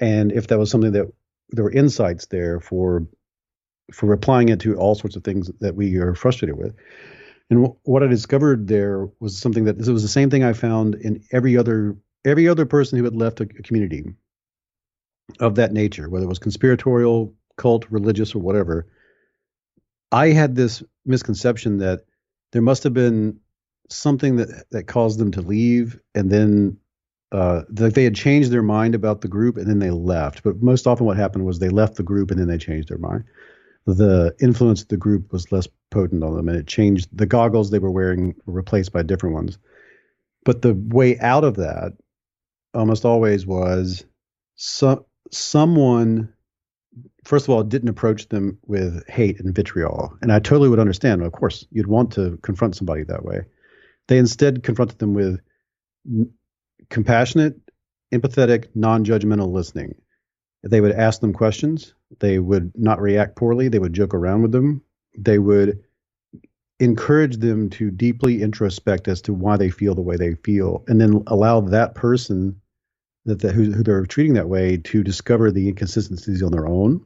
and 0.01 0.31
if 0.33 0.47
that 0.49 0.59
was 0.59 0.71
something 0.71 0.93
that 0.93 1.11
there 1.51 1.65
were 1.65 1.73
insights 1.73 2.27
there 2.27 2.61
for 2.61 3.07
for 3.93 4.13
applying 4.13 4.51
it 4.51 4.61
to 4.61 4.77
all 4.77 4.95
sorts 4.95 5.17
of 5.17 5.25
things 5.25 5.51
that 5.61 5.75
we 5.75 5.97
are 5.97 6.15
frustrated 6.15 6.57
with. 6.57 6.77
And 7.51 7.63
w- 7.63 7.77
what 7.83 8.05
I 8.05 8.07
discovered 8.07 8.69
there 8.69 9.09
was 9.19 9.37
something 9.37 9.65
that 9.65 9.79
this 9.79 9.89
was 9.89 10.03
the 10.03 10.09
same 10.09 10.31
thing 10.31 10.45
I 10.45 10.53
found 10.53 10.95
in 10.95 11.25
every 11.33 11.57
other 11.57 11.97
every 12.25 12.47
other 12.49 12.67
person 12.67 12.99
who 12.99 13.05
had 13.05 13.17
left 13.17 13.41
a 13.41 13.47
community 13.47 14.05
of 15.39 15.55
that 15.57 15.73
nature, 15.73 16.09
whether 16.09 16.25
it 16.25 16.29
was 16.29 16.39
conspiratorial, 16.39 17.35
cult, 17.57 17.87
religious, 17.91 18.35
or 18.35 18.41
whatever, 18.41 18.87
I 20.13 20.29
had 20.29 20.57
this 20.57 20.83
misconception 21.05 21.79
that 21.79 22.01
there 22.53 22.63
must 22.63 22.83
have 22.83 22.95
been 22.95 23.39
something 23.89 24.37
that 24.37 24.71
that 24.71 24.85
caused 24.85 25.19
them 25.19 25.31
to 25.33 25.43
leave, 25.43 26.01
and 26.15 26.31
then 26.31 26.79
uh, 27.33 27.63
that 27.69 27.95
they 27.95 28.05
had 28.05 28.15
changed 28.15 28.51
their 28.51 28.63
mind 28.63 28.95
about 28.95 29.21
the 29.21 29.29
group, 29.29 29.57
and 29.57 29.69
then 29.69 29.79
they 29.79 29.91
left. 29.91 30.43
But 30.43 30.63
most 30.63 30.87
often, 30.87 31.07
what 31.07 31.17
happened 31.17 31.45
was 31.45 31.59
they 31.59 31.69
left 31.69 31.97
the 31.97 32.03
group, 32.03 32.31
and 32.31 32.41
then 32.41 32.49
they 32.49 32.59
changed 32.59 32.89
their 32.89 32.99
mind. 32.99 33.25
The 33.87 34.35
influence 34.41 34.83
of 34.83 34.89
the 34.89 34.97
group 34.97 35.33
was 35.33 35.51
less 35.53 35.69
potent 35.91 36.23
on 36.25 36.37
them, 36.37 36.49
and 36.49 36.59
it 36.59 36.67
changed. 36.67 37.09
The 37.17 37.27
goggles 37.27 37.71
they 37.71 37.79
were 37.79 37.91
wearing 37.91 38.35
were 38.47 38.55
replaced 38.55 38.93
by 38.93 39.03
different 39.03 39.35
ones. 39.35 39.59
But 40.45 40.63
the 40.63 40.75
way 40.75 41.19
out 41.19 41.45
of 41.45 41.57
that 41.57 41.93
almost 42.75 43.05
always 43.05 43.47
was 43.47 44.05
some 44.57 45.05
someone 45.31 46.33
first 47.25 47.47
of 47.47 47.51
all 47.51 47.63
didn't 47.63 47.89
approach 47.89 48.29
them 48.29 48.59
with 48.67 49.07
hate 49.09 49.39
and 49.41 49.55
vitriol. 49.55 50.17
And 50.23 50.33
i 50.33 50.39
totally 50.39 50.69
would 50.69 50.79
understand 50.79 51.23
of 51.23 51.33
course 51.33 51.67
you'd 51.71 51.87
want 51.87 52.13
to 52.13 52.39
confront 52.43 52.77
somebody 52.77 53.05
that 53.05 53.25
way. 53.25 53.43
They 54.09 54.19
instead 54.19 54.63
confronted 54.63 54.99
them 54.99 55.15
with 55.15 55.41
n- 56.07 56.31
compassionate 56.89 57.57
empathetic 58.13 58.67
non-judgmental 58.75 59.53
listening. 59.53 59.95
They 60.63 60.81
would 60.81 60.93
ask 60.93 61.21
them 61.21 61.33
questions. 61.33 61.95
They 62.19 62.39
would 62.39 62.73
not 62.77 63.01
react 63.01 63.37
poorly. 63.37 63.69
They 63.69 63.79
would 63.79 63.93
joke 63.93 64.15
around 64.15 64.43
with 64.43 64.53
them. 64.53 64.83
They 65.17 65.39
would 65.39 65.81
encourage 66.81 67.37
them 67.37 67.71
to 67.71 67.91
deeply 67.91 68.43
introspect 68.43 69.07
as 69.07 69.23
to 69.23 69.33
why 69.33 69.57
they 69.57 69.71
feel 69.71 69.95
the 69.95 70.03
way 70.03 70.17
they 70.17 70.35
feel 70.35 70.83
and 70.89 71.01
then 71.01 71.23
allow 71.27 71.61
that 71.61 71.95
person 71.95 72.61
that 73.27 73.41
the, 73.41 73.53
who, 73.53 73.71
who 73.71 73.83
they're 73.83 74.07
treating 74.07 74.35
that 74.35 74.49
way 74.49 74.77
to 74.79 75.03
discover 75.03 75.51
the 75.51 75.69
inconsistencies 75.69 76.43
on 76.43 76.53
their 76.53 76.67
own, 76.67 77.05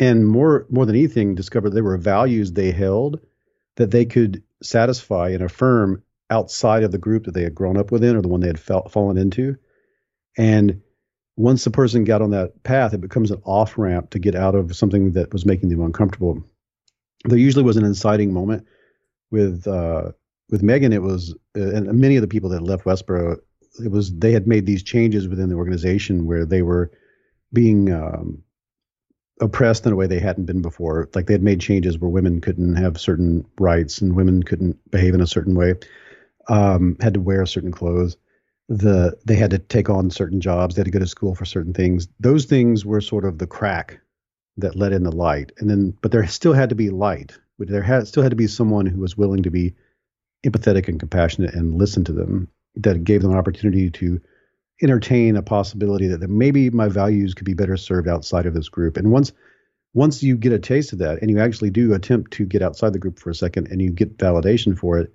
and 0.00 0.26
more 0.26 0.66
more 0.70 0.86
than 0.86 0.96
anything, 0.96 1.34
discover 1.34 1.70
there 1.70 1.84
were 1.84 1.98
values 1.98 2.52
they 2.52 2.70
held 2.70 3.20
that 3.76 3.90
they 3.90 4.04
could 4.04 4.42
satisfy 4.62 5.30
and 5.30 5.42
affirm 5.42 6.02
outside 6.30 6.82
of 6.82 6.92
the 6.92 6.98
group 6.98 7.24
that 7.24 7.34
they 7.34 7.42
had 7.42 7.54
grown 7.54 7.76
up 7.76 7.92
within 7.92 8.16
or 8.16 8.22
the 8.22 8.28
one 8.28 8.40
they 8.40 8.46
had 8.46 8.58
fallen 8.58 9.18
into. 9.18 9.56
And 10.36 10.80
once 11.36 11.64
the 11.64 11.70
person 11.70 12.04
got 12.04 12.22
on 12.22 12.30
that 12.30 12.62
path, 12.62 12.94
it 12.94 13.00
becomes 13.00 13.30
an 13.30 13.42
off 13.44 13.76
ramp 13.78 14.10
to 14.10 14.18
get 14.18 14.34
out 14.34 14.54
of 14.54 14.74
something 14.74 15.12
that 15.12 15.32
was 15.32 15.46
making 15.46 15.68
them 15.68 15.82
uncomfortable. 15.82 16.42
There 17.24 17.38
usually 17.38 17.64
was 17.64 17.76
an 17.76 17.84
inciting 17.84 18.32
moment 18.32 18.66
with 19.30 19.66
uh, 19.66 20.12
with 20.50 20.62
Megan. 20.62 20.92
It 20.92 21.02
was, 21.02 21.34
uh, 21.56 21.70
and 21.74 21.98
many 21.98 22.16
of 22.16 22.22
the 22.22 22.28
people 22.28 22.50
that 22.50 22.62
left 22.62 22.84
Westboro 22.84 23.38
it 23.78 23.90
was 23.90 24.12
they 24.14 24.32
had 24.32 24.46
made 24.46 24.66
these 24.66 24.82
changes 24.82 25.28
within 25.28 25.48
the 25.48 25.54
organization 25.54 26.26
where 26.26 26.44
they 26.44 26.62
were 26.62 26.90
being 27.52 27.92
um, 27.92 28.42
oppressed 29.40 29.86
in 29.86 29.92
a 29.92 29.96
way 29.96 30.06
they 30.06 30.18
hadn't 30.18 30.46
been 30.46 30.62
before. 30.62 31.08
Like 31.14 31.26
they 31.26 31.34
had 31.34 31.42
made 31.42 31.60
changes 31.60 31.98
where 31.98 32.10
women 32.10 32.40
couldn't 32.40 32.76
have 32.76 33.00
certain 33.00 33.46
rights 33.58 34.00
and 34.00 34.16
women 34.16 34.42
couldn't 34.42 34.78
behave 34.90 35.14
in 35.14 35.20
a 35.20 35.26
certain 35.26 35.54
way, 35.54 35.74
um, 36.48 36.96
had 37.00 37.14
to 37.14 37.20
wear 37.20 37.46
certain 37.46 37.72
clothes. 37.72 38.16
The 38.68 39.18
they 39.26 39.36
had 39.36 39.50
to 39.50 39.58
take 39.58 39.90
on 39.90 40.10
certain 40.10 40.40
jobs. 40.40 40.74
They 40.74 40.80
had 40.80 40.86
to 40.86 40.92
go 40.92 40.98
to 41.00 41.06
school 41.06 41.34
for 41.34 41.44
certain 41.44 41.74
things. 41.74 42.08
Those 42.20 42.44
things 42.44 42.86
were 42.86 43.00
sort 43.00 43.24
of 43.24 43.38
the 43.38 43.46
crack 43.46 44.00
that 44.58 44.76
let 44.76 44.92
in 44.92 45.02
the 45.02 45.12
light. 45.12 45.52
And 45.58 45.68
then, 45.68 45.96
but 46.00 46.12
there 46.12 46.26
still 46.26 46.52
had 46.52 46.68
to 46.68 46.74
be 46.74 46.90
light. 46.90 47.36
There 47.58 47.82
had 47.82 48.08
still 48.08 48.22
had 48.22 48.30
to 48.30 48.36
be 48.36 48.46
someone 48.46 48.86
who 48.86 49.00
was 49.00 49.16
willing 49.16 49.44
to 49.44 49.50
be 49.50 49.74
empathetic 50.44 50.88
and 50.88 50.98
compassionate 50.98 51.54
and 51.54 51.74
listen 51.74 52.04
to 52.04 52.12
them 52.12 52.48
that 52.76 53.04
gave 53.04 53.22
them 53.22 53.32
an 53.32 53.38
opportunity 53.38 53.90
to 53.90 54.20
entertain 54.82 55.36
a 55.36 55.42
possibility 55.42 56.08
that 56.08 56.28
maybe 56.28 56.70
my 56.70 56.88
values 56.88 57.34
could 57.34 57.44
be 57.44 57.54
better 57.54 57.76
served 57.76 58.08
outside 58.08 58.46
of 58.46 58.54
this 58.54 58.68
group. 58.68 58.96
And 58.96 59.10
once 59.10 59.32
once 59.94 60.22
you 60.22 60.36
get 60.36 60.52
a 60.52 60.58
taste 60.58 60.92
of 60.94 60.98
that 61.00 61.20
and 61.20 61.30
you 61.30 61.38
actually 61.38 61.68
do 61.68 61.92
attempt 61.92 62.32
to 62.32 62.46
get 62.46 62.62
outside 62.62 62.94
the 62.94 62.98
group 62.98 63.18
for 63.18 63.28
a 63.28 63.34
second 63.34 63.68
and 63.68 63.82
you 63.82 63.90
get 63.90 64.16
validation 64.16 64.76
for 64.76 64.98
it, 64.98 65.12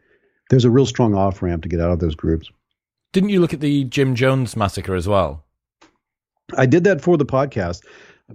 there's 0.52 0.66
a 0.66 0.70
real 0.70 0.86
strong 0.86 1.16
off 1.16 1.42
ramp 1.42 1.64
to 1.64 1.70
get 1.70 1.82
out 1.82 1.90
of 1.90 2.00
those 2.00 2.14
groups. 2.14 2.52
Didn't 3.12 3.30
you 3.30 3.40
look 3.40 3.54
at 3.54 3.60
the 3.60 3.86
Jim 3.86 4.14
Jones 4.14 4.56
massacre 4.56 4.94
as 4.94 5.08
well? 5.08 5.44
I 6.56 6.68
did 6.68 6.84
that 6.84 7.02
for 7.02 7.18
the 7.18 7.26
podcast. 7.26 7.82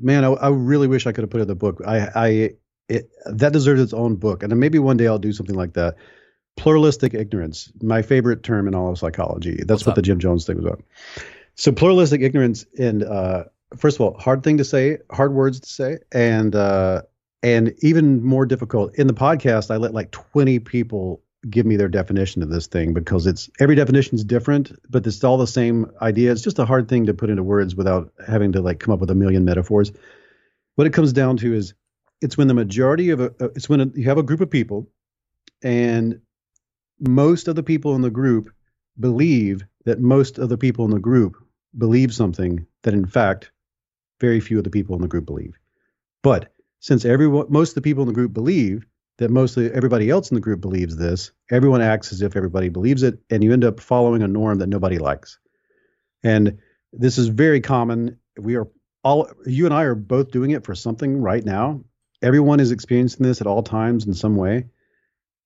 Man, 0.01 0.25
I, 0.25 0.33
I 0.33 0.49
really 0.49 0.89
wish 0.89 1.07
I 1.07 1.13
could 1.13 1.23
have 1.23 1.31
put 1.31 1.39
it 1.39 1.43
in 1.43 1.49
the 1.49 1.55
book. 1.55 1.81
I, 1.87 2.09
I 2.15 2.51
it, 2.89 3.09
that 3.27 3.53
deserves 3.53 3.81
its 3.81 3.95
own 3.95 4.17
book, 4.17 4.43
and 4.43 4.55
maybe 4.59 4.79
one 4.79 4.97
day 4.97 5.07
I'll 5.07 5.19
do 5.19 5.33
something 5.33 5.55
like 5.55 5.75
that 5.75 5.97
pluralistic 6.57 7.15
ignorance, 7.15 7.73
my 7.83 8.03
favorite 8.03 8.43
term 8.43 8.69
in 8.69 8.75
all 8.75 8.91
of 8.91 8.99
psychology. 8.99 9.57
That's 9.57 9.69
What's 9.81 9.87
what 9.87 9.97
the 9.97 10.03
Jim 10.03 10.19
Jones 10.19 10.47
thing 10.47 10.57
was 10.57 10.67
about. 10.67 10.83
So 11.55 11.73
pluralistic 11.73 12.23
ignorance, 12.23 12.65
and 12.79 13.03
uh, 13.03 13.45
first 13.77 13.97
of 13.97 14.01
all, 14.01 14.19
hard 14.19 14.43
thing 14.43 14.59
to 14.59 14.65
say, 14.65 14.99
hard 15.11 15.35
words 15.35 15.61
to 15.61 15.69
say, 15.69 15.99
and 16.13 16.55
uh, 16.55 17.03
and 17.43 17.75
even 17.81 18.23
more 18.23 18.47
difficult. 18.47 18.95
In 18.95 19.07
the 19.07 19.15
podcast, 19.15 19.71
I 19.71 19.77
let 19.77 19.93
like 19.93 20.11
20 20.13 20.59
people 20.61 21.23
give 21.51 21.67
me 21.67 21.77
their 21.77 21.89
definition 21.89 22.43
of 22.43 22.51
this 22.51 22.69
thing 22.69 22.95
because 22.95 23.27
it's 23.27 23.51
every 23.59 23.75
definition 23.75 24.15
is 24.15 24.25
different, 24.25 24.73
but 24.89 25.07
it's 25.07 25.25
all 25.25 25.39
the 25.39 25.47
same 25.47 25.91
idea. 26.01 26.31
It's 26.31 26.43
just 26.43 26.59
a 26.59 26.65
hard 26.65 26.89
thing 26.89 27.07
to 27.07 27.15
put 27.15 27.31
into 27.31 27.43
words 27.43 27.75
without 27.75 28.13
having 28.27 28.53
to 28.53 28.61
like 28.61 28.79
come 28.79 28.95
up 28.95 29.01
with 29.01 29.11
a 29.11 29.15
million 29.15 29.45
metaphors. 29.45 29.93
What 30.77 30.87
it 30.87 30.93
comes 30.93 31.13
down 31.13 31.39
to 31.39 31.53
is 31.53 31.75
it's 32.21 32.39
when 32.39 32.47
the 32.47 32.55
majority 32.55 33.11
of 33.11 33.21
a, 33.21 33.35
it's 33.57 33.69
when 33.69 33.81
a, 33.81 33.87
you 33.95 34.05
have 34.05 34.19
a 34.19 34.23
group 34.23 34.41
of 34.41 34.51
people 34.51 34.89
and 35.63 36.21
most 37.09 37.49
of 37.49 37.57
the 37.57 37.63
people 37.63 37.95
in 37.95 38.01
the 38.01 38.11
group 38.11 38.51
believe 38.99 39.65
that 39.85 40.01
most 40.01 40.39
of 40.39 40.49
the 40.49 40.59
people 40.59 40.85
in 40.85 40.91
the 40.91 41.01
group 41.01 41.37
believe 41.77 42.15
something 42.15 42.67
that 42.83 42.95
in 42.95 43.07
fact 43.07 43.51
very 44.21 44.41
few 44.41 44.59
of 44.59 44.65
the 44.65 44.71
people 44.71 44.95
in 44.95 45.03
the 45.03 45.09
group 45.09 45.27
believe. 45.27 45.55
But 46.23 46.53
since 46.81 47.05
everyone 47.05 47.47
most 47.49 47.71
of 47.71 47.75
the 47.77 47.83
people 47.83 48.03
in 48.03 48.09
the 48.09 48.15
group 48.15 48.33
believe 48.33 48.87
that 49.19 49.31
mostly 49.31 49.71
everybody 49.73 50.11
else 50.11 50.31
in 50.31 50.37
the 50.37 50.41
group 50.41 50.61
believes 50.61 50.97
this, 50.97 51.33
everyone 51.51 51.83
acts 51.83 52.13
as 52.13 52.23
if 52.23 52.37
everybody 52.37 52.69
believes 52.69 53.03
it, 53.03 53.19
and 53.31 53.45
you 53.45 53.53
end 53.53 53.65
up 53.65 53.81
following 53.81 54.23
a 54.23 54.29
norm 54.29 54.59
that 54.59 54.69
nobody 54.69 54.99
likes. 54.99 55.39
And 56.23 56.59
this 56.93 57.19
is 57.19 57.29
very 57.29 57.61
common. 57.61 58.19
We 58.39 58.57
are 58.57 58.69
all 59.05 59.29
you 59.45 59.65
and 59.65 59.75
I 59.75 59.83
are 59.83 59.95
both 59.95 60.31
doing 60.31 60.53
it 60.53 60.65
for 60.65 60.75
something 60.75 61.21
right 61.21 61.45
now. 61.45 61.85
Everyone 62.23 62.61
is 62.61 62.71
experiencing 62.71 63.27
this 63.27 63.41
at 63.41 63.47
all 63.47 63.63
times 63.63 64.07
in 64.07 64.15
some 64.15 64.37
way 64.37 64.67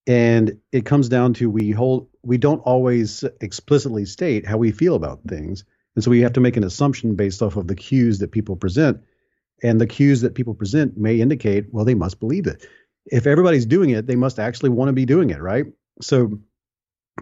and 0.07 0.59
it 0.73 0.87
comes 0.87 1.09
down 1.09 1.35
to 1.35 1.51
we 1.51 1.71
hold 1.71 2.09
we 2.23 2.39
don't 2.39 2.61
always 2.61 3.25
explicitly 3.41 4.05
state 4.05 4.47
how 4.47 4.57
we 4.57 4.73
feel 4.73 4.95
about 4.95 5.21
things. 5.29 5.65
And 5.95 6.05
so 6.05 6.11
we 6.11 6.21
have 6.21 6.35
to 6.35 6.41
make 6.41 6.57
an 6.57 6.65
assumption 6.65 7.15
based 7.15 7.43
off 7.43 7.57
of 7.57 7.69
the 7.69 7.75
cues 7.75 8.19
that 8.19 8.33
people 8.33 8.57
present. 8.57 9.01
And 9.63 9.81
the 9.81 9.87
cues 9.87 10.21
that 10.21 10.35
people 10.35 10.55
present 10.55 10.97
may 10.99 11.21
indicate 11.21 11.73
well 11.73 11.85
they 11.85 11.95
must 11.95 12.21
believe 12.21 12.47
it. 12.47 12.67
If 13.07 13.27
everybody's 13.27 13.67
doing 13.67 13.91
it 13.91 14.07
they 14.07 14.17
must 14.17 14.39
actually 14.39 14.71
want 14.71 14.89
to 14.89 14.93
be 14.93 15.07
doing 15.07 15.31
it 15.31 15.41
right? 15.41 15.67
So 16.01 16.39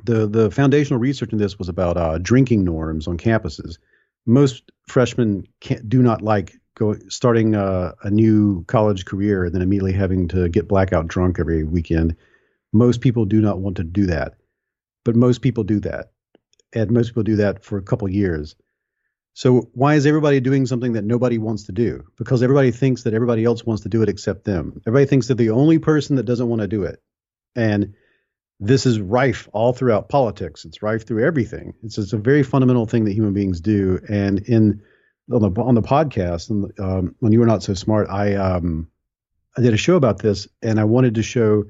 the 0.05 0.27
the 0.27 0.51
foundational 0.51 1.01
research 1.01 1.33
in 1.33 1.39
this 1.39 1.59
was 1.59 1.69
about 1.69 1.97
uh, 1.97 2.19
drinking 2.19 2.65
norms 2.65 3.07
on 3.07 3.17
campuses. 3.17 3.79
Most 4.27 4.71
freshmen 4.89 5.47
do 5.89 6.03
not 6.03 6.23
like 6.23 6.59
go 6.77 6.97
starting 7.09 7.55
uh, 7.55 7.93
a 8.03 8.11
new 8.11 8.65
college 8.65 9.05
career 9.05 9.45
and 9.45 9.55
then 9.55 9.63
immediately 9.63 9.93
having 9.93 10.27
to 10.29 10.49
get 10.49 10.67
blackout 10.67 11.07
drunk 11.07 11.39
every 11.39 11.63
weekend 11.63 12.17
most 12.75 13.01
people 13.01 13.25
do 13.25 13.41
not 13.41 13.61
want 13.61 13.77
to 13.77 13.85
do 13.85 14.07
that, 14.07 14.35
but 15.05 15.17
most 15.17 15.41
people 15.41 15.65
do 15.65 15.81
that, 15.81 16.13
and 16.75 16.91
most 16.91 17.09
people 17.09 17.23
do 17.23 17.37
that 17.37 17.65
for 17.65 17.79
a 17.79 17.83
couple 17.83 18.09
years. 18.09 18.57
So 19.33 19.71
why 19.73 19.95
is 19.95 20.07
everybody 20.07 20.41
doing 20.41 20.67
something 20.67 20.93
that 20.93 21.05
nobody 21.05 21.39
wants 21.39 21.65
to 21.65 21.73
do? 21.73 22.05
Because 22.17 22.43
everybody 22.43 22.71
thinks 22.71 23.03
that 23.03 23.15
everybody 23.15 23.45
else 23.45 23.65
wants 23.65 23.83
to 23.83 23.89
do 23.89 24.03
it 24.03 24.09
except 24.09 24.45
them. 24.45 24.81
Everybody 24.87 25.07
thinks 25.07 25.29
that 25.29 25.37
the 25.37 25.51
only 25.51 25.79
person 25.79 26.17
that 26.17 26.27
doesn't 26.27 26.49
want 26.49 26.63
to 26.63 26.69
do 26.69 26.85
it. 26.85 27.03
And 27.57 27.95
this 28.61 28.87
is 28.87 29.01
rife 29.01 29.49
all 29.53 29.73
throughout 29.73 30.09
politics. 30.09 30.65
It's 30.65 30.83
rife 30.83 31.07
through 31.07 31.25
everything. 31.25 31.75
It's, 31.83 31.99
it's 31.99 32.13
a 32.13 32.19
very 32.19 32.45
fundamental 32.45 32.87
thing 32.87 33.05
that 33.05 33.13
human 33.13 33.35
beings 33.35 33.61
do. 33.61 33.99
And 34.09 34.41
in 34.41 34.83
on 35.33 35.41
the 35.41 35.61
on 35.61 35.75
the 35.75 35.83
podcast, 35.83 36.51
um, 36.79 37.15
when 37.19 37.33
you 37.33 37.41
were 37.41 37.47
not 37.47 37.63
so 37.63 37.75
smart, 37.75 38.09
I 38.11 38.35
um, 38.35 38.89
I 39.57 39.63
did 39.63 39.75
a 39.75 39.79
show 39.79 39.97
about 39.97 40.19
this, 40.19 40.49
and 40.63 40.79
I 40.79 40.85
wanted 40.85 41.15
to 41.15 41.23
show 41.23 41.65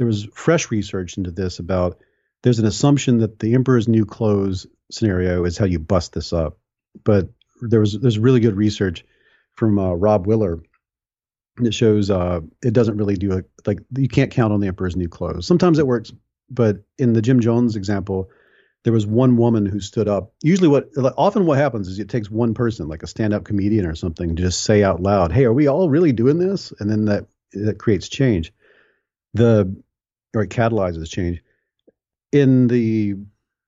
there 0.00 0.06
was 0.06 0.24
fresh 0.32 0.70
research 0.70 1.18
into 1.18 1.30
this 1.30 1.58
about 1.58 1.98
there's 2.42 2.58
an 2.58 2.64
assumption 2.64 3.18
that 3.18 3.38
the 3.38 3.52
emperor's 3.52 3.86
new 3.86 4.06
clothes 4.06 4.66
scenario 4.90 5.44
is 5.44 5.58
how 5.58 5.66
you 5.66 5.78
bust 5.78 6.14
this 6.14 6.32
up, 6.32 6.56
but 7.04 7.28
there 7.60 7.80
was 7.80 8.00
there's 8.00 8.18
really 8.18 8.40
good 8.40 8.56
research 8.56 9.04
from 9.52 9.78
uh, 9.78 9.92
Rob 9.92 10.26
Willer 10.26 10.62
that 11.58 11.74
shows 11.74 12.10
uh, 12.10 12.40
it 12.64 12.72
doesn't 12.72 12.96
really 12.96 13.16
do 13.16 13.32
it 13.32 13.50
like 13.66 13.80
you 13.94 14.08
can't 14.08 14.30
count 14.30 14.54
on 14.54 14.60
the 14.60 14.68
emperor's 14.68 14.96
new 14.96 15.06
clothes. 15.06 15.46
Sometimes 15.46 15.78
it 15.78 15.86
works, 15.86 16.10
but 16.48 16.78
in 16.96 17.12
the 17.12 17.20
Jim 17.20 17.40
Jones 17.40 17.76
example, 17.76 18.30
there 18.84 18.94
was 18.94 19.06
one 19.06 19.36
woman 19.36 19.66
who 19.66 19.80
stood 19.80 20.08
up. 20.08 20.32
Usually, 20.42 20.68
what 20.68 20.88
often 21.18 21.44
what 21.44 21.58
happens 21.58 21.88
is 21.88 21.98
it 21.98 22.08
takes 22.08 22.30
one 22.30 22.54
person, 22.54 22.88
like 22.88 23.02
a 23.02 23.06
stand-up 23.06 23.44
comedian 23.44 23.84
or 23.84 23.94
something, 23.94 24.34
to 24.34 24.42
just 24.42 24.62
say 24.62 24.82
out 24.82 25.02
loud, 25.02 25.30
"Hey, 25.30 25.44
are 25.44 25.52
we 25.52 25.66
all 25.66 25.90
really 25.90 26.12
doing 26.12 26.38
this?" 26.38 26.72
And 26.80 26.88
then 26.88 27.04
that 27.04 27.26
that 27.52 27.78
creates 27.78 28.08
change. 28.08 28.54
The 29.34 29.76
or 30.34 30.42
it 30.42 30.50
catalyzes 30.50 31.10
change. 31.10 31.42
In 32.32 32.68
the 32.68 33.16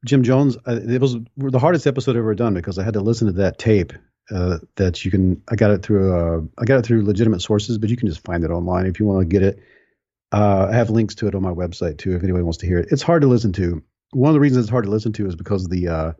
Jim 0.04 0.22
Jones, 0.22 0.56
uh, 0.66 0.80
it 0.82 1.00
was 1.00 1.16
the 1.36 1.58
hardest 1.58 1.86
episode 1.86 2.12
I've 2.12 2.18
ever 2.18 2.34
done 2.34 2.54
because 2.54 2.78
I 2.78 2.84
had 2.84 2.94
to 2.94 3.00
listen 3.00 3.26
to 3.26 3.32
that 3.34 3.58
tape. 3.58 3.92
Uh, 4.30 4.58
that 4.76 5.04
you 5.04 5.10
can, 5.10 5.42
I 5.50 5.56
got 5.56 5.72
it 5.72 5.82
through, 5.82 6.14
uh, 6.14 6.40
I 6.56 6.64
got 6.64 6.78
it 6.78 6.86
through 6.86 7.04
legitimate 7.04 7.42
sources, 7.42 7.76
but 7.76 7.90
you 7.90 7.96
can 7.96 8.08
just 8.08 8.24
find 8.24 8.44
it 8.44 8.50
online 8.50 8.86
if 8.86 9.00
you 9.00 9.04
want 9.04 9.20
to 9.20 9.26
get 9.26 9.42
it. 9.42 9.58
Uh, 10.30 10.68
I 10.70 10.76
have 10.76 10.90
links 10.90 11.16
to 11.16 11.26
it 11.26 11.34
on 11.34 11.42
my 11.42 11.50
website 11.50 11.98
too, 11.98 12.14
if 12.14 12.22
anybody 12.22 12.44
wants 12.44 12.58
to 12.58 12.66
hear 12.66 12.78
it. 12.78 12.88
It's 12.92 13.02
hard 13.02 13.22
to 13.22 13.28
listen 13.28 13.52
to. 13.54 13.82
One 14.12 14.30
of 14.30 14.34
the 14.34 14.40
reasons 14.40 14.64
it's 14.64 14.70
hard 14.70 14.84
to 14.84 14.90
listen 14.90 15.12
to 15.14 15.26
is 15.26 15.34
because 15.34 15.66
the 15.66 15.88
uh, 15.88 16.12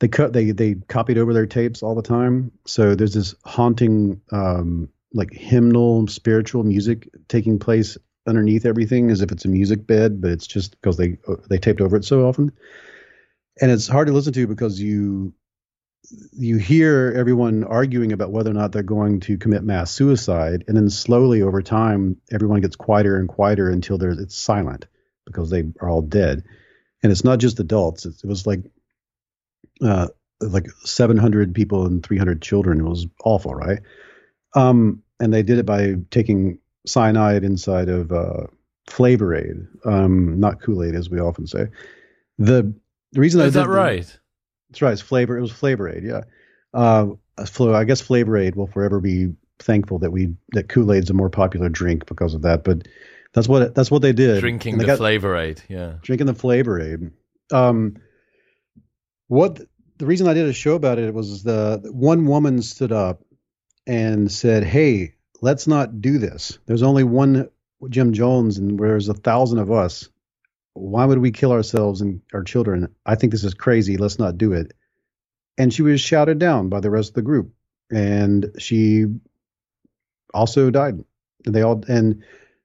they 0.00 0.08
cut 0.08 0.32
they 0.32 0.50
they 0.50 0.74
copied 0.74 1.18
over 1.18 1.32
their 1.32 1.46
tapes 1.46 1.82
all 1.82 1.94
the 1.94 2.02
time. 2.02 2.52
So 2.66 2.94
there's 2.94 3.14
this 3.14 3.34
haunting 3.44 4.20
um, 4.32 4.88
like 5.12 5.32
hymnal 5.32 6.08
spiritual 6.08 6.64
music 6.64 7.08
taking 7.28 7.58
place 7.58 7.98
underneath 8.26 8.66
everything 8.66 9.10
as 9.10 9.20
if 9.20 9.32
it's 9.32 9.44
a 9.44 9.48
music 9.48 9.86
bed, 9.86 10.20
but 10.20 10.30
it's 10.30 10.46
just 10.46 10.72
because 10.72 10.96
they 10.96 11.18
they 11.48 11.58
taped 11.58 11.80
over 11.80 11.96
it 11.96 12.04
so 12.04 12.26
often. 12.26 12.52
And 13.60 13.70
it's 13.70 13.88
hard 13.88 14.06
to 14.06 14.12
listen 14.12 14.32
to 14.34 14.46
because 14.46 14.80
you 14.80 15.34
you 16.32 16.56
hear 16.56 17.12
everyone 17.16 17.64
arguing 17.64 18.12
about 18.12 18.32
whether 18.32 18.50
or 18.50 18.54
not 18.54 18.72
they're 18.72 18.82
going 18.82 19.20
to 19.20 19.38
commit 19.38 19.62
mass 19.62 19.90
suicide, 19.90 20.64
and 20.66 20.76
then 20.76 20.90
slowly 20.90 21.42
over 21.42 21.62
time, 21.62 22.16
everyone 22.32 22.60
gets 22.60 22.76
quieter 22.76 23.16
and 23.18 23.28
quieter 23.28 23.70
until 23.70 23.98
there's 23.98 24.18
it's 24.18 24.36
silent 24.36 24.86
because 25.26 25.50
they 25.50 25.64
are 25.80 25.88
all 25.88 26.02
dead. 26.02 26.42
And 27.02 27.12
it's 27.12 27.24
not 27.24 27.38
just 27.38 27.60
adults; 27.60 28.06
it, 28.06 28.14
it 28.22 28.26
was 28.26 28.46
like 28.46 28.60
uh, 29.80 30.08
like 30.40 30.68
700 30.84 31.54
people 31.54 31.86
and 31.86 32.04
300 32.04 32.42
children. 32.42 32.80
It 32.80 32.88
was 32.88 33.06
awful, 33.24 33.54
right? 33.54 33.80
Um, 34.54 35.02
and 35.20 35.32
they 35.32 35.42
did 35.42 35.58
it 35.58 35.66
by 35.66 35.94
taking 36.10 36.58
cyanide 36.86 37.44
inside 37.44 37.88
of 37.88 38.12
uh, 38.12 38.46
Flavor 38.88 39.34
Aid, 39.34 39.66
um, 39.84 40.38
not 40.40 40.60
Kool 40.60 40.82
Aid, 40.82 40.94
as 40.94 41.10
we 41.10 41.20
often 41.20 41.46
say. 41.46 41.66
The, 42.38 42.74
the 43.12 43.20
reason 43.20 43.40
is 43.40 43.54
that 43.54 43.68
right? 43.68 44.04
The, 44.04 44.18
that's 44.70 44.82
right. 44.82 44.92
It's 44.92 45.02
flavor. 45.02 45.36
It 45.36 45.42
was 45.42 45.52
Flavor 45.52 45.88
Aid. 45.88 46.02
Yeah. 46.02 46.22
Uh, 46.72 47.08
I 47.38 47.84
guess 47.84 48.00
Flavor 48.00 48.36
Aid 48.36 48.56
will 48.56 48.66
forever 48.66 49.00
be 49.00 49.32
thankful 49.58 49.98
that 50.00 50.10
we 50.10 50.34
that 50.52 50.68
Kool 50.68 50.92
Aid's 50.92 51.10
a 51.10 51.14
more 51.14 51.30
popular 51.30 51.68
drink 51.68 52.06
because 52.06 52.34
of 52.34 52.42
that. 52.42 52.64
But 52.64 52.88
that's 53.34 53.48
what 53.48 53.74
that's 53.74 53.90
what 53.90 54.02
they 54.02 54.12
did. 54.12 54.40
Drinking 54.40 54.78
the 54.78 54.86
got, 54.86 54.98
Flavor 54.98 55.36
Aid. 55.36 55.62
Yeah. 55.68 55.94
Drinking 56.02 56.26
the 56.26 56.34
Flavor 56.34 56.80
Aid. 56.80 57.10
Um, 57.52 57.96
what 59.28 59.60
the 59.98 60.06
reason 60.06 60.26
I 60.26 60.34
did 60.34 60.48
a 60.48 60.52
show 60.52 60.74
about 60.74 60.98
it 60.98 61.12
was 61.12 61.42
the 61.42 61.82
one 61.92 62.26
woman 62.26 62.62
stood 62.62 62.92
up 62.92 63.22
and 63.86 64.30
said, 64.30 64.64
"Hey, 64.64 65.14
let's 65.42 65.66
not 65.66 66.00
do 66.00 66.16
this. 66.16 66.58
There's 66.64 66.82
only 66.82 67.04
one 67.04 67.50
Jim 67.90 68.14
Jones, 68.14 68.56
and 68.58 68.78
there's 68.78 69.08
a 69.08 69.14
thousand 69.14 69.58
of 69.58 69.70
us. 69.70 70.08
Why 70.72 71.04
would 71.04 71.18
we 71.18 71.32
kill 71.32 71.52
ourselves 71.52 72.00
and 72.00 72.22
our 72.32 72.44
children? 72.44 72.94
I 73.04 73.16
think 73.16 73.32
this 73.32 73.44
is 73.44 73.52
crazy. 73.52 73.98
Let's 73.98 74.18
not 74.18 74.38
do 74.38 74.52
it." 74.52 74.72
And 75.58 75.74
she 75.74 75.82
was 75.82 76.00
shouted 76.00 76.38
down 76.38 76.70
by 76.70 76.80
the 76.80 76.90
rest 76.90 77.10
of 77.10 77.14
the 77.14 77.22
group, 77.22 77.52
and 77.90 78.52
she 78.58 79.06
also 80.32 80.70
died. 80.70 81.04
They 81.44 81.60
all 81.60 81.84
and 81.88 82.22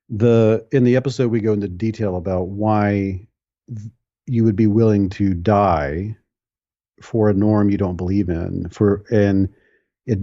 the 0.09 0.65
in 0.71 0.83
the 0.85 0.95
episode 0.95 1.31
we 1.31 1.41
go 1.41 1.53
into 1.53 1.67
detail 1.67 2.15
about 2.15 2.47
why 2.47 3.27
you 4.25 4.43
would 4.43 4.55
be 4.55 4.67
willing 4.67 5.09
to 5.09 5.33
die 5.33 6.15
for 7.01 7.29
a 7.29 7.33
norm 7.33 7.69
you 7.69 7.77
don't 7.77 7.97
believe 7.97 8.29
in 8.29 8.69
for 8.69 9.03
and 9.11 9.49
it 10.05 10.19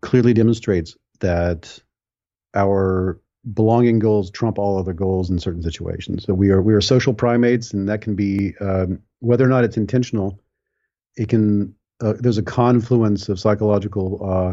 clearly 0.00 0.32
demonstrates 0.32 0.96
that 1.20 1.80
our 2.54 3.20
belonging 3.52 3.98
goals 3.98 4.30
trump 4.30 4.58
all 4.58 4.78
other 4.78 4.92
goals 4.92 5.28
in 5.30 5.38
certain 5.38 5.62
situations. 5.62 6.24
So 6.24 6.34
we 6.34 6.50
are 6.50 6.62
we 6.62 6.74
are 6.74 6.80
social 6.80 7.14
primates, 7.14 7.72
and 7.72 7.88
that 7.88 8.00
can 8.00 8.14
be 8.14 8.54
um, 8.60 9.00
whether 9.20 9.44
or 9.44 9.48
not 9.48 9.64
it's 9.64 9.76
intentional. 9.76 10.40
It 11.16 11.28
can 11.28 11.74
uh, 12.00 12.14
there's 12.18 12.38
a 12.38 12.42
confluence 12.42 13.28
of 13.28 13.38
psychological 13.38 14.20
uh, 14.24 14.52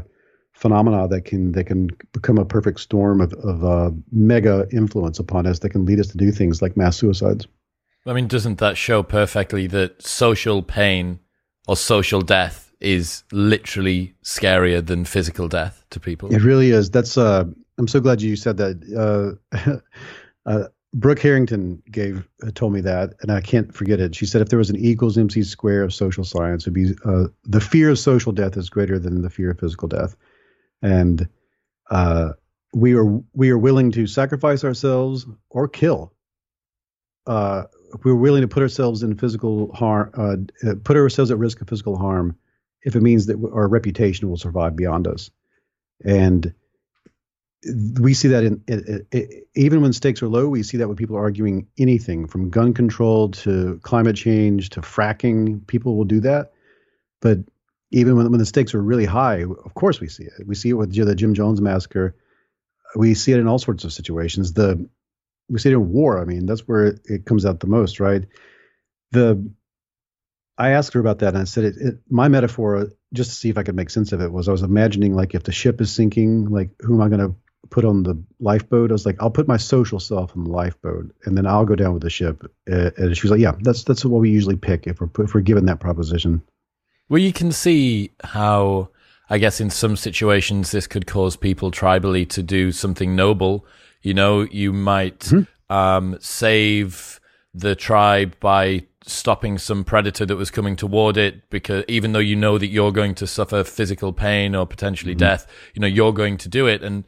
phenomena 0.53 1.07
that 1.07 1.25
can 1.25 1.53
that 1.53 1.65
can 1.65 1.89
become 2.11 2.37
a 2.37 2.45
perfect 2.45 2.79
storm 2.79 3.21
of, 3.21 3.33
of 3.33 3.63
uh, 3.63 3.91
mega 4.11 4.67
influence 4.71 5.19
upon 5.19 5.47
us 5.47 5.59
that 5.59 5.69
can 5.69 5.85
lead 5.85 5.99
us 5.99 6.07
to 6.07 6.17
do 6.17 6.31
things 6.31 6.61
like 6.61 6.75
mass 6.75 6.97
suicides. 6.97 7.47
I 8.05 8.13
mean, 8.13 8.27
doesn't 8.27 8.57
that 8.59 8.77
show 8.77 9.03
perfectly 9.03 9.67
that 9.67 10.01
social 10.01 10.63
pain 10.63 11.19
or 11.67 11.77
social 11.77 12.21
death 12.21 12.73
is 12.79 13.23
literally 13.31 14.15
scarier 14.23 14.85
than 14.85 15.05
physical 15.05 15.47
death 15.47 15.85
to 15.91 15.99
people. 15.99 16.33
It 16.33 16.41
really 16.41 16.71
is. 16.71 16.89
That's 16.89 17.15
uh, 17.15 17.45
I'm 17.81 17.87
so 17.87 17.99
glad 17.99 18.21
you 18.21 18.35
said 18.35 18.57
that. 18.57 19.39
Uh, 19.57 19.79
uh, 20.45 20.67
Brooke 20.93 21.17
Harrington 21.17 21.81
gave 21.89 22.27
uh, 22.45 22.51
told 22.53 22.73
me 22.73 22.81
that, 22.81 23.15
and 23.21 23.31
I 23.31 23.41
can't 23.41 23.73
forget 23.73 23.99
it. 23.99 24.13
She 24.13 24.27
said 24.27 24.43
if 24.43 24.49
there 24.49 24.59
was 24.59 24.69
an 24.69 24.75
equals 24.75 25.17
MC 25.17 25.41
square 25.41 25.81
of 25.81 25.91
social 25.91 26.23
science, 26.23 26.63
it'd 26.63 26.75
be 26.75 26.93
uh, 27.03 27.29
the 27.43 27.59
fear 27.59 27.89
of 27.89 27.97
social 27.97 28.33
death 28.33 28.55
is 28.55 28.69
greater 28.69 28.99
than 28.99 29.23
the 29.23 29.31
fear 29.31 29.49
of 29.49 29.59
physical 29.59 29.87
death, 29.87 30.15
and 30.83 31.27
uh, 31.89 32.33
we 32.71 32.93
are 32.93 33.19
we 33.33 33.49
are 33.49 33.57
willing 33.57 33.91
to 33.93 34.05
sacrifice 34.05 34.63
ourselves 34.63 35.25
or 35.49 35.67
kill. 35.67 36.13
Uh, 37.25 37.63
we're 38.03 38.13
willing 38.13 38.41
to 38.41 38.47
put 38.47 38.61
ourselves 38.61 39.01
in 39.01 39.17
physical 39.17 39.73
harm, 39.73 40.11
uh, 40.13 40.75
put 40.83 40.97
ourselves 40.97 41.31
at 41.31 41.39
risk 41.39 41.61
of 41.61 41.67
physical 41.67 41.97
harm 41.97 42.37
if 42.83 42.95
it 42.95 43.01
means 43.01 43.25
that 43.25 43.37
our 43.37 43.67
reputation 43.67 44.29
will 44.29 44.37
survive 44.37 44.75
beyond 44.75 45.07
us. 45.07 45.31
And 46.05 46.53
we 47.99 48.13
see 48.13 48.29
that 48.29 48.43
in, 48.43 48.63
in, 48.67 49.05
in, 49.11 49.43
even 49.55 49.81
when 49.81 49.93
stakes 49.93 50.23
are 50.23 50.27
low, 50.27 50.47
we 50.47 50.63
see 50.63 50.77
that 50.77 50.87
when 50.87 50.97
people 50.97 51.15
are 51.15 51.21
arguing 51.21 51.67
anything 51.77 52.27
from 52.27 52.49
gun 52.49 52.73
control 52.73 53.29
to 53.29 53.79
climate 53.83 54.15
change 54.15 54.71
to 54.71 54.81
fracking, 54.81 55.65
people 55.67 55.95
will 55.95 56.05
do 56.05 56.21
that. 56.21 56.53
But 57.21 57.39
even 57.91 58.15
when, 58.15 58.31
when 58.31 58.39
the 58.39 58.45
stakes 58.45 58.73
are 58.73 58.81
really 58.81 59.05
high, 59.05 59.43
of 59.43 59.73
course 59.75 59.99
we 59.99 60.07
see 60.07 60.23
it. 60.23 60.33
We 60.45 60.55
see 60.55 60.69
it 60.69 60.73
with 60.73 60.93
the 60.93 61.15
Jim 61.15 61.33
Jones 61.33 61.61
massacre. 61.61 62.15
We 62.95 63.13
see 63.13 63.31
it 63.31 63.39
in 63.39 63.47
all 63.47 63.59
sorts 63.59 63.83
of 63.83 63.93
situations. 63.93 64.53
The 64.53 64.89
we 65.49 65.59
see 65.59 65.69
it 65.69 65.73
in 65.73 65.91
war. 65.91 66.19
I 66.19 66.25
mean, 66.25 66.45
that's 66.45 66.67
where 66.67 66.87
it, 66.87 67.01
it 67.05 67.25
comes 67.25 67.45
out 67.45 67.59
the 67.59 67.67
most, 67.67 67.99
right? 67.99 68.23
The 69.11 69.51
I 70.57 70.71
asked 70.71 70.93
her 70.93 70.99
about 70.99 71.19
that, 71.19 71.29
and 71.29 71.39
I 71.39 71.43
said, 71.45 71.63
it, 71.63 71.75
it, 71.77 71.95
my 72.09 72.27
metaphor, 72.27 72.91
just 73.13 73.31
to 73.31 73.35
see 73.35 73.49
if 73.49 73.57
I 73.57 73.63
could 73.63 73.75
make 73.75 73.89
sense 73.89 74.11
of 74.11 74.21
it, 74.21 74.31
was 74.31 74.47
I 74.47 74.51
was 74.51 74.61
imagining 74.61 75.15
like 75.15 75.33
if 75.33 75.43
the 75.43 75.51
ship 75.51 75.81
is 75.81 75.91
sinking, 75.91 76.49
like 76.49 76.71
who 76.79 76.95
am 76.95 77.01
I 77.01 77.09
going 77.09 77.19
to 77.19 77.35
put 77.69 77.85
on 77.85 78.03
the 78.03 78.21
lifeboat? 78.39 78.91
I 78.91 78.93
was 78.93 79.05
like, 79.05 79.21
I'll 79.21 79.29
put 79.31 79.47
my 79.47 79.57
social 79.57 79.99
self 79.99 80.35
on 80.35 80.43
the 80.43 80.49
lifeboat, 80.49 81.13
and 81.25 81.37
then 81.37 81.45
I'll 81.45 81.65
go 81.65 81.75
down 81.75 81.93
with 81.93 82.03
the 82.03 82.09
ship. 82.09 82.43
Uh, 82.71 82.91
and 82.97 83.15
she 83.15 83.23
was 83.23 83.31
like, 83.31 83.39
Yeah, 83.39 83.53
that's 83.61 83.83
that's 83.83 84.05
what 84.05 84.21
we 84.21 84.29
usually 84.29 84.57
pick 84.57 84.87
if 84.87 84.99
we're 84.99 85.09
if 85.23 85.33
we're 85.33 85.41
given 85.41 85.65
that 85.65 85.79
proposition. 85.79 86.41
Well, 87.09 87.19
you 87.19 87.33
can 87.33 87.51
see 87.51 88.11
how, 88.23 88.89
I 89.29 89.37
guess, 89.37 89.59
in 89.59 89.69
some 89.69 89.97
situations, 89.97 90.71
this 90.71 90.87
could 90.87 91.07
cause 91.07 91.35
people 91.35 91.69
tribally 91.69 92.27
to 92.29 92.41
do 92.41 92.71
something 92.71 93.15
noble. 93.15 93.65
You 94.01 94.13
know, 94.13 94.41
you 94.43 94.71
might 94.71 95.19
mm-hmm. 95.19 95.73
um, 95.73 96.17
save 96.21 97.19
the 97.53 97.75
tribe 97.75 98.35
by 98.39 98.85
stopping 99.03 99.57
some 99.57 99.83
predator 99.83 100.25
that 100.25 100.35
was 100.35 100.51
coming 100.51 100.75
toward 100.75 101.17
it 101.17 101.49
because 101.49 101.83
even 101.87 102.11
though 102.13 102.19
you 102.19 102.35
know 102.35 102.57
that 102.57 102.67
you're 102.67 102.91
going 102.91 103.15
to 103.15 103.25
suffer 103.25 103.63
physical 103.63 104.13
pain 104.13 104.55
or 104.55 104.65
potentially 104.67 105.13
mm-hmm. 105.13 105.19
death 105.19 105.47
you 105.73 105.81
know 105.81 105.87
you're 105.87 106.13
going 106.13 106.37
to 106.37 106.47
do 106.47 106.67
it 106.67 106.83
and 106.83 107.03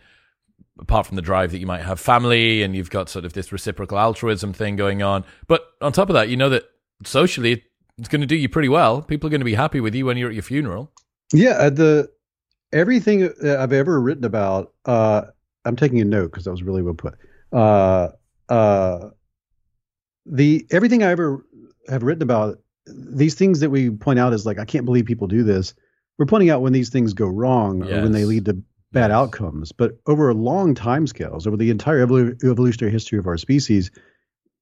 apart 0.80 1.06
from 1.06 1.16
the 1.16 1.22
drive 1.22 1.52
that 1.52 1.60
you 1.60 1.68
might 1.68 1.82
have 1.82 2.00
family 2.00 2.64
and 2.64 2.76
you've 2.76 2.90
got 2.90 3.10
sort 3.10 3.26
of 3.26 3.34
this 3.34 3.52
reciprocal 3.52 3.98
altruism 3.98 4.54
thing 4.54 4.76
going 4.76 5.04
on 5.04 5.24
but 5.48 5.68
on 5.82 5.92
top 5.92 6.10
of 6.10 6.14
that 6.14 6.30
you 6.30 6.38
know 6.38 6.50
that 6.50 6.64
socially 7.06 7.64
it's 7.98 8.08
going 8.08 8.22
to 8.22 8.28
do 8.28 8.36
you 8.36 8.50
pretty 8.50 8.70
well 8.70 9.02
people 9.02 9.28
are 9.28 9.30
going 9.30 9.42
to 9.42 9.46
be 9.46 9.54
happy 9.54 9.80
with 9.80 9.94
you 9.94 10.06
when 10.06 10.18
you're 10.18 10.30
at 10.30 10.36
your 10.36 10.44
funeral 10.44 10.92
Yeah, 11.34 11.52
uh, 11.52 11.70
the 11.72 12.10
everything 12.72 13.30
I've 13.44 13.74
ever 13.74 14.00
written 14.00 14.24
about. 14.24 14.74
Uh, 14.86 15.24
I'm 15.66 15.76
taking 15.76 16.02
a 16.02 16.06
note 16.06 16.32
because 16.32 16.46
that 16.46 16.52
was 16.52 16.64
really 16.64 16.82
well 16.82 16.94
put. 16.94 17.16
Uh, 17.52 18.10
uh, 18.50 19.10
the 20.26 20.66
everything 20.72 21.04
I 21.04 21.12
ever 21.12 21.46
have 21.88 22.04
written 22.04 22.24
about 22.24 22.60
these 22.86 23.36
things 23.36 23.62
that 23.62 23.70
we 23.70 23.90
point 23.90 24.20
out 24.20 24.34
is 24.34 24.46
like 24.46 24.60
I 24.60 24.66
can't 24.66 24.86
believe 24.86 25.06
people 25.06 25.28
do 25.28 25.44
this. 25.44 25.74
We're 26.18 26.26
pointing 26.26 26.50
out 26.50 26.62
when 26.62 26.74
these 26.74 26.90
things 26.90 27.14
go 27.14 27.28
wrong 27.28 27.84
yes. 27.84 27.92
or 27.92 28.04
when 28.04 28.12
they 28.12 28.26
lead 28.26 28.46
to 28.46 28.62
bad 28.94 29.12
outcomes. 29.12 29.72
But 29.72 30.00
over 30.08 30.34
long 30.34 30.74
time 30.76 31.08
scales, 31.08 31.46
over 31.46 31.58
the 31.58 31.70
entire 31.70 32.06
evolu- 32.06 32.42
evolutionary 32.44 32.92
history 32.92 33.20
of 33.20 33.28
our 33.28 33.38
species, 33.38 33.92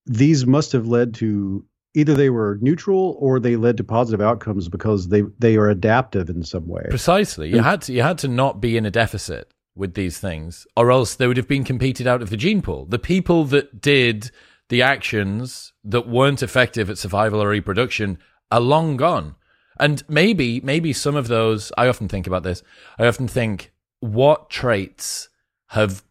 these 0.05 0.45
must 0.47 0.71
have 0.71 0.87
led 0.87 1.13
to 1.15 1.63
either 1.93 2.15
they 2.15 2.29
were 2.29 2.57
neutral 2.61 3.17
or 3.19 3.39
they 3.39 3.55
led 3.55 3.77
to 3.77 3.83
positive 3.83 4.21
outcomes 4.21 4.69
because 4.69 5.09
they 5.09 5.21
they 5.37 5.57
are 5.57 5.69
adaptive 5.69 6.29
in 6.29 6.43
some 6.43 6.67
way. 6.67 6.83
Precisely. 6.89 7.49
You 7.49 7.61
had 7.61 7.83
to 7.83 7.93
you 7.93 8.01
had 8.01 8.17
to 8.19 8.27
not 8.27 8.59
be 8.59 8.77
in 8.77 8.85
a 8.85 8.91
deficit 8.91 9.53
with 9.75 9.93
these 9.93 10.17
things, 10.17 10.65
or 10.75 10.91
else 10.91 11.15
they 11.15 11.27
would 11.27 11.37
have 11.37 11.47
been 11.47 11.63
competed 11.63 12.07
out 12.07 12.21
of 12.21 12.29
the 12.29 12.37
gene 12.37 12.61
pool. 12.61 12.85
The 12.85 12.99
people 12.99 13.45
that 13.45 13.79
did 13.81 14.31
the 14.69 14.81
actions 14.81 15.73
that 15.83 16.07
weren't 16.07 16.41
effective 16.41 16.89
at 16.89 16.97
survival 16.97 17.43
or 17.43 17.49
reproduction 17.49 18.17
are 18.49 18.61
long 18.61 18.97
gone. 18.97 19.35
And 19.79 20.03
maybe, 20.07 20.61
maybe 20.61 20.93
some 20.93 21.15
of 21.15 21.27
those, 21.27 21.71
I 21.77 21.87
often 21.87 22.07
think 22.07 22.27
about 22.27 22.43
this. 22.43 22.63
I 22.99 23.07
often 23.07 23.27
think, 23.27 23.71
what 24.01 24.49
traits 24.49 25.29
have 25.67 26.03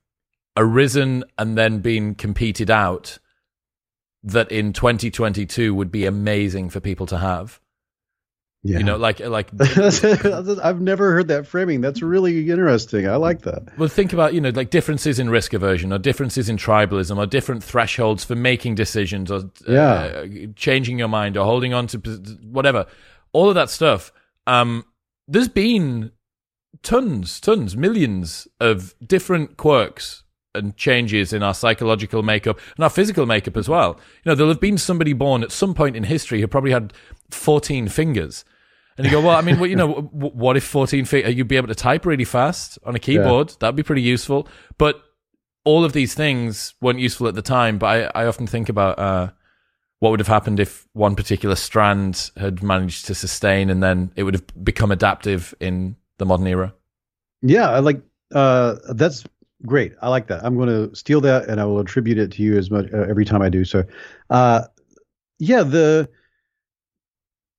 arisen 0.56 1.24
and 1.38 1.58
then 1.58 1.80
been 1.80 2.14
competed 2.14 2.70
out 2.70 3.18
that 4.22 4.50
in 4.50 4.72
2022 4.72 5.74
would 5.74 5.92
be 5.92 6.06
amazing 6.06 6.70
for 6.70 6.80
people 6.80 7.06
to 7.06 7.18
have? 7.18 7.60
Yeah. 8.62 8.78
You 8.78 8.84
know, 8.84 8.96
like 8.98 9.20
like 9.20 9.48
I've 9.60 10.82
never 10.82 11.12
heard 11.12 11.28
that 11.28 11.46
framing. 11.46 11.80
That's 11.80 12.02
really 12.02 12.50
interesting. 12.50 13.08
I 13.08 13.16
like 13.16 13.40
that. 13.42 13.78
Well, 13.78 13.88
think 13.88 14.12
about 14.12 14.34
you 14.34 14.40
know 14.42 14.50
like 14.50 14.68
differences 14.68 15.18
in 15.18 15.30
risk 15.30 15.54
aversion, 15.54 15.94
or 15.94 15.98
differences 15.98 16.50
in 16.50 16.58
tribalism, 16.58 17.16
or 17.16 17.24
different 17.26 17.64
thresholds 17.64 18.22
for 18.22 18.34
making 18.34 18.74
decisions, 18.74 19.30
or 19.30 19.50
yeah. 19.66 19.92
Uh, 19.92 20.26
changing 20.56 20.98
your 20.98 21.08
mind, 21.08 21.38
or 21.38 21.46
holding 21.46 21.72
on 21.72 21.86
to 21.86 21.98
whatever. 22.42 22.84
All 23.32 23.48
of 23.48 23.54
that 23.54 23.70
stuff. 23.70 24.12
Um, 24.46 24.84
there's 25.26 25.48
been 25.48 26.12
tons, 26.82 27.40
tons, 27.40 27.76
millions 27.76 28.48
of 28.60 28.94
different 29.06 29.56
quirks 29.56 30.22
and 30.54 30.76
changes 30.76 31.32
in 31.32 31.42
our 31.42 31.54
psychological 31.54 32.22
makeup 32.22 32.58
and 32.76 32.82
our 32.82 32.90
physical 32.90 33.26
makeup 33.26 33.56
as 33.56 33.68
well. 33.68 33.98
You 34.24 34.30
know, 34.30 34.34
there'll 34.34 34.52
have 34.52 34.60
been 34.60 34.78
somebody 34.78 35.12
born 35.12 35.42
at 35.42 35.52
some 35.52 35.74
point 35.74 35.96
in 35.96 36.04
history 36.04 36.40
who 36.40 36.48
probably 36.48 36.72
had 36.72 36.92
14 37.30 37.88
fingers. 37.88 38.44
And 38.96 39.06
you 39.06 39.12
go, 39.12 39.20
well, 39.20 39.36
I 39.36 39.40
mean, 39.40 39.58
well, 39.58 39.70
you 39.70 39.76
know, 39.76 39.92
what 40.12 40.56
if 40.56 40.64
14 40.64 41.04
feet, 41.04 41.26
you'd 41.36 41.48
be 41.48 41.56
able 41.56 41.68
to 41.68 41.74
type 41.74 42.04
really 42.04 42.24
fast 42.24 42.78
on 42.84 42.94
a 42.94 42.98
keyboard? 42.98 43.50
Yeah. 43.50 43.56
That'd 43.60 43.76
be 43.76 43.82
pretty 43.82 44.02
useful. 44.02 44.48
But 44.76 45.02
all 45.64 45.84
of 45.84 45.92
these 45.92 46.14
things 46.14 46.74
weren't 46.80 46.98
useful 46.98 47.28
at 47.28 47.34
the 47.34 47.42
time. 47.42 47.78
But 47.78 48.14
I, 48.14 48.22
I 48.22 48.26
often 48.26 48.46
think 48.46 48.68
about 48.68 48.98
uh, 48.98 49.30
what 50.00 50.10
would 50.10 50.20
have 50.20 50.28
happened 50.28 50.58
if 50.58 50.88
one 50.92 51.14
particular 51.14 51.54
strand 51.54 52.30
had 52.36 52.62
managed 52.62 53.06
to 53.06 53.14
sustain 53.14 53.70
and 53.70 53.82
then 53.82 54.12
it 54.16 54.24
would 54.24 54.34
have 54.34 54.64
become 54.64 54.90
adaptive 54.90 55.54
in 55.60 55.96
the 56.20 56.26
modern 56.26 56.46
era. 56.46 56.72
Yeah, 57.42 57.68
I 57.68 57.80
like 57.80 58.00
uh, 58.32 58.76
that's 58.94 59.24
great. 59.66 59.94
I 60.00 60.08
like 60.08 60.28
that. 60.28 60.44
I'm 60.44 60.56
going 60.56 60.68
to 60.68 60.94
steal 60.94 61.20
that 61.22 61.48
and 61.48 61.60
I 61.60 61.64
will 61.64 61.80
attribute 61.80 62.18
it 62.18 62.30
to 62.32 62.42
you 62.42 62.56
as 62.56 62.70
much 62.70 62.86
uh, 62.92 63.06
every 63.08 63.24
time 63.24 63.42
I 63.42 63.48
do 63.48 63.64
so. 63.64 63.82
Uh, 64.30 64.62
yeah, 65.38 65.64
the 65.64 66.08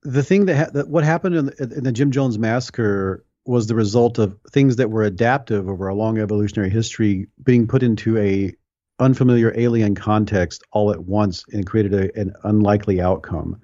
the 0.04 0.24
thing 0.24 0.46
that, 0.46 0.56
ha- 0.56 0.72
that 0.74 0.88
what 0.88 1.04
happened 1.04 1.36
in 1.36 1.46
the, 1.48 1.74
in 1.78 1.84
the 1.84 1.92
Jim 1.92 2.12
Jones 2.12 2.40
massacre 2.40 3.24
was 3.46 3.68
the 3.68 3.76
result 3.76 4.18
of 4.18 4.36
things 4.52 4.78
that 4.78 4.90
were 4.90 5.04
adaptive 5.04 5.68
over 5.68 5.88
a 5.88 5.96
long 5.96 6.18
evolutionary 6.18 6.72
history 6.72 7.28
being 7.44 7.68
put 7.68 7.84
into 7.84 8.18
a 8.18 8.54
unfamiliar 9.00 9.52
alien 9.56 9.96
context 9.96 10.64
all 10.72 10.92
at 10.92 11.04
once 11.04 11.44
and 11.52 11.66
created 11.68 11.94
a, 11.94 12.20
an 12.20 12.34
unlikely 12.44 13.02
outcome. 13.02 13.60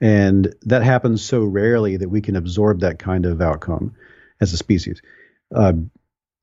And 0.00 0.52
that 0.62 0.82
happens 0.82 1.22
so 1.22 1.44
rarely 1.44 1.96
that 1.96 2.10
we 2.10 2.20
can 2.20 2.34
absorb 2.34 2.80
that 2.80 2.98
kind 2.98 3.26
of 3.26 3.40
outcome 3.40 3.94
as 4.42 4.52
a 4.52 4.56
species. 4.58 5.00
Uh, 5.54 5.72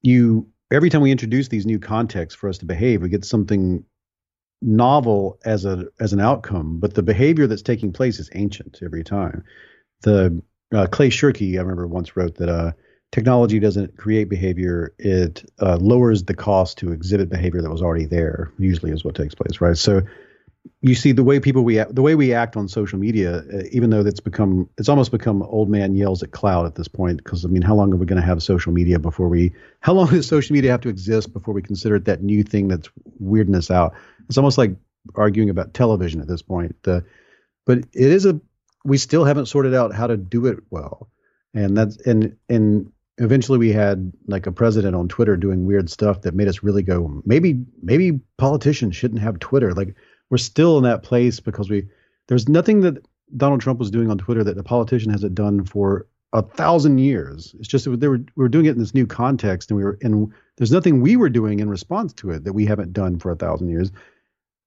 you 0.01 0.47
every 0.71 0.89
time 0.89 1.01
we 1.01 1.11
introduce 1.11 1.49
these 1.49 1.65
new 1.65 1.77
contexts 1.77 2.39
for 2.39 2.49
us 2.49 2.57
to 2.59 2.65
behave, 2.65 3.01
we 3.01 3.09
get 3.09 3.25
something 3.25 3.83
novel 4.61 5.39
as 5.45 5.65
a 5.65 5.85
as 5.99 6.13
an 6.13 6.19
outcome, 6.19 6.79
but 6.79 6.93
the 6.93 7.03
behavior 7.03 7.45
that's 7.45 7.61
taking 7.61 7.93
place 7.93 8.19
is 8.19 8.29
ancient 8.33 8.79
every 8.83 9.03
time. 9.03 9.43
The 10.01 10.41
uh, 10.73 10.87
Clay 10.87 11.09
Shirky, 11.09 11.55
I 11.55 11.61
remember 11.61 11.87
once 11.87 12.15
wrote 12.15 12.35
that 12.35 12.49
uh, 12.49 12.71
technology 13.11 13.59
doesn't 13.59 13.97
create 13.97 14.29
behavior; 14.29 14.93
it 14.97 15.43
uh, 15.61 15.77
lowers 15.77 16.23
the 16.23 16.33
cost 16.33 16.77
to 16.79 16.91
exhibit 16.91 17.29
behavior 17.29 17.61
that 17.61 17.71
was 17.71 17.81
already 17.81 18.05
there. 18.05 18.53
Usually, 18.57 18.91
is 18.91 19.03
what 19.03 19.15
takes 19.15 19.35
place, 19.35 19.59
right? 19.59 19.77
So, 19.77 20.01
you 20.81 20.95
see 20.95 21.11
the 21.11 21.23
way 21.23 21.39
people 21.39 21.63
we 21.63 21.77
the 21.77 22.01
way 22.01 22.15
we 22.15 22.33
act 22.33 22.55
on 22.55 22.67
social 22.67 22.99
media, 22.99 23.43
uh, 23.53 23.63
even 23.71 23.89
though 23.89 24.03
that's 24.03 24.19
become 24.19 24.69
it's 24.77 24.89
almost 24.89 25.11
become 25.11 25.41
old 25.43 25.69
man 25.69 25.95
yells 25.95 26.23
at 26.23 26.31
cloud 26.31 26.65
at 26.65 26.75
this 26.75 26.87
point. 26.87 27.23
Because 27.23 27.45
I 27.45 27.47
mean, 27.49 27.61
how 27.61 27.75
long 27.75 27.93
are 27.93 27.97
we 27.97 28.05
going 28.05 28.21
to 28.21 28.25
have 28.25 28.41
social 28.41 28.71
media 28.71 28.99
before 28.99 29.27
we? 29.27 29.53
How 29.81 29.93
long 29.93 30.07
does 30.11 30.27
social 30.27 30.53
media 30.53 30.71
have 30.71 30.81
to 30.81 30.89
exist 30.89 31.33
before 31.33 31.53
we 31.53 31.61
consider 31.61 31.95
it 31.95 32.05
that 32.05 32.23
new 32.23 32.43
thing 32.43 32.67
that's 32.67 32.89
weirding 33.21 33.55
us 33.55 33.71
out? 33.71 33.93
It's 34.27 34.37
almost 34.37 34.57
like 34.57 34.71
arguing 35.15 35.49
about 35.49 35.73
television 35.73 36.21
at 36.21 36.27
this 36.27 36.41
point. 36.41 36.75
but 36.83 37.05
it 37.67 37.87
is 37.93 38.25
a 38.25 38.39
we 38.85 38.97
still 38.97 39.25
haven't 39.25 39.47
sorted 39.47 39.75
out 39.75 39.93
how 39.93 40.07
to 40.07 40.17
do 40.17 40.45
it 40.45 40.59
well, 40.69 41.09
and 41.53 41.75
that's 41.75 41.97
and 42.05 42.37
and 42.47 42.91
eventually 43.17 43.59
we 43.59 43.71
had 43.71 44.13
like 44.27 44.47
a 44.47 44.51
president 44.51 44.95
on 44.95 45.09
Twitter 45.09 45.35
doing 45.35 45.65
weird 45.65 45.89
stuff 45.89 46.21
that 46.21 46.33
made 46.33 46.47
us 46.47 46.63
really 46.63 46.83
go 46.83 47.21
maybe 47.25 47.65
maybe 47.81 48.19
politicians 48.37 48.95
shouldn't 48.95 49.21
have 49.21 49.39
Twitter. 49.39 49.73
Like 49.73 49.95
we're 50.29 50.37
still 50.37 50.77
in 50.77 50.83
that 50.83 51.03
place 51.03 51.39
because 51.39 51.69
we 51.69 51.87
there's 52.27 52.49
nothing 52.49 52.81
that 52.81 53.03
Donald 53.35 53.61
Trump 53.61 53.79
was 53.79 53.91
doing 53.91 54.09
on 54.09 54.17
Twitter 54.17 54.43
that 54.43 54.57
a 54.57 54.63
politician 54.63 55.11
hasn't 55.11 55.35
done 55.35 55.65
for 55.65 56.07
a 56.33 56.41
thousand 56.41 56.99
years. 56.99 57.55
It's 57.59 57.67
just 57.67 57.85
they 57.99 58.07
were 58.07 58.17
we 58.17 58.43
were 58.43 58.49
doing 58.49 58.65
it 58.65 58.71
in 58.71 58.79
this 58.79 58.93
new 58.93 59.07
context, 59.07 59.71
and 59.71 59.77
we 59.77 59.83
were 59.83 59.97
and 60.01 60.31
there's 60.57 60.71
nothing 60.71 61.01
we 61.01 61.15
were 61.15 61.29
doing 61.29 61.59
in 61.59 61.69
response 61.69 62.13
to 62.13 62.31
it 62.31 62.43
that 62.43 62.53
we 62.53 62.65
haven't 62.65 62.93
done 62.93 63.17
for 63.17 63.31
a 63.31 63.35
thousand 63.35 63.69
years 63.69 63.91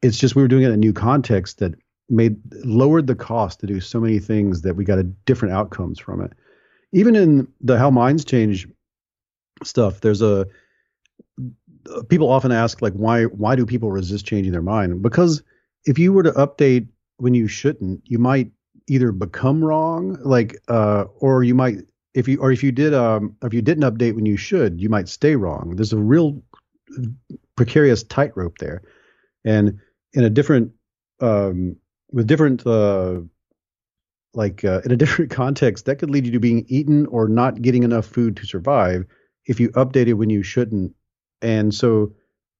it's 0.02 0.18
just 0.18 0.34
we 0.34 0.42
were 0.42 0.48
doing 0.48 0.64
it 0.64 0.68
in 0.68 0.74
a 0.74 0.76
new 0.76 0.92
context 0.92 1.58
that 1.58 1.74
made 2.08 2.36
lowered 2.64 3.06
the 3.06 3.14
cost 3.14 3.60
to 3.60 3.66
do 3.66 3.80
so 3.80 4.00
many 4.00 4.18
things 4.18 4.62
that 4.62 4.74
we 4.74 4.84
got 4.84 4.98
a 4.98 5.04
different 5.04 5.54
outcomes 5.54 5.98
from 5.98 6.20
it. 6.20 6.32
Even 6.92 7.16
in 7.16 7.48
the 7.60 7.78
how 7.78 7.90
minds 7.90 8.24
change 8.24 8.68
stuff, 9.62 10.00
there's 10.00 10.20
a 10.20 10.46
people 12.08 12.28
often 12.28 12.52
ask 12.52 12.82
like 12.82 12.92
why 12.92 13.24
why 13.24 13.56
do 13.56 13.64
people 13.64 13.90
resist 13.90 14.26
changing 14.26 14.52
their 14.52 14.60
mind? 14.60 15.00
Because 15.00 15.42
if 15.84 15.98
you 15.98 16.12
were 16.12 16.22
to 16.22 16.32
update 16.32 16.88
when 17.16 17.34
you 17.34 17.48
shouldn't, 17.48 18.02
you 18.04 18.18
might 18.18 18.50
either 18.88 19.12
become 19.12 19.64
wrong, 19.64 20.18
like 20.22 20.56
uh, 20.68 21.04
or 21.18 21.44
you 21.44 21.54
might 21.54 21.78
if 22.14 22.28
you 22.28 22.38
or 22.40 22.52
if 22.52 22.62
you 22.62 22.72
did 22.72 22.92
um 22.92 23.36
if 23.42 23.54
you 23.54 23.62
didn't 23.62 23.84
update 23.84 24.14
when 24.14 24.26
you 24.26 24.36
should, 24.36 24.80
you 24.80 24.88
might 24.88 25.08
stay 25.08 25.36
wrong. 25.36 25.74
There's 25.76 25.92
a 25.92 25.98
real 25.98 26.42
precarious 27.56 28.02
tightrope 28.02 28.58
there, 28.58 28.82
and 29.44 29.78
in 30.12 30.24
a 30.24 30.30
different 30.30 30.72
um, 31.20 31.76
with 32.10 32.26
different 32.26 32.66
uh, 32.66 33.20
like 34.34 34.64
uh, 34.64 34.80
in 34.84 34.90
a 34.90 34.96
different 35.02 35.30
context 35.30 35.86
that 35.86 35.96
could 35.96 36.10
lead 36.10 36.26
you 36.26 36.32
to 36.32 36.40
being 36.40 36.64
eaten 36.68 37.06
or 37.06 37.28
not 37.28 37.62
getting 37.62 37.82
enough 37.82 38.06
food 38.06 38.36
to 38.36 38.46
survive 38.46 39.04
if 39.46 39.58
you 39.58 39.70
updated 39.70 40.14
when 40.14 40.30
you 40.30 40.42
shouldn't 40.42 40.94
and 41.40 41.74
so 41.74 42.12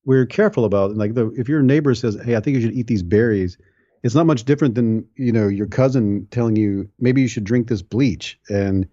we're 0.04 0.26
careful 0.26 0.64
about 0.64 0.96
like 0.96 1.14
the 1.14 1.28
if 1.36 1.48
your 1.48 1.62
neighbor 1.62 1.94
says 1.94 2.16
hey 2.24 2.36
i 2.36 2.40
think 2.40 2.56
you 2.56 2.60
should 2.60 2.74
eat 2.74 2.86
these 2.86 3.02
berries 3.02 3.58
it's 4.02 4.14
not 4.14 4.26
much 4.26 4.44
different 4.44 4.74
than 4.74 5.06
you 5.16 5.32
know 5.32 5.48
your 5.48 5.66
cousin 5.66 6.26
telling 6.30 6.56
you 6.56 6.88
maybe 6.98 7.20
you 7.20 7.28
should 7.28 7.44
drink 7.44 7.68
this 7.68 7.82
bleach 7.82 8.38
and 8.48 8.88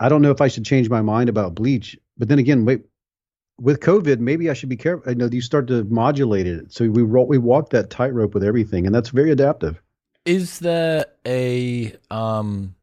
i 0.00 0.08
don't 0.08 0.22
know 0.22 0.30
if 0.30 0.40
i 0.40 0.48
should 0.48 0.64
change 0.64 0.88
my 0.88 1.02
mind 1.02 1.28
about 1.28 1.54
bleach 1.54 1.96
but 2.18 2.28
then 2.28 2.38
again 2.38 2.64
wait 2.64 2.82
with 3.60 3.80
COVID, 3.80 4.18
maybe 4.18 4.50
I 4.50 4.52
should 4.52 4.68
be 4.68 4.76
careful. 4.76 5.10
I 5.10 5.14
know 5.14 5.28
you 5.32 5.40
start 5.40 5.66
to 5.68 5.84
modulate 5.84 6.46
it. 6.46 6.72
So 6.72 6.88
we 6.88 7.02
we 7.02 7.38
walk 7.38 7.70
that 7.70 7.90
tightrope 7.90 8.34
with 8.34 8.44
everything, 8.44 8.86
and 8.86 8.94
that's 8.94 9.10
very 9.10 9.30
adaptive. 9.30 9.80
Is 10.24 10.58
there 10.58 11.06
a 11.26 11.94
um, 12.10 12.74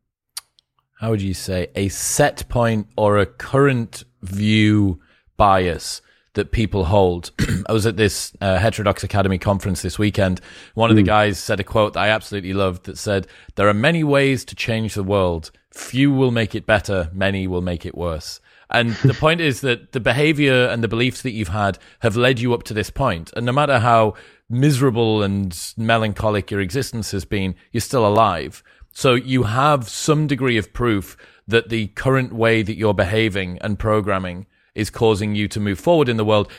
how 1.00 1.12
would 1.12 1.22
you 1.22 1.34
say 1.34 1.68
a 1.76 1.90
set 1.90 2.48
point 2.50 2.88
or 2.98 3.18
a 3.18 3.26
current 3.26 4.04
view 4.22 5.00
bias 5.38 6.02
that 6.34 6.52
people 6.52 6.86
hold? 6.86 7.32
I 7.68 7.74
was 7.74 7.86
at 7.86 7.98
this 7.98 8.34
uh, 8.42 8.58
Heterodox 8.58 9.04
Academy 9.04 9.38
conference 9.38 9.82
this 9.82 10.00
weekend. 10.00 10.42
One 10.74 10.90
of 10.90 10.96
mm. 10.96 11.00
the 11.00 11.04
hmm. 11.04 11.08
guys 11.08 11.40
said 11.40 11.60
a 11.60 11.64
quote 11.64 11.94
that 11.94 12.02
I 12.02 12.10
absolutely 12.10 12.54
loved 12.54 12.86
that 12.86 12.98
said, 12.98 13.28
"There 13.56 13.68
are 13.68 13.74
many 13.74 14.04
ways 14.04 14.46
to 14.46 14.56
change 14.56 14.96
the 14.96 15.04
world. 15.04 15.52
Few 15.72 16.12
will 16.12 16.32
make 16.32 16.56
it 16.56 16.66
better. 16.66 17.10
Many 17.14 17.48
will 17.48 17.62
make 17.62 17.86
it 17.86 17.96
worse." 17.96 18.40
And 18.70 18.92
the 19.04 19.14
point 19.14 19.40
is 19.40 19.62
that 19.62 19.92
the 19.92 20.00
behavior 20.00 20.68
and 20.68 20.84
the 20.84 20.88
beliefs 20.88 21.22
that 21.22 21.32
you've 21.32 21.50
had 21.50 21.78
have 22.00 22.18
led 22.18 22.40
you 22.40 22.54
up 22.54 22.64
to 22.64 22.74
this 22.74 22.90
point. 22.90 23.32
And 23.36 23.46
no 23.46 23.52
matter 23.52 23.80
how 23.80 24.16
miserable 24.50 25.24
and 25.24 25.58
melancholic 25.78 26.52
your 26.52 26.60
existence 26.60 27.12
has 27.12 27.26
been, 27.26 27.56
you're 27.72 27.82
still 27.82 28.06
alive. 28.06 28.64
So 28.92 29.16
you 29.16 29.44
have 29.44 29.90
some 29.90 30.28
degree 30.28 30.58
of 30.58 30.74
proof 30.74 31.18
that 31.48 31.70
the 31.70 31.88
current 31.88 32.34
way 32.34 32.62
that 32.62 32.78
you're 32.78 32.94
behaving 32.94 33.58
and 33.62 33.80
programming 33.80 34.46
is 34.76 34.90
causing 34.90 35.36
you 35.36 35.48
to 35.48 35.60
move 35.60 35.80
forward 35.80 36.10
in 36.10 36.18
the 36.18 36.26
world 36.26 36.52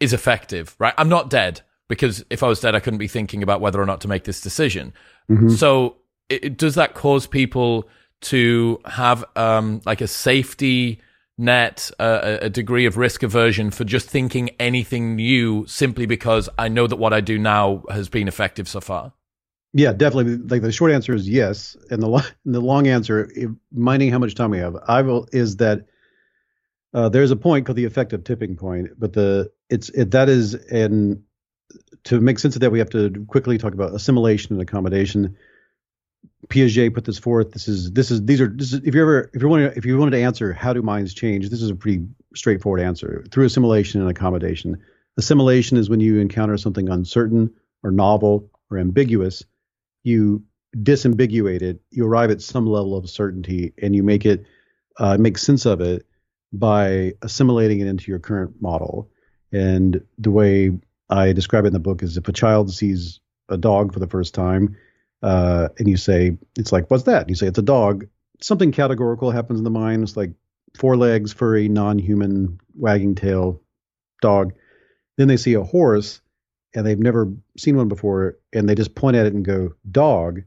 is 0.00 0.12
effective, 0.12 0.74
right? 0.78 0.94
I'm 0.96 1.08
not 1.08 1.30
dead 1.30 1.60
because 1.88 2.24
if 2.30 2.42
I 2.42 2.48
was 2.48 2.60
dead, 2.60 2.74
I 2.74 2.80
couldn't 2.80 2.98
be 2.98 3.08
thinking 3.08 3.42
about 3.42 3.60
whether 3.60 3.80
or 3.80 3.86
not 3.86 4.00
to 4.02 4.08
make 4.08 4.24
this 4.24 4.40
decision. 4.40 4.92
Mm-hmm. 5.30 5.50
So, 5.50 5.96
it, 6.28 6.58
does 6.58 6.74
that 6.74 6.94
cause 6.94 7.26
people 7.26 7.88
to 8.20 8.80
have 8.84 9.24
um, 9.36 9.80
like 9.86 10.00
a 10.00 10.06
safety 10.06 11.00
net, 11.38 11.90
uh, 11.98 12.38
a 12.42 12.50
degree 12.50 12.84
of 12.84 12.96
risk 12.96 13.22
aversion 13.22 13.70
for 13.70 13.84
just 13.84 14.10
thinking 14.10 14.50
anything 14.58 15.16
new 15.16 15.64
simply 15.66 16.04
because 16.04 16.48
I 16.58 16.68
know 16.68 16.86
that 16.86 16.96
what 16.96 17.12
I 17.12 17.20
do 17.20 17.38
now 17.38 17.84
has 17.90 18.08
been 18.08 18.28
effective 18.28 18.68
so 18.68 18.80
far? 18.80 19.12
Yeah, 19.72 19.92
definitely. 19.92 20.36
Like 20.36 20.62
the 20.62 20.72
short 20.72 20.90
answer 20.90 21.14
is 21.14 21.28
yes, 21.28 21.76
and 21.90 22.02
the 22.02 22.34
the 22.44 22.60
long 22.60 22.88
answer, 22.88 23.30
minding 23.72 24.10
how 24.10 24.18
much 24.18 24.34
time 24.34 24.50
we 24.50 24.58
have, 24.58 24.76
I 24.86 25.02
will 25.02 25.28
is 25.32 25.56
that 25.58 25.86
uh, 26.94 27.08
there's 27.08 27.30
a 27.30 27.36
point 27.36 27.66
called 27.66 27.76
the 27.76 27.84
affective 27.84 28.24
tipping 28.24 28.56
point, 28.56 28.98
but 28.98 29.12
the 29.12 29.50
it's 29.68 29.88
it, 29.90 30.12
that 30.12 30.28
is 30.28 30.54
and 30.54 31.22
to 32.04 32.20
make 32.20 32.38
sense 32.38 32.54
of 32.54 32.60
that, 32.60 32.70
we 32.70 32.78
have 32.78 32.90
to 32.90 33.24
quickly 33.26 33.58
talk 33.58 33.74
about 33.74 33.94
assimilation 33.94 34.54
and 34.54 34.62
accommodation. 34.62 35.36
Piaget 36.48 36.94
put 36.94 37.04
this 37.04 37.18
forth. 37.18 37.52
This 37.52 37.68
is 37.68 37.90
this 37.90 38.10
is 38.10 38.24
these 38.24 38.40
are 38.40 38.48
this 38.48 38.72
is 38.72 38.80
if 38.84 38.94
you 38.94 39.02
ever 39.02 39.30
if 39.34 39.42
you 39.42 39.48
want 39.48 39.76
if 39.76 39.84
you 39.84 39.98
wanted 39.98 40.12
to 40.12 40.22
answer 40.22 40.52
how 40.52 40.72
do 40.72 40.80
minds 40.82 41.12
change, 41.12 41.50
this 41.50 41.60
is 41.60 41.70
a 41.70 41.74
pretty 41.74 42.06
straightforward 42.34 42.80
answer 42.80 43.24
through 43.30 43.44
assimilation 43.44 44.00
and 44.00 44.08
accommodation. 44.08 44.78
Assimilation 45.18 45.76
is 45.76 45.90
when 45.90 46.00
you 46.00 46.18
encounter 46.20 46.56
something 46.56 46.88
uncertain 46.88 47.52
or 47.82 47.90
novel 47.90 48.50
or 48.70 48.78
ambiguous, 48.78 49.44
you 50.04 50.44
disambiguate 50.76 51.62
it, 51.62 51.80
you 51.90 52.06
arrive 52.06 52.30
at 52.30 52.40
some 52.40 52.66
level 52.66 52.96
of 52.96 53.10
certainty, 53.10 53.72
and 53.82 53.94
you 53.94 54.02
make 54.02 54.24
it 54.24 54.46
uh, 54.98 55.18
make 55.18 55.36
sense 55.36 55.66
of 55.66 55.80
it 55.80 56.06
by 56.52 57.12
assimilating 57.22 57.80
it 57.80 57.86
into 57.86 58.10
your 58.10 58.18
current 58.18 58.60
model. 58.60 59.10
And 59.52 60.02
the 60.18 60.30
way 60.30 60.72
I 61.10 61.32
describe 61.32 61.64
it 61.64 61.68
in 61.68 61.72
the 61.72 61.78
book 61.78 62.02
is 62.02 62.16
if 62.16 62.28
a 62.28 62.32
child 62.32 62.72
sees 62.72 63.20
a 63.48 63.56
dog 63.56 63.92
for 63.92 64.00
the 64.00 64.06
first 64.06 64.34
time, 64.34 64.76
uh, 65.22 65.68
and 65.78 65.88
you 65.88 65.96
say, 65.96 66.38
it's 66.56 66.72
like, 66.72 66.90
what's 66.90 67.04
that? 67.04 67.22
And 67.22 67.30
you 67.30 67.36
say, 67.36 67.46
it's 67.46 67.58
a 67.58 67.62
dog. 67.62 68.06
Something 68.40 68.72
categorical 68.72 69.30
happens 69.30 69.58
in 69.58 69.64
the 69.64 69.70
mind. 69.70 70.02
It's 70.02 70.16
like 70.16 70.32
four 70.76 70.96
legs, 70.96 71.32
furry, 71.32 71.68
non 71.68 71.98
human, 71.98 72.60
wagging 72.74 73.14
tail 73.14 73.60
dog. 74.20 74.52
Then 75.16 75.28
they 75.28 75.36
see 75.36 75.54
a 75.54 75.62
horse 75.62 76.20
and 76.74 76.86
they've 76.86 76.98
never 76.98 77.32
seen 77.56 77.76
one 77.76 77.88
before 77.88 78.38
and 78.52 78.68
they 78.68 78.74
just 78.74 78.94
point 78.94 79.16
at 79.16 79.26
it 79.26 79.34
and 79.34 79.44
go, 79.44 79.74
dog. 79.90 80.42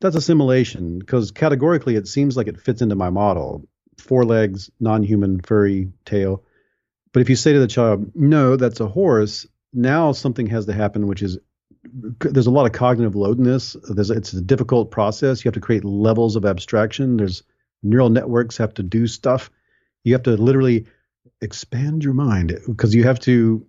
That's 0.00 0.16
assimilation 0.16 0.98
because 0.98 1.30
categorically 1.30 1.94
it 1.94 2.08
seems 2.08 2.36
like 2.36 2.48
it 2.48 2.60
fits 2.60 2.82
into 2.82 2.96
my 2.96 3.10
model 3.10 3.68
four 4.02 4.24
legs, 4.24 4.70
non 4.80 5.02
human, 5.02 5.40
furry 5.40 5.92
tail. 6.04 6.44
But 7.12 7.20
if 7.20 7.30
you 7.30 7.36
say 7.36 7.52
to 7.52 7.58
the 7.58 7.66
child, 7.66 8.12
no, 8.14 8.56
that's 8.56 8.80
a 8.80 8.88
horse, 8.88 9.46
now 9.72 10.12
something 10.12 10.46
has 10.46 10.66
to 10.66 10.72
happen, 10.72 11.06
which 11.06 11.22
is 11.22 11.38
there's 11.84 12.46
a 12.46 12.50
lot 12.50 12.66
of 12.66 12.72
cognitive 12.72 13.16
load 13.16 13.38
in 13.38 13.44
this. 13.44 13.76
There's, 13.88 14.10
it's 14.10 14.32
a 14.32 14.40
difficult 14.40 14.90
process. 14.90 15.44
You 15.44 15.48
have 15.48 15.54
to 15.54 15.60
create 15.60 15.84
levels 15.84 16.36
of 16.36 16.44
abstraction. 16.44 17.16
There's 17.16 17.42
neural 17.82 18.10
networks 18.10 18.56
have 18.58 18.74
to 18.74 18.82
do 18.82 19.06
stuff. 19.06 19.50
You 20.04 20.14
have 20.14 20.22
to 20.24 20.36
literally 20.36 20.86
expand 21.40 22.04
your 22.04 22.14
mind 22.14 22.58
because 22.66 22.94
you 22.94 23.04
have 23.04 23.18
to 23.20 23.66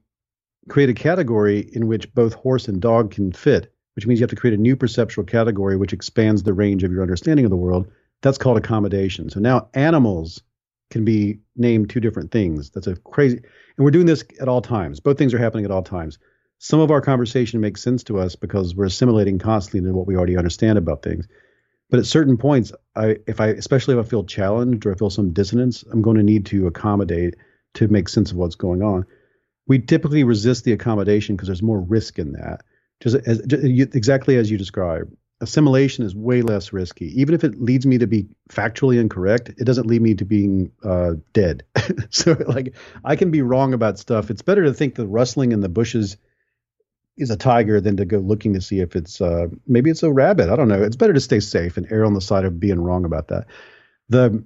create 0.69 0.89
a 0.89 0.93
category 0.93 1.59
in 1.59 1.87
which 1.87 2.13
both 2.13 2.33
horse 2.33 2.67
and 2.67 2.81
dog 2.81 3.11
can 3.11 3.31
fit, 3.31 3.73
which 3.95 4.05
means 4.05 4.19
you 4.19 4.23
have 4.23 4.29
to 4.29 4.35
create 4.35 4.57
a 4.57 4.61
new 4.61 4.75
perceptual 4.75 5.25
category 5.25 5.75
which 5.75 5.93
expands 5.93 6.43
the 6.43 6.53
range 6.53 6.83
of 6.83 6.91
your 6.91 7.01
understanding 7.01 7.45
of 7.45 7.51
the 7.51 7.57
world. 7.57 7.87
That's 8.23 8.39
called 8.39 8.57
accommodation. 8.57 9.29
So 9.29 9.39
now 9.39 9.69
animals 9.75 10.41
can 10.89 11.05
be 11.05 11.39
named 11.55 11.91
two 11.91 11.99
different 11.99 12.31
things. 12.31 12.71
That's 12.71 12.87
a 12.87 12.95
crazy, 12.95 13.37
and 13.37 13.85
we're 13.85 13.91
doing 13.91 14.07
this 14.07 14.23
at 14.41 14.47
all 14.47 14.61
times. 14.61 14.99
Both 14.99 15.19
things 15.19 15.35
are 15.35 15.39
happening 15.39 15.65
at 15.65 15.71
all 15.71 15.83
times 15.83 16.17
some 16.63 16.79
of 16.79 16.91
our 16.91 17.01
conversation 17.01 17.59
makes 17.59 17.83
sense 17.83 18.03
to 18.05 18.17
us 18.17 18.37
because 18.37 18.73
we're 18.73 18.85
assimilating 18.85 19.37
constantly 19.37 19.79
into 19.79 19.91
what 19.91 20.07
we 20.07 20.15
already 20.15 20.37
understand 20.37 20.77
about 20.77 21.03
things. 21.03 21.27
But 21.89 21.99
at 21.99 22.05
certain 22.05 22.37
points, 22.37 22.71
I, 22.95 23.17
if 23.27 23.41
I, 23.41 23.47
especially 23.47 23.99
if 23.99 24.05
I 24.05 24.07
feel 24.07 24.23
challenged 24.23 24.85
or 24.85 24.93
I 24.93 24.95
feel 24.95 25.09
some 25.09 25.33
dissonance, 25.33 25.83
I'm 25.91 26.01
going 26.01 26.15
to 26.15 26.23
need 26.23 26.45
to 26.47 26.67
accommodate 26.67 27.35
to 27.73 27.89
make 27.89 28.07
sense 28.07 28.31
of 28.31 28.37
what's 28.37 28.55
going 28.55 28.81
on. 28.81 29.05
We 29.67 29.79
typically 29.79 30.23
resist 30.23 30.63
the 30.63 30.71
accommodation 30.71 31.35
because 31.35 31.47
there's 31.47 31.61
more 31.61 31.81
risk 31.81 32.17
in 32.17 32.31
that. 32.31 32.61
Just, 33.01 33.17
as, 33.27 33.41
just 33.45 33.93
exactly 33.93 34.37
as 34.37 34.49
you 34.49 34.57
described, 34.57 35.13
assimilation 35.41 36.05
is 36.05 36.15
way 36.15 36.41
less 36.41 36.73
risky. 36.73 37.19
Even 37.19 37.35
if 37.35 37.43
it 37.43 37.61
leads 37.61 37.85
me 37.85 37.97
to 37.97 38.07
be 38.07 38.27
factually 38.49 38.99
incorrect, 38.99 39.49
it 39.49 39.65
doesn't 39.65 39.87
lead 39.87 40.01
me 40.01 40.15
to 40.15 40.25
being 40.25 40.71
uh, 40.83 41.13
dead. 41.33 41.63
so, 42.09 42.37
like, 42.47 42.75
I 43.03 43.15
can 43.15 43.31
be 43.31 43.41
wrong 43.41 43.73
about 43.73 43.99
stuff. 43.99 44.29
It's 44.29 44.41
better 44.41 44.63
to 44.63 44.73
think 44.73 44.95
the 44.95 45.07
rustling 45.07 45.51
in 45.51 45.59
the 45.59 45.69
bushes 45.69 46.17
is 47.17 47.29
a 47.29 47.37
tiger 47.37 47.79
than 47.79 47.97
to 47.97 48.05
go 48.05 48.17
looking 48.17 48.53
to 48.53 48.61
see 48.61 48.79
if 48.79 48.95
it's 48.95 49.21
uh, 49.21 49.47
maybe 49.67 49.89
it's 49.89 50.03
a 50.03 50.11
rabbit. 50.11 50.49
I 50.49 50.55
don't 50.55 50.67
know. 50.67 50.81
It's 50.81 50.95
better 50.95 51.13
to 51.13 51.19
stay 51.19 51.39
safe 51.39 51.77
and 51.77 51.91
err 51.91 52.05
on 52.05 52.13
the 52.13 52.21
side 52.21 52.45
of 52.45 52.59
being 52.59 52.81
wrong 52.81 53.05
about 53.05 53.27
that. 53.27 53.45
The 54.09 54.43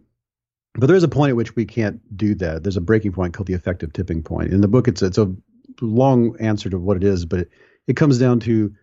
but 0.73 0.87
there's 0.87 1.03
a 1.03 1.07
point 1.07 1.31
at 1.31 1.35
which 1.35 1.55
we 1.55 1.65
can't 1.65 2.01
do 2.15 2.35
that. 2.35 2.63
There's 2.63 2.77
a 2.77 2.81
breaking 2.81 3.13
point 3.13 3.33
called 3.33 3.47
the 3.47 3.53
affective 3.53 3.93
tipping 3.93 4.21
point. 4.21 4.53
In 4.53 4.61
the 4.61 4.67
book, 4.67 4.87
it's 4.87 5.01
it's 5.01 5.17
a 5.17 5.33
long 5.81 6.35
answer 6.39 6.69
to 6.69 6.77
what 6.77 6.97
it 6.97 7.03
is, 7.03 7.25
but 7.25 7.39
it, 7.39 7.49
it 7.87 7.95
comes 7.95 8.19
down 8.19 8.41
to 8.41 8.73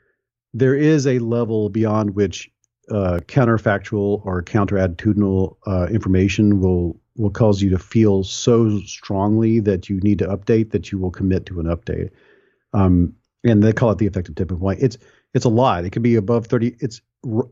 there 0.55 0.77
is 0.77 1.07
a 1.07 1.19
level 1.19 1.69
beyond 1.69 2.15
which 2.15 2.51
uh, 2.91 3.19
counterfactual 3.27 4.25
or 4.25 4.43
counterattitudinal 4.43 5.57
uh, 5.67 5.87
information 5.91 6.61
will 6.61 7.01
will 7.17 7.31
cause 7.31 7.63
you 7.63 7.71
to 7.71 7.79
feel 7.79 8.25
so 8.25 8.81
strongly 8.81 9.61
that 9.61 9.89
you 9.89 10.01
need 10.01 10.19
to 10.19 10.27
update 10.27 10.71
that 10.71 10.91
you 10.91 10.99
will 10.99 11.13
commit 11.13 11.47
to 11.47 11.61
an 11.61 11.67
update. 11.67 12.11
Um, 12.73 13.15
and 13.45 13.63
they 13.63 13.73
call 13.73 13.91
it 13.91 13.99
the 13.99 14.07
affective 14.07 14.35
tipping 14.35 14.59
point. 14.59 14.83
It's 14.83 14.99
it's 15.33 15.45
a 15.45 15.51
lot. 15.51 15.85
It 15.85 15.91
could 15.91 16.03
be 16.03 16.17
above 16.17 16.47
thirty. 16.47 16.77
It's 16.81 17.01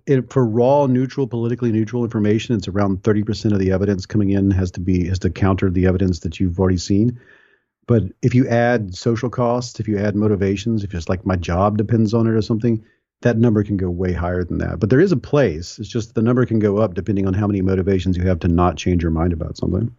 it, 0.07 0.33
for 0.33 0.45
raw, 0.45 0.87
neutral, 0.87 1.27
politically 1.27 1.73
neutral 1.73 2.05
information. 2.05 2.55
It's 2.55 2.69
around 2.69 3.03
thirty 3.03 3.23
percent 3.23 3.55
of 3.55 3.61
the 3.61 3.73
evidence 3.73 4.07
coming 4.07 4.31
in 4.31 4.51
has 4.53 4.71
to 4.73 4.81
be 4.81 5.09
has 5.09 5.19
to 5.21 5.31
counter 5.31 5.71
the 5.71 5.87
evidence 5.87 6.21
that 6.21 6.39
you've 6.39 6.59
already 6.59 6.79
seen. 6.79 7.21
But 7.87 8.05
if 8.23 8.35
you 8.35 8.47
add 8.49 8.95
social 8.95 9.29
costs, 9.29 9.81
if 9.81 9.89
you 9.89 9.99
add 9.99 10.15
motivations, 10.15 10.85
if 10.85 10.95
it's 10.95 11.09
like 11.09 11.27
my 11.27 11.37
job 11.37 11.79
depends 11.79 12.15
on 12.15 12.27
it 12.27 12.31
or 12.31 12.43
something, 12.43 12.85
that 13.23 13.39
number 13.39 13.65
can 13.65 13.77
go 13.77 13.91
way 13.91 14.13
higher 14.13 14.45
than 14.45 14.59
that. 14.59 14.81
But 14.81 14.91
there 14.91 15.01
is 15.01 15.13
a 15.13 15.17
place. 15.17 15.79
It's 15.79 15.89
just 15.89 16.15
the 16.15 16.23
number 16.23 16.45
can 16.47 16.59
go 16.59 16.79
up 16.79 16.95
depending 16.95 17.27
on 17.27 17.35
how 17.35 17.47
many 17.47 17.61
motivations 17.61 18.17
you 18.17 18.25
have 18.25 18.41
to 18.41 18.49
not 18.49 18.77
change 18.77 19.03
your 19.03 19.11
mind 19.11 19.33
about 19.33 19.57
something. 19.57 19.95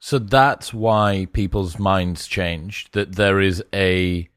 So 0.00 0.18
that's 0.18 0.74
why 0.74 1.28
people's 1.32 1.78
minds 1.78 2.26
change. 2.26 2.90
That 2.92 3.14
there 3.14 3.40
is 3.40 3.62
a 3.72 4.28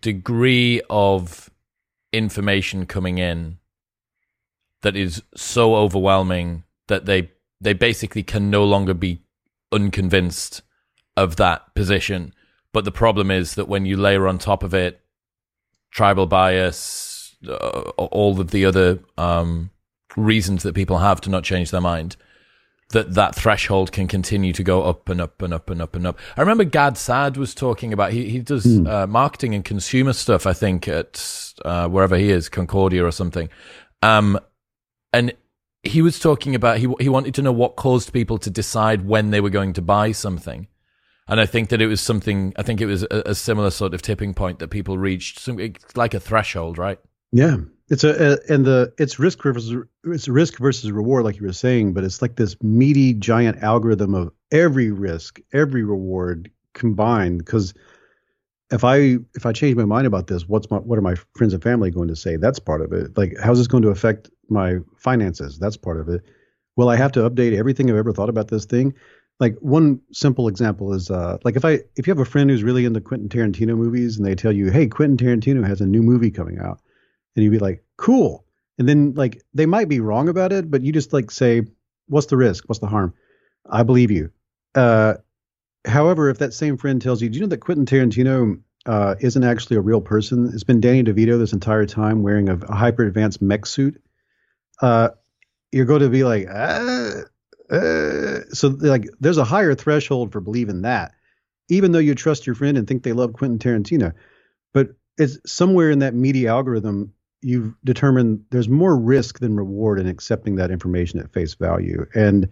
degree 0.00 0.80
of 0.88 1.50
information 2.12 2.86
coming 2.86 3.18
in 3.18 3.58
that 4.82 4.96
is 4.96 5.22
so 5.34 5.74
overwhelming 5.74 6.64
that 6.88 7.06
they 7.06 7.30
they 7.60 7.72
basically 7.72 8.22
can 8.22 8.50
no 8.50 8.64
longer 8.64 8.94
be 8.94 9.22
unconvinced 9.72 10.62
of 11.16 11.36
that 11.36 11.74
position. 11.74 12.34
But 12.72 12.84
the 12.84 12.92
problem 12.92 13.30
is 13.30 13.54
that 13.54 13.68
when 13.68 13.86
you 13.86 13.96
layer 13.96 14.28
on 14.28 14.38
top 14.38 14.62
of 14.62 14.74
it 14.74 15.00
tribal 15.94 16.26
bias, 16.26 17.36
uh, 17.48 17.52
all 17.96 18.38
of 18.40 18.50
the 18.50 18.66
other 18.66 18.98
um, 19.16 19.70
reasons 20.16 20.64
that 20.64 20.74
people 20.74 20.98
have 20.98 21.20
to 21.22 21.30
not 21.30 21.44
change 21.44 21.70
their 21.70 21.80
mind, 21.80 22.16
that 22.90 23.14
that 23.14 23.34
threshold 23.34 23.92
can 23.92 24.08
continue 24.08 24.52
to 24.52 24.62
go 24.62 24.82
up 24.82 25.08
and 25.08 25.20
up 25.20 25.40
and 25.40 25.54
up 25.54 25.70
and 25.70 25.80
up 25.80 25.94
and 25.94 26.06
up. 26.06 26.18
I 26.36 26.40
remember 26.40 26.64
Gad 26.64 26.98
Saad 26.98 27.36
was 27.36 27.54
talking 27.54 27.92
about 27.92 28.12
he 28.12 28.28
he 28.28 28.40
does 28.40 28.66
mm. 28.66 28.86
uh, 28.86 29.06
marketing 29.06 29.54
and 29.54 29.64
consumer 29.64 30.12
stuff. 30.12 30.46
I 30.46 30.52
think 30.52 30.88
at 30.88 31.54
uh, 31.64 31.88
wherever 31.88 32.16
he 32.16 32.30
is, 32.30 32.48
Concordia 32.48 33.06
or 33.06 33.12
something. 33.12 33.48
Um, 34.02 34.38
and 35.12 35.32
he 35.84 36.02
was 36.02 36.18
talking 36.18 36.54
about 36.54 36.78
he 36.78 36.92
he 36.98 37.08
wanted 37.08 37.34
to 37.34 37.42
know 37.42 37.52
what 37.52 37.76
caused 37.76 38.12
people 38.12 38.38
to 38.38 38.50
decide 38.50 39.06
when 39.06 39.30
they 39.30 39.40
were 39.40 39.50
going 39.50 39.72
to 39.74 39.82
buy 39.82 40.12
something. 40.12 40.66
And 41.26 41.40
I 41.40 41.46
think 41.46 41.70
that 41.70 41.80
it 41.80 41.86
was 41.86 42.00
something. 42.00 42.52
I 42.56 42.62
think 42.62 42.80
it 42.80 42.86
was 42.86 43.02
a, 43.04 43.22
a 43.26 43.34
similar 43.34 43.70
sort 43.70 43.94
of 43.94 44.02
tipping 44.02 44.34
point 44.34 44.58
that 44.58 44.68
people 44.68 44.98
reached, 44.98 45.38
some, 45.38 45.58
like 45.94 46.14
a 46.14 46.20
threshold, 46.20 46.76
right? 46.76 46.98
Yeah, 47.32 47.56
it's 47.88 48.04
a, 48.04 48.34
a, 48.34 48.52
and 48.52 48.64
the 48.64 48.92
it's 48.98 49.18
risk 49.18 49.42
versus 49.42 49.84
it's 50.04 50.28
risk 50.28 50.58
versus 50.58 50.90
reward, 50.92 51.24
like 51.24 51.36
you 51.36 51.46
were 51.46 51.52
saying, 51.52 51.94
but 51.94 52.04
it's 52.04 52.22
like 52.22 52.36
this 52.36 52.62
meaty 52.62 53.14
giant 53.14 53.62
algorithm 53.62 54.14
of 54.14 54.32
every 54.52 54.90
risk, 54.90 55.40
every 55.52 55.82
reward 55.82 56.50
combined. 56.74 57.38
Because 57.38 57.74
if 58.70 58.84
I 58.84 59.16
if 59.34 59.46
I 59.46 59.52
change 59.52 59.76
my 59.76 59.84
mind 59.84 60.06
about 60.06 60.26
this, 60.26 60.46
what's 60.48 60.70
my 60.70 60.78
what 60.78 60.98
are 60.98 61.02
my 61.02 61.14
friends 61.36 61.54
and 61.54 61.62
family 61.62 61.90
going 61.90 62.08
to 62.08 62.16
say? 62.16 62.36
That's 62.36 62.58
part 62.58 62.80
of 62.80 62.92
it. 62.92 63.16
Like 63.16 63.34
how's 63.42 63.58
this 63.58 63.66
going 63.66 63.82
to 63.82 63.90
affect 63.90 64.30
my 64.48 64.76
finances? 64.96 65.58
That's 65.58 65.76
part 65.76 65.98
of 65.98 66.08
it. 66.08 66.22
Will 66.76 66.88
I 66.88 66.96
have 66.96 67.12
to 67.12 67.28
update 67.28 67.56
everything 67.56 67.90
I've 67.90 67.96
ever 67.96 68.12
thought 68.12 68.28
about 68.28 68.48
this 68.48 68.64
thing? 68.64 68.94
Like 69.40 69.56
one 69.60 70.00
simple 70.12 70.48
example 70.48 70.94
is 70.94 71.10
uh, 71.10 71.38
like 71.44 71.56
if 71.56 71.64
I 71.64 71.80
if 71.96 72.06
you 72.06 72.12
have 72.12 72.20
a 72.20 72.24
friend 72.24 72.48
who's 72.48 72.62
really 72.62 72.84
into 72.84 73.00
Quentin 73.00 73.28
Tarantino 73.28 73.76
movies 73.76 74.16
and 74.16 74.24
they 74.24 74.34
tell 74.34 74.52
you, 74.52 74.70
hey, 74.70 74.86
Quentin 74.86 75.16
Tarantino 75.16 75.66
has 75.66 75.80
a 75.80 75.86
new 75.86 76.02
movie 76.02 76.30
coming 76.30 76.58
out 76.60 76.80
and 77.34 77.44
you'd 77.44 77.50
be 77.50 77.58
like, 77.58 77.84
cool. 77.96 78.44
And 78.78 78.88
then 78.88 79.14
like 79.14 79.42
they 79.52 79.66
might 79.66 79.88
be 79.88 80.00
wrong 80.00 80.28
about 80.28 80.52
it, 80.52 80.70
but 80.70 80.82
you 80.82 80.92
just 80.92 81.12
like 81.12 81.30
say, 81.30 81.62
what's 82.06 82.26
the 82.26 82.36
risk? 82.36 82.64
What's 82.68 82.80
the 82.80 82.86
harm? 82.86 83.14
I 83.68 83.82
believe 83.82 84.10
you. 84.10 84.30
Uh, 84.74 85.14
however, 85.84 86.28
if 86.30 86.38
that 86.38 86.54
same 86.54 86.76
friend 86.76 87.00
tells 87.00 87.22
you, 87.22 87.28
do 87.28 87.36
you 87.36 87.42
know 87.42 87.48
that 87.48 87.58
Quentin 87.58 87.86
Tarantino 87.86 88.60
uh, 88.86 89.14
isn't 89.20 89.44
actually 89.44 89.76
a 89.76 89.80
real 89.80 90.00
person? 90.00 90.50
It's 90.52 90.64
been 90.64 90.80
Danny 90.80 91.02
DeVito 91.02 91.38
this 91.38 91.52
entire 91.52 91.86
time 91.86 92.22
wearing 92.22 92.48
a, 92.48 92.56
a 92.56 92.74
hyper 92.74 93.04
advanced 93.04 93.42
mech 93.42 93.66
suit. 93.66 94.00
Uh, 94.80 95.10
you're 95.72 95.86
going 95.86 96.02
to 96.02 96.08
be 96.08 96.24
like, 96.24 96.46
ah, 96.52 97.22
uh, 97.70 98.40
so 98.52 98.68
like, 98.80 99.08
there's 99.20 99.38
a 99.38 99.44
higher 99.44 99.74
threshold 99.74 100.32
for 100.32 100.40
believing 100.40 100.82
that, 100.82 101.12
even 101.68 101.92
though 101.92 101.98
you 101.98 102.14
trust 102.14 102.46
your 102.46 102.54
friend 102.54 102.76
and 102.76 102.86
think 102.86 103.02
they 103.02 103.12
love 103.12 103.32
Quentin 103.32 103.58
Tarantino. 103.58 104.12
But 104.72 104.90
it's 105.16 105.38
somewhere 105.46 105.90
in 105.90 106.00
that 106.00 106.14
media 106.14 106.50
algorithm 106.50 107.12
you've 107.44 107.74
determined 107.84 108.42
there's 108.50 108.68
more 108.68 108.96
risk 108.96 109.38
than 109.38 109.54
reward 109.54 110.00
in 110.00 110.06
accepting 110.06 110.56
that 110.56 110.70
information 110.70 111.20
at 111.20 111.32
face 111.32 111.54
value. 111.54 112.06
And 112.14 112.48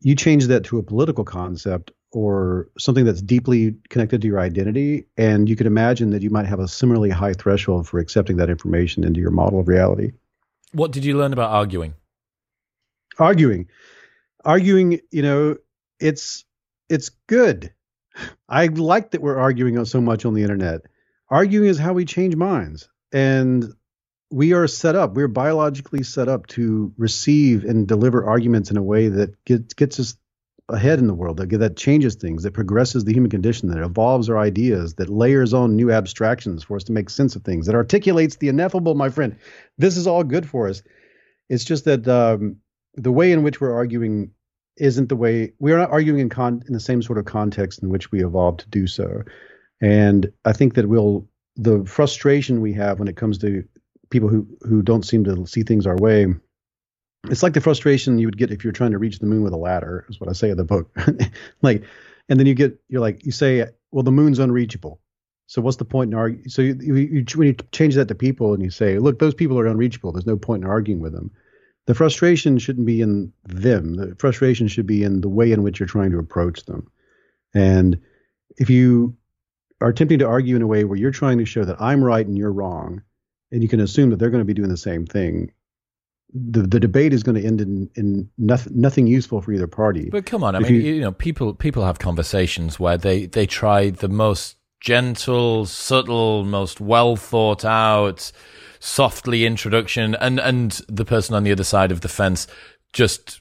you 0.00 0.16
change 0.16 0.46
that 0.46 0.64
to 0.64 0.78
a 0.78 0.82
political 0.82 1.24
concept 1.24 1.92
or 2.10 2.68
something 2.78 3.04
that's 3.04 3.20
deeply 3.20 3.74
connected 3.90 4.22
to 4.22 4.28
your 4.28 4.40
identity, 4.40 5.04
and 5.16 5.48
you 5.48 5.56
could 5.56 5.66
imagine 5.66 6.10
that 6.10 6.22
you 6.22 6.30
might 6.30 6.46
have 6.46 6.60
a 6.60 6.68
similarly 6.68 7.10
high 7.10 7.32
threshold 7.32 7.88
for 7.88 7.98
accepting 7.98 8.36
that 8.36 8.48
information 8.48 9.04
into 9.04 9.20
your 9.20 9.32
model 9.32 9.60
of 9.60 9.68
reality. 9.68 10.12
What 10.72 10.92
did 10.92 11.04
you 11.04 11.18
learn 11.18 11.32
about 11.32 11.50
arguing? 11.50 11.94
Arguing. 13.18 13.68
Arguing, 14.44 15.00
you 15.10 15.22
know, 15.22 15.56
it's 16.00 16.44
it's 16.88 17.10
good. 17.26 17.72
I 18.48 18.66
like 18.66 19.10
that 19.12 19.22
we're 19.22 19.38
arguing 19.38 19.82
so 19.84 20.00
much 20.00 20.24
on 20.24 20.34
the 20.34 20.42
internet. 20.42 20.82
Arguing 21.30 21.68
is 21.68 21.78
how 21.78 21.92
we 21.92 22.04
change 22.04 22.36
minds. 22.36 22.88
And 23.12 23.72
we 24.30 24.52
are 24.52 24.66
set 24.66 24.96
up, 24.96 25.14
we're 25.14 25.28
biologically 25.28 26.02
set 26.02 26.28
up 26.28 26.46
to 26.48 26.92
receive 26.96 27.64
and 27.64 27.86
deliver 27.86 28.24
arguments 28.24 28.70
in 28.70 28.76
a 28.76 28.82
way 28.82 29.08
that 29.08 29.44
gets, 29.44 29.74
gets 29.74 30.00
us 30.00 30.16
ahead 30.68 30.98
in 30.98 31.06
the 31.06 31.14
world, 31.14 31.36
that, 31.36 31.50
that 31.50 31.76
changes 31.76 32.16
things, 32.16 32.42
that 32.42 32.52
progresses 32.52 33.04
the 33.04 33.12
human 33.12 33.30
condition, 33.30 33.68
that 33.68 33.84
evolves 33.84 34.28
our 34.28 34.38
ideas, 34.38 34.94
that 34.94 35.08
layers 35.08 35.54
on 35.54 35.76
new 35.76 35.92
abstractions 35.92 36.64
for 36.64 36.76
us 36.76 36.84
to 36.84 36.92
make 36.92 37.10
sense 37.10 37.36
of 37.36 37.44
things, 37.44 37.66
that 37.66 37.76
articulates 37.76 38.36
the 38.36 38.48
ineffable, 38.48 38.94
my 38.94 39.08
friend. 39.08 39.36
This 39.78 39.96
is 39.96 40.06
all 40.06 40.24
good 40.24 40.48
for 40.48 40.68
us. 40.68 40.82
It's 41.48 41.64
just 41.64 41.84
that 41.84 42.08
um, 42.08 42.56
the 42.94 43.12
way 43.12 43.30
in 43.30 43.42
which 43.42 43.60
we're 43.60 43.74
arguing 43.74 44.30
isn't 44.76 45.08
the 45.08 45.16
way 45.16 45.52
we 45.58 45.72
are 45.72 45.78
not 45.78 45.90
arguing 45.90 46.20
in 46.20 46.28
con 46.28 46.62
in 46.66 46.72
the 46.72 46.80
same 46.80 47.02
sort 47.02 47.18
of 47.18 47.24
context 47.24 47.82
in 47.82 47.88
which 47.88 48.10
we 48.10 48.24
evolved 48.24 48.60
to 48.60 48.68
do 48.68 48.86
so. 48.86 49.22
And 49.80 50.32
I 50.44 50.52
think 50.52 50.74
that 50.74 50.88
we'll 50.88 51.28
the 51.56 51.84
frustration 51.84 52.60
we 52.60 52.72
have 52.72 52.98
when 52.98 53.08
it 53.08 53.16
comes 53.16 53.38
to 53.38 53.64
people 54.10 54.28
who 54.28 54.46
who 54.62 54.82
don't 54.82 55.04
seem 55.04 55.24
to 55.24 55.46
see 55.46 55.62
things 55.62 55.86
our 55.86 55.96
way 55.96 56.26
it's 57.30 57.42
like 57.42 57.54
the 57.54 57.60
frustration 57.60 58.18
you 58.18 58.26
would 58.26 58.36
get 58.36 58.50
if 58.50 58.64
you're 58.64 58.72
trying 58.72 58.90
to 58.90 58.98
reach 58.98 59.18
the 59.18 59.26
moon 59.26 59.42
with 59.42 59.52
a 59.52 59.58
ladder 59.58 60.04
is 60.08 60.20
what 60.20 60.28
i 60.28 60.32
say 60.32 60.50
in 60.50 60.56
the 60.56 60.64
book. 60.64 60.94
Like 61.62 61.84
and 62.28 62.38
then 62.38 62.46
you 62.46 62.54
get 62.54 62.78
you're 62.88 63.00
like 63.00 63.24
you 63.24 63.32
say 63.32 63.66
well 63.90 64.02
the 64.02 64.12
moon's 64.12 64.38
unreachable. 64.38 65.00
So 65.46 65.60
what's 65.60 65.76
the 65.76 65.84
point 65.84 66.10
in 66.10 66.18
arguing 66.18 66.48
so 66.48 66.62
you, 66.62 66.74
you, 66.80 66.94
you, 66.94 67.24
when 67.36 67.48
you 67.48 67.54
change 67.72 67.94
that 67.94 68.08
to 68.08 68.14
people 68.14 68.54
and 68.54 68.62
you 68.62 68.70
say 68.70 68.98
look 68.98 69.18
those 69.18 69.34
people 69.34 69.58
are 69.58 69.66
unreachable. 69.66 70.12
There's 70.12 70.26
no 70.26 70.36
point 70.36 70.64
in 70.64 70.70
arguing 70.70 71.00
with 71.00 71.12
them 71.12 71.30
the 71.86 71.94
frustration 71.94 72.58
shouldn't 72.58 72.86
be 72.86 73.00
in 73.00 73.32
them 73.44 73.94
the 73.94 74.14
frustration 74.18 74.68
should 74.68 74.86
be 74.86 75.02
in 75.02 75.20
the 75.20 75.28
way 75.28 75.52
in 75.52 75.62
which 75.62 75.78
you're 75.78 75.86
trying 75.86 76.10
to 76.10 76.18
approach 76.18 76.64
them 76.64 76.90
and 77.54 78.00
if 78.56 78.70
you 78.70 79.16
are 79.80 79.88
attempting 79.88 80.18
to 80.18 80.26
argue 80.26 80.56
in 80.56 80.62
a 80.62 80.66
way 80.66 80.84
where 80.84 80.98
you're 80.98 81.10
trying 81.10 81.38
to 81.38 81.44
show 81.44 81.64
that 81.64 81.80
i'm 81.80 82.02
right 82.02 82.26
and 82.26 82.38
you're 82.38 82.52
wrong 82.52 83.02
and 83.54 83.62
you 83.62 83.68
can 83.68 83.80
assume 83.80 84.10
that 84.10 84.18
they're 84.18 84.30
going 84.30 84.40
to 84.40 84.44
be 84.44 84.52
doing 84.52 84.68
the 84.68 84.76
same 84.76 85.06
thing. 85.06 85.52
The 86.34 86.62
the 86.62 86.80
debate 86.80 87.12
is 87.12 87.22
going 87.22 87.40
to 87.40 87.46
end 87.46 87.60
in, 87.60 87.88
in 87.94 88.28
nothing, 88.36 88.72
nothing 88.74 89.06
useful 89.06 89.40
for 89.40 89.52
either 89.52 89.68
party. 89.68 90.10
But 90.10 90.26
come 90.26 90.42
on, 90.42 90.56
I 90.56 90.60
if 90.60 90.68
mean, 90.68 90.74
you, 90.74 90.94
you 90.94 91.00
know, 91.00 91.12
people 91.12 91.54
people 91.54 91.84
have 91.84 92.00
conversations 92.00 92.80
where 92.80 92.98
they 92.98 93.26
they 93.26 93.46
try 93.46 93.90
the 93.90 94.08
most 94.08 94.56
gentle, 94.80 95.66
subtle, 95.66 96.44
most 96.44 96.80
well 96.80 97.14
thought 97.14 97.64
out, 97.64 98.32
softly 98.84 99.46
introduction, 99.46 100.14
and 100.16 100.38
and 100.38 100.82
the 100.88 101.04
person 101.04 101.34
on 101.34 101.42
the 101.42 101.52
other 101.52 101.64
side 101.64 101.90
of 101.90 102.02
the 102.02 102.08
fence 102.08 102.46
just 102.92 103.40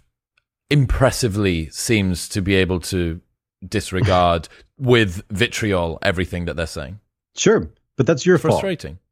impressively 0.69 1.69
seems 1.69 2.29
to 2.29 2.41
be 2.41 2.55
able 2.55 2.79
to 2.79 3.19
disregard 3.67 4.47
with 4.77 5.21
vitriol 5.29 5.99
everything 6.01 6.45
that 6.45 6.55
they're 6.55 6.65
saying. 6.65 6.99
Sure, 7.35 7.69
but 7.97 8.07
that's 8.07 8.25
your 8.25 8.37
frustrating. 8.37 8.93
Fault 8.93 9.03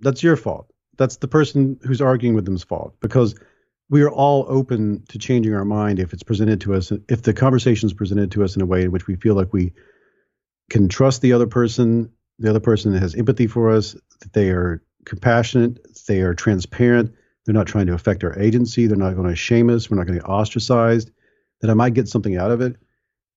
that's 0.00 0.22
your 0.22 0.36
fault. 0.36 0.72
That's 0.96 1.16
the 1.16 1.28
person 1.28 1.78
who's 1.82 2.00
arguing 2.00 2.34
with 2.34 2.44
them's 2.44 2.64
fault 2.64 2.94
because 3.00 3.34
we 3.88 4.02
are 4.02 4.10
all 4.10 4.46
open 4.48 5.02
to 5.08 5.18
changing 5.18 5.54
our 5.54 5.64
mind 5.64 5.98
if 5.98 6.12
it's 6.12 6.22
presented 6.22 6.60
to 6.62 6.74
us. 6.74 6.92
If 7.08 7.22
the 7.22 7.34
conversation 7.34 7.86
is 7.86 7.92
presented 7.92 8.30
to 8.32 8.44
us 8.44 8.54
in 8.54 8.62
a 8.62 8.66
way 8.66 8.82
in 8.82 8.92
which 8.92 9.06
we 9.06 9.16
feel 9.16 9.34
like 9.34 9.52
we 9.52 9.72
can 10.68 10.88
trust 10.88 11.20
the 11.20 11.32
other 11.32 11.46
person, 11.46 12.10
the 12.38 12.48
other 12.48 12.60
person 12.60 12.94
has 12.94 13.14
empathy 13.14 13.46
for 13.46 13.70
us, 13.70 13.96
that 14.20 14.32
they 14.32 14.50
are 14.50 14.82
compassionate, 15.04 15.78
they 16.06 16.20
are 16.20 16.34
transparent, 16.34 17.14
they're 17.44 17.54
not 17.54 17.66
trying 17.66 17.86
to 17.86 17.94
affect 17.94 18.24
our 18.24 18.38
agency, 18.38 18.86
they're 18.86 18.96
not 18.96 19.16
going 19.16 19.28
to 19.28 19.36
shame 19.36 19.70
us, 19.70 19.90
we're 19.90 19.96
not 19.96 20.06
going 20.06 20.18
to 20.18 20.24
get 20.24 20.30
ostracized, 20.30 21.10
that 21.60 21.70
I 21.70 21.74
might 21.74 21.94
get 21.94 22.08
something 22.08 22.36
out 22.36 22.50
of 22.50 22.60
it. 22.60 22.76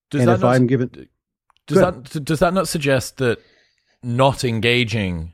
Does 0.09 0.21
and 0.21 0.31
if 0.31 0.41
not, 0.41 0.55
I'm 0.55 0.67
given, 0.67 1.07
does 1.67 1.79
that 1.79 2.23
does 2.23 2.39
that 2.39 2.53
not 2.53 2.67
suggest 2.67 3.17
that 3.17 3.39
not 4.03 4.43
engaging 4.43 5.33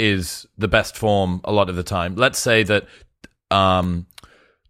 is 0.00 0.46
the 0.56 0.68
best 0.68 0.96
form 0.96 1.40
a 1.44 1.52
lot 1.52 1.68
of 1.68 1.76
the 1.76 1.82
time. 1.82 2.14
Let's 2.16 2.38
say 2.38 2.62
that 2.62 2.86
um, 3.50 4.06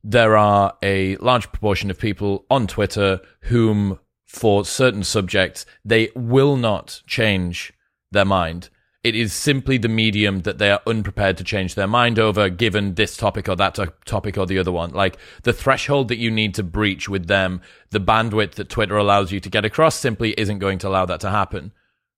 there 0.03 0.37
are 0.37 0.75
a 0.83 1.17
large 1.17 1.51
proportion 1.53 1.91
of 1.91 1.99
people 1.99 2.47
on 2.51 2.67
Twitter 2.67 3.21
whom, 3.43 3.99
for 4.27 4.65
certain 4.65 5.05
subjects, 5.05 5.67
they 5.85 6.11
will 6.17 6.57
not 6.57 7.03
change 7.07 7.73
their 8.11 8.25
mind. 8.25 8.71
It 9.03 9.15
is 9.15 9.33
simply 9.33 9.79
the 9.79 9.89
medium 9.89 10.41
that 10.41 10.59
they 10.59 10.71
are 10.71 10.83
unprepared 10.87 11.39
to 11.39 11.45
change 11.45 11.75
their 11.75 11.87
mind 11.87 12.19
over, 12.19 12.51
given 12.51 12.97
this 12.97 13.17
topic 13.17 13.49
or 13.49 13.57
that 13.57 13.79
topic 14.05 14.37
or 14.37 14.45
the 14.45 14.59
other 14.59 14.73
one. 14.73 14.91
Like 14.91 15.17
the 15.43 15.55
threshold 15.55 16.09
that 16.09 16.19
you 16.19 16.31
need 16.31 16.55
to 16.57 16.63
breach 16.63 17.09
with 17.09 17.27
them, 17.27 17.63
the 17.91 18.01
bandwidth 18.01 18.57
that 18.57 18.69
Twitter 18.69 18.99
allows 18.99 19.33
you 19.33 19.41
to 19.41 19.49
get 19.49 19.65
across 19.65 19.95
simply 19.95 20.35
isn't 20.37 20.59
going 20.59 20.79
to 20.81 20.89
allow 20.89 21.07
that 21.07 21.21
to 21.21 21.31
happen. 21.31 21.73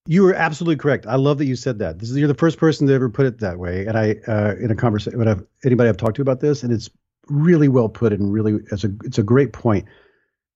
You 0.06 0.24
were 0.24 0.34
absolutely 0.34 0.74
correct. 0.74 1.06
I 1.06 1.14
love 1.14 1.38
that 1.38 1.44
you 1.44 1.54
said 1.54 1.78
that. 1.78 2.00
This 2.00 2.10
is 2.10 2.16
you're 2.16 2.26
the 2.26 2.34
first 2.34 2.58
person 2.58 2.88
to 2.88 2.92
ever 2.92 3.08
put 3.08 3.26
it 3.26 3.38
that 3.38 3.60
way. 3.60 3.86
And 3.86 3.96
I, 3.96 4.16
uh, 4.26 4.56
in 4.60 4.72
a 4.72 4.74
conversation, 4.74 5.28
I've, 5.28 5.44
anybody 5.64 5.88
I've 5.88 5.96
talked 5.96 6.16
to 6.16 6.22
about 6.22 6.40
this, 6.40 6.64
and 6.64 6.72
it's 6.72 6.90
really 7.28 7.68
well 7.68 7.88
put 7.88 8.12
and 8.12 8.32
really, 8.32 8.58
it's 8.72 8.82
a, 8.82 8.90
it's 9.04 9.18
a 9.18 9.22
great 9.22 9.52
point. 9.52 9.84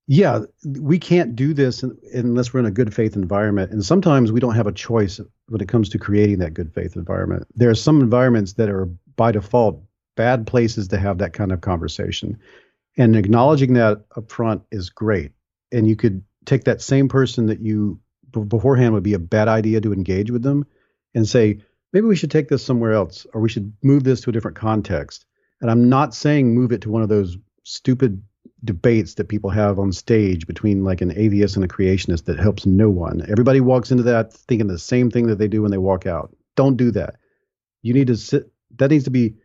Yeah, 0.08 0.40
we 0.80 0.98
can't 0.98 1.36
do 1.36 1.54
this 1.54 1.84
unless 2.12 2.52
we're 2.52 2.60
in 2.60 2.66
a 2.66 2.72
good 2.72 2.92
faith 2.92 3.14
environment. 3.14 3.70
And 3.70 3.84
sometimes 3.84 4.32
we 4.32 4.40
don't 4.40 4.56
have 4.56 4.66
a 4.66 4.72
choice 4.72 5.20
when 5.48 5.60
it 5.60 5.68
comes 5.68 5.88
to 5.90 5.98
creating 5.98 6.38
that 6.38 6.54
good 6.54 6.72
faith 6.72 6.96
environment. 6.96 7.46
There 7.54 7.70
are 7.70 7.74
some 7.74 8.00
environments 8.00 8.54
that 8.54 8.68
are 8.68 8.86
by 9.16 9.32
default 9.32 9.82
bad 10.16 10.46
places 10.46 10.88
to 10.88 10.98
have 10.98 11.18
that 11.18 11.32
kind 11.32 11.52
of 11.52 11.60
conversation. 11.60 12.38
And 12.96 13.14
acknowledging 13.14 13.74
that 13.74 14.04
up 14.16 14.30
front 14.30 14.62
is 14.70 14.90
great. 14.90 15.32
And 15.70 15.86
you 15.86 15.96
could 15.96 16.24
take 16.44 16.64
that 16.64 16.80
same 16.80 17.08
person 17.08 17.46
that 17.46 17.60
you 17.60 18.00
beforehand 18.30 18.94
would 18.94 19.02
be 19.02 19.14
a 19.14 19.18
bad 19.18 19.48
idea 19.48 19.80
to 19.80 19.92
engage 19.92 20.30
with 20.30 20.42
them 20.42 20.66
and 21.14 21.28
say, 21.28 21.60
maybe 21.92 22.06
we 22.06 22.16
should 22.16 22.30
take 22.30 22.48
this 22.48 22.64
somewhere 22.64 22.92
else 22.92 23.26
or 23.32 23.40
we 23.40 23.48
should 23.48 23.72
move 23.82 24.04
this 24.04 24.20
to 24.22 24.30
a 24.30 24.32
different 24.32 24.56
context. 24.56 25.24
And 25.60 25.70
I'm 25.70 25.88
not 25.88 26.14
saying 26.14 26.54
move 26.54 26.72
it 26.72 26.82
to 26.82 26.90
one 26.90 27.02
of 27.02 27.08
those 27.08 27.38
stupid 27.64 28.22
debates 28.66 29.14
that 29.14 29.28
people 29.28 29.50
have 29.50 29.78
on 29.78 29.92
stage 29.92 30.46
between 30.46 30.84
like 30.84 31.00
an 31.00 31.12
atheist 31.16 31.56
and 31.56 31.64
a 31.64 31.68
creationist 31.68 32.24
that 32.24 32.38
helps 32.38 32.66
no 32.66 32.90
one. 32.90 33.22
Everybody 33.30 33.60
walks 33.60 33.90
into 33.90 34.02
that 34.04 34.32
thinking 34.32 34.66
the 34.66 34.78
same 34.78 35.10
thing 35.10 35.28
that 35.28 35.38
they 35.38 35.48
do 35.48 35.62
when 35.62 35.70
they 35.70 35.78
walk 35.78 36.06
out. 36.06 36.36
Don't 36.56 36.76
do 36.76 36.90
that. 36.92 37.16
You 37.82 37.94
need 37.94 38.08
to 38.08 38.16
sit, 38.16 38.50
that 38.76 38.90
needs 38.90 39.04
to 39.04 39.10
be 39.10 39.36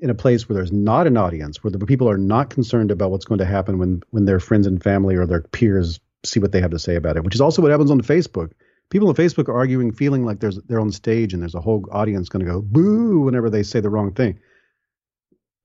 in 0.00 0.10
a 0.10 0.14
place 0.14 0.48
where 0.48 0.54
there's 0.54 0.72
not 0.72 1.06
an 1.06 1.16
audience, 1.16 1.62
where 1.62 1.70
the 1.70 1.78
people 1.78 2.08
are 2.08 2.18
not 2.18 2.50
concerned 2.50 2.90
about 2.90 3.10
what's 3.10 3.26
going 3.26 3.38
to 3.38 3.44
happen 3.44 3.78
when 3.78 4.02
when 4.10 4.24
their 4.24 4.40
friends 4.40 4.66
and 4.66 4.82
family 4.82 5.14
or 5.14 5.26
their 5.26 5.42
peers 5.42 6.00
see 6.24 6.40
what 6.40 6.52
they 6.52 6.60
have 6.60 6.70
to 6.70 6.78
say 6.78 6.96
about 6.96 7.16
it, 7.16 7.24
which 7.24 7.34
is 7.34 7.40
also 7.40 7.62
what 7.62 7.70
happens 7.70 7.90
on 7.90 8.00
Facebook. 8.00 8.52
People 8.88 9.08
on 9.08 9.14
Facebook 9.14 9.48
are 9.48 9.56
arguing, 9.56 9.92
feeling 9.92 10.24
like 10.24 10.40
there's 10.40 10.56
they're 10.62 10.80
on 10.80 10.92
stage 10.92 11.32
and 11.32 11.42
there's 11.42 11.54
a 11.54 11.60
whole 11.60 11.84
audience 11.92 12.28
going 12.28 12.44
to 12.44 12.50
go 12.50 12.62
boo 12.62 13.20
whenever 13.20 13.50
they 13.50 13.62
say 13.62 13.80
the 13.80 13.90
wrong 13.90 14.12
thing. 14.12 14.38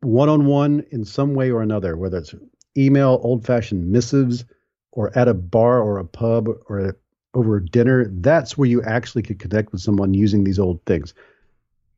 One 0.02 0.30
on 0.30 0.46
one, 0.46 0.86
in 0.92 1.06
some 1.06 1.34
way 1.34 1.50
or 1.52 1.62
another, 1.62 1.98
whether 1.98 2.18
it's 2.18 2.36
email, 2.78 3.20
old 3.24 3.46
fashioned 3.46 3.90
missives, 3.92 4.46
or 4.92 5.16
at 5.18 5.28
a 5.28 5.34
bar 5.34 5.82
or 5.82 5.98
a 5.98 6.06
pub 6.06 6.48
or 6.70 6.80
a, 6.80 6.94
over 7.34 7.60
dinner, 7.60 8.08
that's 8.10 8.58
where 8.58 8.68
you 8.68 8.82
actually 8.84 9.22
could 9.22 9.40
connect 9.40 9.72
with 9.72 9.82
someone 9.82 10.14
using 10.14 10.44
these 10.44 10.58
old 10.58 10.84
things. 10.86 11.14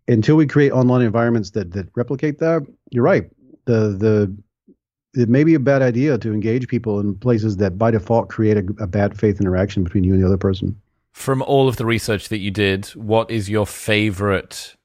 Until 0.07 0.35
we 0.35 0.47
create 0.47 0.71
online 0.71 1.01
environments 1.01 1.51
that 1.51 1.71
that 1.73 1.89
replicate 1.95 2.39
that, 2.39 2.65
you're 2.91 3.03
right. 3.03 3.29
The 3.65 3.89
the 3.89 4.35
it 5.13 5.29
may 5.29 5.43
be 5.43 5.55
a 5.55 5.59
bad 5.59 5.81
idea 5.81 6.17
to 6.17 6.33
engage 6.33 6.67
people 6.67 6.99
in 6.99 7.15
places 7.15 7.57
that 7.57 7.77
by 7.77 7.91
default 7.91 8.29
create 8.29 8.57
a, 8.57 8.83
a, 8.83 8.87
bad 8.87 9.17
faith 9.17 9.41
interaction 9.41 9.83
between 9.83 10.03
you 10.03 10.13
and 10.13 10.21
the 10.21 10.27
other 10.27 10.37
person. 10.37 10.79
From 11.11 11.41
all 11.41 11.67
of 11.67 11.77
the 11.77 11.85
research 11.85 12.29
that 12.29 12.37
you 12.37 12.51
did, 12.51 12.85
what 12.89 13.31
is 13.31 13.49
your 13.49 13.65
favorite 13.65 14.75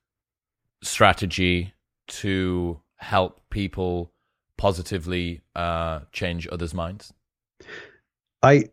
strategy 0.82 1.74
to 2.09 2.80
help 2.97 3.40
people 3.51 4.11
positively 4.62 5.40
uh, 5.56 5.98
change 6.12 6.46
others' 6.52 6.72
minds? 6.72 7.12
I 8.44 8.66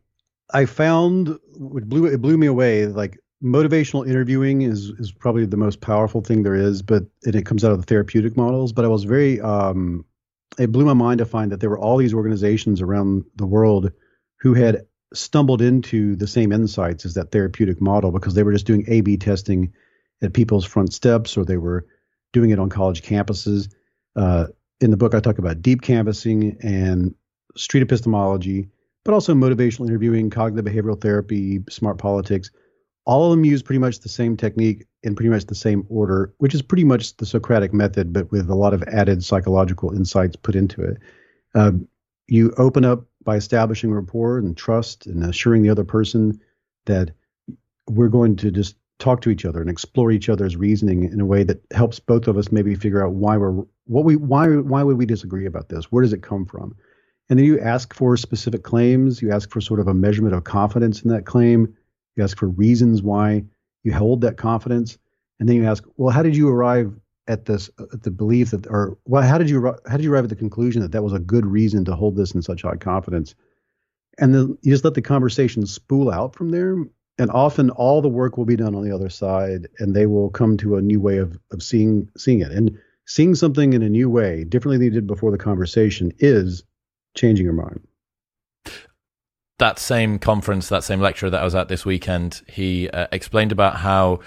I 0.53 0.65
found 0.65 1.29
it 1.29 1.89
blew 1.89 2.05
it 2.05 2.21
blew 2.21 2.37
me 2.37 2.45
away. 2.45 2.85
Like 2.85 3.17
motivational 3.43 4.07
interviewing 4.07 4.61
is 4.61 4.91
is 4.99 5.11
probably 5.11 5.47
the 5.47 5.57
most 5.57 5.81
powerful 5.81 6.21
thing 6.21 6.43
there 6.43 6.53
is, 6.53 6.83
but 6.83 7.05
and 7.25 7.33
it 7.33 7.47
comes 7.47 7.65
out 7.65 7.71
of 7.71 7.79
the 7.79 7.87
therapeutic 7.87 8.37
models. 8.37 8.71
But 8.71 8.85
I 8.85 8.87
was 8.87 9.03
very 9.03 9.41
um, 9.41 10.05
it 10.59 10.71
blew 10.71 10.85
my 10.85 10.93
mind 10.93 11.17
to 11.17 11.25
find 11.25 11.51
that 11.51 11.59
there 11.59 11.71
were 11.71 11.79
all 11.79 11.97
these 11.97 12.13
organizations 12.13 12.81
around 12.81 13.25
the 13.37 13.47
world 13.47 13.91
who 14.41 14.53
had 14.53 14.85
stumbled 15.15 15.59
into 15.59 16.15
the 16.15 16.27
same 16.27 16.51
insights 16.51 17.03
as 17.03 17.15
that 17.15 17.31
therapeutic 17.31 17.81
model 17.81 18.11
because 18.11 18.35
they 18.35 18.43
were 18.43 18.53
just 18.53 18.67
doing 18.67 18.85
A/B 18.87 19.17
testing 19.17 19.73
at 20.21 20.33
people's 20.33 20.65
front 20.65 20.93
steps, 20.93 21.35
or 21.35 21.43
they 21.45 21.57
were 21.57 21.87
doing 22.31 22.51
it 22.51 22.59
on 22.59 22.69
college 22.69 23.01
campuses. 23.01 23.69
Uh, 24.15 24.47
in 24.81 24.91
the 24.91 24.97
book, 24.97 25.13
I 25.13 25.19
talk 25.19 25.37
about 25.37 25.61
deep 25.61 25.81
canvassing 25.81 26.57
and 26.61 27.13
street 27.55 27.81
epistemology, 27.81 28.69
but 29.03 29.13
also 29.13 29.33
motivational 29.33 29.87
interviewing, 29.87 30.29
cognitive 30.29 30.71
behavioral 30.71 30.99
therapy, 30.99 31.59
smart 31.69 31.97
politics. 31.97 32.51
All 33.05 33.25
of 33.25 33.31
them 33.31 33.43
use 33.43 33.61
pretty 33.61 33.79
much 33.79 33.99
the 33.99 34.09
same 34.09 34.37
technique 34.37 34.85
in 35.03 35.15
pretty 35.15 35.29
much 35.29 35.45
the 35.45 35.55
same 35.55 35.85
order, 35.89 36.33
which 36.37 36.53
is 36.53 36.61
pretty 36.61 36.83
much 36.83 37.17
the 37.17 37.25
Socratic 37.25 37.73
method, 37.73 38.13
but 38.13 38.31
with 38.31 38.49
a 38.49 38.55
lot 38.55 38.73
of 38.73 38.83
added 38.83 39.23
psychological 39.23 39.93
insights 39.93 40.35
put 40.35 40.55
into 40.55 40.81
it. 40.81 40.97
Uh, 41.55 41.71
you 42.27 42.53
open 42.57 42.85
up 42.85 43.05
by 43.23 43.35
establishing 43.35 43.91
rapport 43.91 44.37
and 44.37 44.55
trust 44.55 45.07
and 45.07 45.23
assuring 45.23 45.63
the 45.63 45.69
other 45.69 45.83
person 45.83 46.39
that 46.85 47.11
we're 47.87 48.07
going 48.07 48.35
to 48.35 48.51
just 48.51 48.75
talk 48.99 49.21
to 49.21 49.29
each 49.29 49.45
other 49.45 49.61
and 49.61 49.69
explore 49.69 50.11
each 50.11 50.29
other's 50.29 50.55
reasoning 50.55 51.05
in 51.05 51.19
a 51.19 51.25
way 51.25 51.43
that 51.43 51.61
helps 51.71 51.99
both 51.99 52.27
of 52.27 52.37
us 52.37 52.51
maybe 52.51 52.75
figure 52.75 53.03
out 53.03 53.13
why 53.13 53.37
we're 53.37 53.63
what 53.89 54.05
we 54.05 54.15
why 54.15 54.47
why 54.47 54.83
would 54.83 54.97
we 54.97 55.05
disagree 55.07 55.47
about 55.47 55.67
this? 55.67 55.91
Where 55.91 56.03
does 56.03 56.13
it 56.13 56.21
come 56.21 56.45
from? 56.45 56.75
And 57.29 57.39
then 57.39 57.45
you 57.45 57.59
ask 57.59 57.93
for 57.93 58.15
specific 58.17 58.63
claims. 58.63 59.21
You 59.21 59.31
ask 59.31 59.49
for 59.49 59.61
sort 59.61 59.79
of 59.79 59.87
a 59.87 59.93
measurement 59.93 60.35
of 60.35 60.43
confidence 60.43 61.01
in 61.01 61.09
that 61.09 61.25
claim. 61.25 61.75
You 62.15 62.23
ask 62.23 62.37
for 62.37 62.47
reasons 62.47 63.01
why 63.01 63.43
you 63.83 63.91
hold 63.91 64.21
that 64.21 64.37
confidence. 64.37 64.97
And 65.39 65.49
then 65.49 65.55
you 65.55 65.65
ask 65.65 65.83
well 65.97 66.13
how 66.13 66.21
did 66.21 66.35
you 66.35 66.49
arrive 66.49 66.93
at 67.27 67.45
this 67.45 67.69
at 67.79 68.03
the 68.03 68.11
belief 68.11 68.51
that 68.51 68.67
or 68.67 68.97
well 69.05 69.23
how 69.23 69.39
did 69.39 69.49
you 69.49 69.75
how 69.87 69.97
did 69.97 70.03
you 70.03 70.13
arrive 70.13 70.25
at 70.25 70.29
the 70.29 70.35
conclusion 70.35 70.83
that 70.83 70.91
that 70.91 71.03
was 71.03 71.13
a 71.13 71.19
good 71.19 71.45
reason 71.45 71.83
to 71.85 71.95
hold 71.95 72.15
this 72.15 72.31
in 72.31 72.43
such 72.43 72.61
high 72.61 72.75
confidence? 72.75 73.33
And 74.19 74.35
then 74.35 74.57
you 74.61 74.71
just 74.71 74.83
let 74.83 74.93
the 74.93 75.01
conversation 75.01 75.65
spool 75.65 76.11
out 76.11 76.35
from 76.35 76.49
there. 76.51 76.75
And 77.17 77.31
often 77.31 77.71
all 77.71 78.01
the 78.01 78.07
work 78.07 78.37
will 78.37 78.45
be 78.45 78.55
done 78.55 78.75
on 78.75 78.83
the 78.83 78.93
other 78.93 79.09
side 79.09 79.67
and 79.79 79.95
they 79.95 80.05
will 80.05 80.29
come 80.29 80.57
to 80.57 80.75
a 80.75 80.81
new 80.81 81.01
way 81.01 81.17
of, 81.17 81.39
of 81.51 81.63
seeing 81.63 82.09
seeing 82.15 82.41
it. 82.41 82.51
And 82.51 82.77
seeing 83.09 83.35
something 83.35 83.73
in 83.73 83.81
a 83.81 83.89
new 83.89 84.09
way 84.09 84.43
differently 84.43 84.77
than 84.77 84.85
you 84.85 84.91
did 84.91 85.07
before 85.07 85.31
the 85.31 85.37
conversation 85.37 86.13
is 86.19 86.63
changing 87.17 87.43
your 87.43 87.53
mind 87.53 87.81
that 89.57 89.79
same 89.79 90.19
conference 90.19 90.69
that 90.69 90.83
same 90.83 91.01
lecture 91.01 91.29
that 91.29 91.41
i 91.41 91.43
was 91.43 91.55
at 91.55 91.67
this 91.67 91.85
weekend 91.85 92.41
he 92.47 92.89
uh, 92.89 93.07
explained 93.11 93.51
about 93.51 93.77
how 93.77 94.19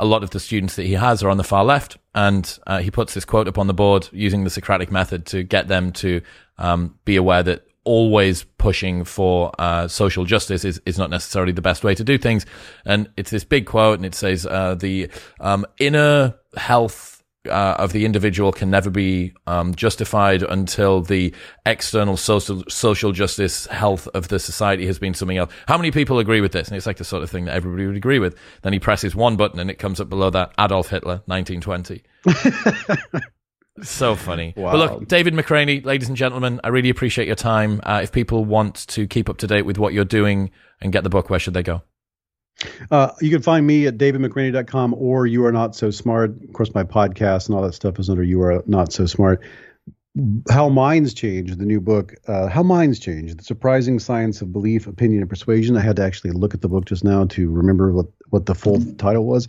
a 0.00 0.06
lot 0.06 0.22
of 0.22 0.30
the 0.30 0.40
students 0.40 0.76
that 0.76 0.86
he 0.86 0.94
has 0.94 1.22
are 1.22 1.28
on 1.28 1.36
the 1.36 1.44
far 1.44 1.62
left, 1.62 1.98
and 2.14 2.58
uh, 2.66 2.80
he 2.80 2.90
puts 2.90 3.12
this 3.12 3.26
quote 3.26 3.46
up 3.46 3.58
on 3.58 3.66
the 3.66 3.74
board 3.74 4.08
using 4.12 4.44
the 4.44 4.50
Socratic 4.50 4.90
method 4.90 5.26
to 5.26 5.42
get 5.42 5.68
them 5.68 5.92
to 5.92 6.22
um, 6.56 6.98
be 7.04 7.16
aware 7.16 7.42
that 7.42 7.66
always 7.84 8.44
pushing 8.56 9.04
for 9.04 9.52
uh, 9.58 9.86
social 9.88 10.24
justice 10.24 10.64
is, 10.64 10.80
is 10.86 10.98
not 10.98 11.10
necessarily 11.10 11.52
the 11.52 11.62
best 11.62 11.84
way 11.84 11.94
to 11.94 12.02
do 12.02 12.16
things. 12.16 12.46
And 12.86 13.10
it's 13.18 13.30
this 13.30 13.44
big 13.44 13.66
quote, 13.66 13.98
and 13.98 14.06
it 14.06 14.14
says 14.14 14.46
uh, 14.46 14.74
the 14.74 15.10
um, 15.38 15.66
inner 15.78 16.34
health 16.56 17.19
uh, 17.48 17.76
of 17.78 17.92
the 17.92 18.04
individual 18.04 18.52
can 18.52 18.70
never 18.70 18.90
be 18.90 19.32
um, 19.46 19.74
justified 19.74 20.42
until 20.42 21.00
the 21.00 21.34
external 21.64 22.16
social 22.16 22.62
social 22.68 23.12
justice 23.12 23.66
health 23.66 24.06
of 24.08 24.28
the 24.28 24.38
society 24.38 24.86
has 24.86 24.98
been 24.98 25.14
something 25.14 25.38
else. 25.38 25.50
How 25.66 25.78
many 25.78 25.90
people 25.90 26.18
agree 26.18 26.40
with 26.40 26.52
this? 26.52 26.68
And 26.68 26.76
it's 26.76 26.86
like 26.86 26.98
the 26.98 27.04
sort 27.04 27.22
of 27.22 27.30
thing 27.30 27.46
that 27.46 27.54
everybody 27.54 27.86
would 27.86 27.96
agree 27.96 28.18
with. 28.18 28.36
Then 28.62 28.72
he 28.72 28.78
presses 28.78 29.14
one 29.14 29.36
button 29.36 29.58
and 29.58 29.70
it 29.70 29.78
comes 29.78 30.00
up 30.00 30.08
below 30.08 30.30
that 30.30 30.52
Adolf 30.58 30.88
Hitler, 30.90 31.22
1920. 31.26 32.02
so 33.82 34.14
funny. 34.14 34.52
Wow. 34.56 34.72
But 34.72 34.78
look, 34.78 35.08
David 35.08 35.32
McRaney, 35.34 35.84
ladies 35.84 36.08
and 36.08 36.16
gentlemen, 36.16 36.60
I 36.62 36.68
really 36.68 36.90
appreciate 36.90 37.26
your 37.26 37.36
time. 37.36 37.80
Uh, 37.84 38.00
if 38.02 38.12
people 38.12 38.44
want 38.44 38.86
to 38.88 39.06
keep 39.06 39.30
up 39.30 39.38
to 39.38 39.46
date 39.46 39.62
with 39.62 39.78
what 39.78 39.94
you're 39.94 40.04
doing 40.04 40.50
and 40.80 40.92
get 40.92 41.04
the 41.04 41.10
book, 41.10 41.30
where 41.30 41.38
should 41.38 41.54
they 41.54 41.62
go? 41.62 41.82
Uh, 42.90 43.10
you 43.20 43.30
can 43.30 43.42
find 43.42 43.66
me 43.66 43.86
at 43.86 43.98
davidmcraney.com 43.98 44.94
or 44.94 45.26
You 45.26 45.44
Are 45.46 45.52
Not 45.52 45.74
So 45.74 45.90
Smart. 45.90 46.42
Of 46.42 46.52
course, 46.52 46.74
my 46.74 46.84
podcast 46.84 47.46
and 47.46 47.56
all 47.56 47.62
that 47.62 47.74
stuff 47.74 47.98
is 47.98 48.10
under 48.10 48.22
You 48.22 48.42
Are 48.42 48.62
Not 48.66 48.92
So 48.92 49.06
Smart. 49.06 49.42
How 50.50 50.68
Minds 50.68 51.14
Change, 51.14 51.54
the 51.54 51.64
new 51.64 51.80
book, 51.80 52.14
uh, 52.26 52.48
How 52.48 52.62
Minds 52.62 52.98
Change, 52.98 53.36
The 53.36 53.44
Surprising 53.44 53.98
Science 53.98 54.42
of 54.42 54.52
Belief, 54.52 54.86
Opinion, 54.86 55.20
and 55.22 55.30
Persuasion. 55.30 55.76
I 55.76 55.80
had 55.80 55.96
to 55.96 56.02
actually 56.02 56.32
look 56.32 56.52
at 56.52 56.62
the 56.62 56.68
book 56.68 56.84
just 56.84 57.04
now 57.04 57.26
to 57.26 57.50
remember 57.50 57.92
what, 57.92 58.06
what 58.30 58.46
the 58.46 58.54
full 58.54 58.80
title 58.96 59.24
was. 59.24 59.46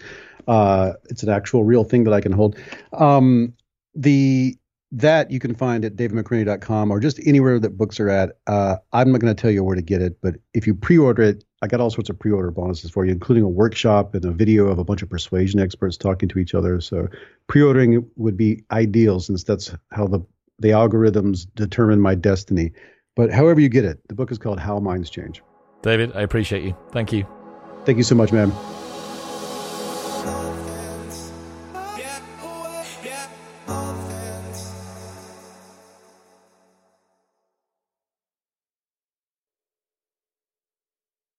Uh, 0.48 0.94
it's 1.10 1.24
an 1.24 1.30
actual 1.30 1.64
real 1.64 1.84
thing 1.84 2.04
that 2.04 2.14
I 2.14 2.22
can 2.22 2.32
hold. 2.32 2.58
Um, 2.94 3.54
the 3.96 4.58
that 4.92 5.32
you 5.32 5.40
can 5.40 5.56
find 5.56 5.86
at 5.86 5.96
davidmcraney.com 5.96 6.92
or 6.92 7.00
just 7.00 7.20
anywhere 7.26 7.60
that 7.60 7.78
books 7.78 8.00
are 8.00 8.10
at. 8.10 8.38
Uh, 8.48 8.76
I'm 8.92 9.12
not 9.12 9.22
going 9.22 9.34
to 9.34 9.42
tell 9.42 9.52
you 9.52 9.64
where 9.64 9.76
to 9.76 9.82
get 9.82 10.02
it, 10.02 10.18
but 10.22 10.36
if 10.54 10.68
you 10.68 10.76
pre-order 10.76 11.24
it, 11.24 11.44
I 11.62 11.68
got 11.68 11.80
all 11.80 11.92
sorts 11.92 12.10
of 12.10 12.18
pre-order 12.18 12.50
bonuses 12.50 12.90
for 12.90 13.06
you, 13.06 13.12
including 13.12 13.44
a 13.44 13.50
workshop 13.50 14.16
and 14.16 14.26
a 14.26 14.32
video 14.32 14.68
of 14.68 14.80
a 14.80 14.84
bunch 14.84 15.04
of 15.04 15.10
persuasion 15.10 15.60
experts 15.60 15.96
talking 15.96 16.28
to 16.30 16.40
each 16.40 16.56
other. 16.56 16.82
So 16.82 17.08
pre-ordering 17.48 18.10
would 18.16 18.36
be 18.36 18.64
ideal 18.72 19.20
since 19.20 19.44
that's 19.44 19.76
how 19.92 20.08
the 20.08 20.22
the 20.60 20.70
algorithms 20.70 21.48
determine 21.56 22.00
my 22.00 22.14
destiny. 22.14 22.72
But 23.16 23.32
however 23.32 23.60
you 23.60 23.70
get 23.70 23.84
it, 23.84 24.00
the 24.08 24.16
book 24.16 24.32
is 24.32 24.38
called 24.38 24.60
How 24.60 24.80
Minds 24.80 25.10
Change. 25.10 25.42
David, 25.82 26.16
I 26.16 26.22
appreciate 26.22 26.64
you. 26.64 26.76
Thank 26.92 27.12
you. 27.12 27.26
Thank 27.84 27.98
you 27.98 28.04
so 28.04 28.14
much, 28.14 28.32
man. 28.32 28.52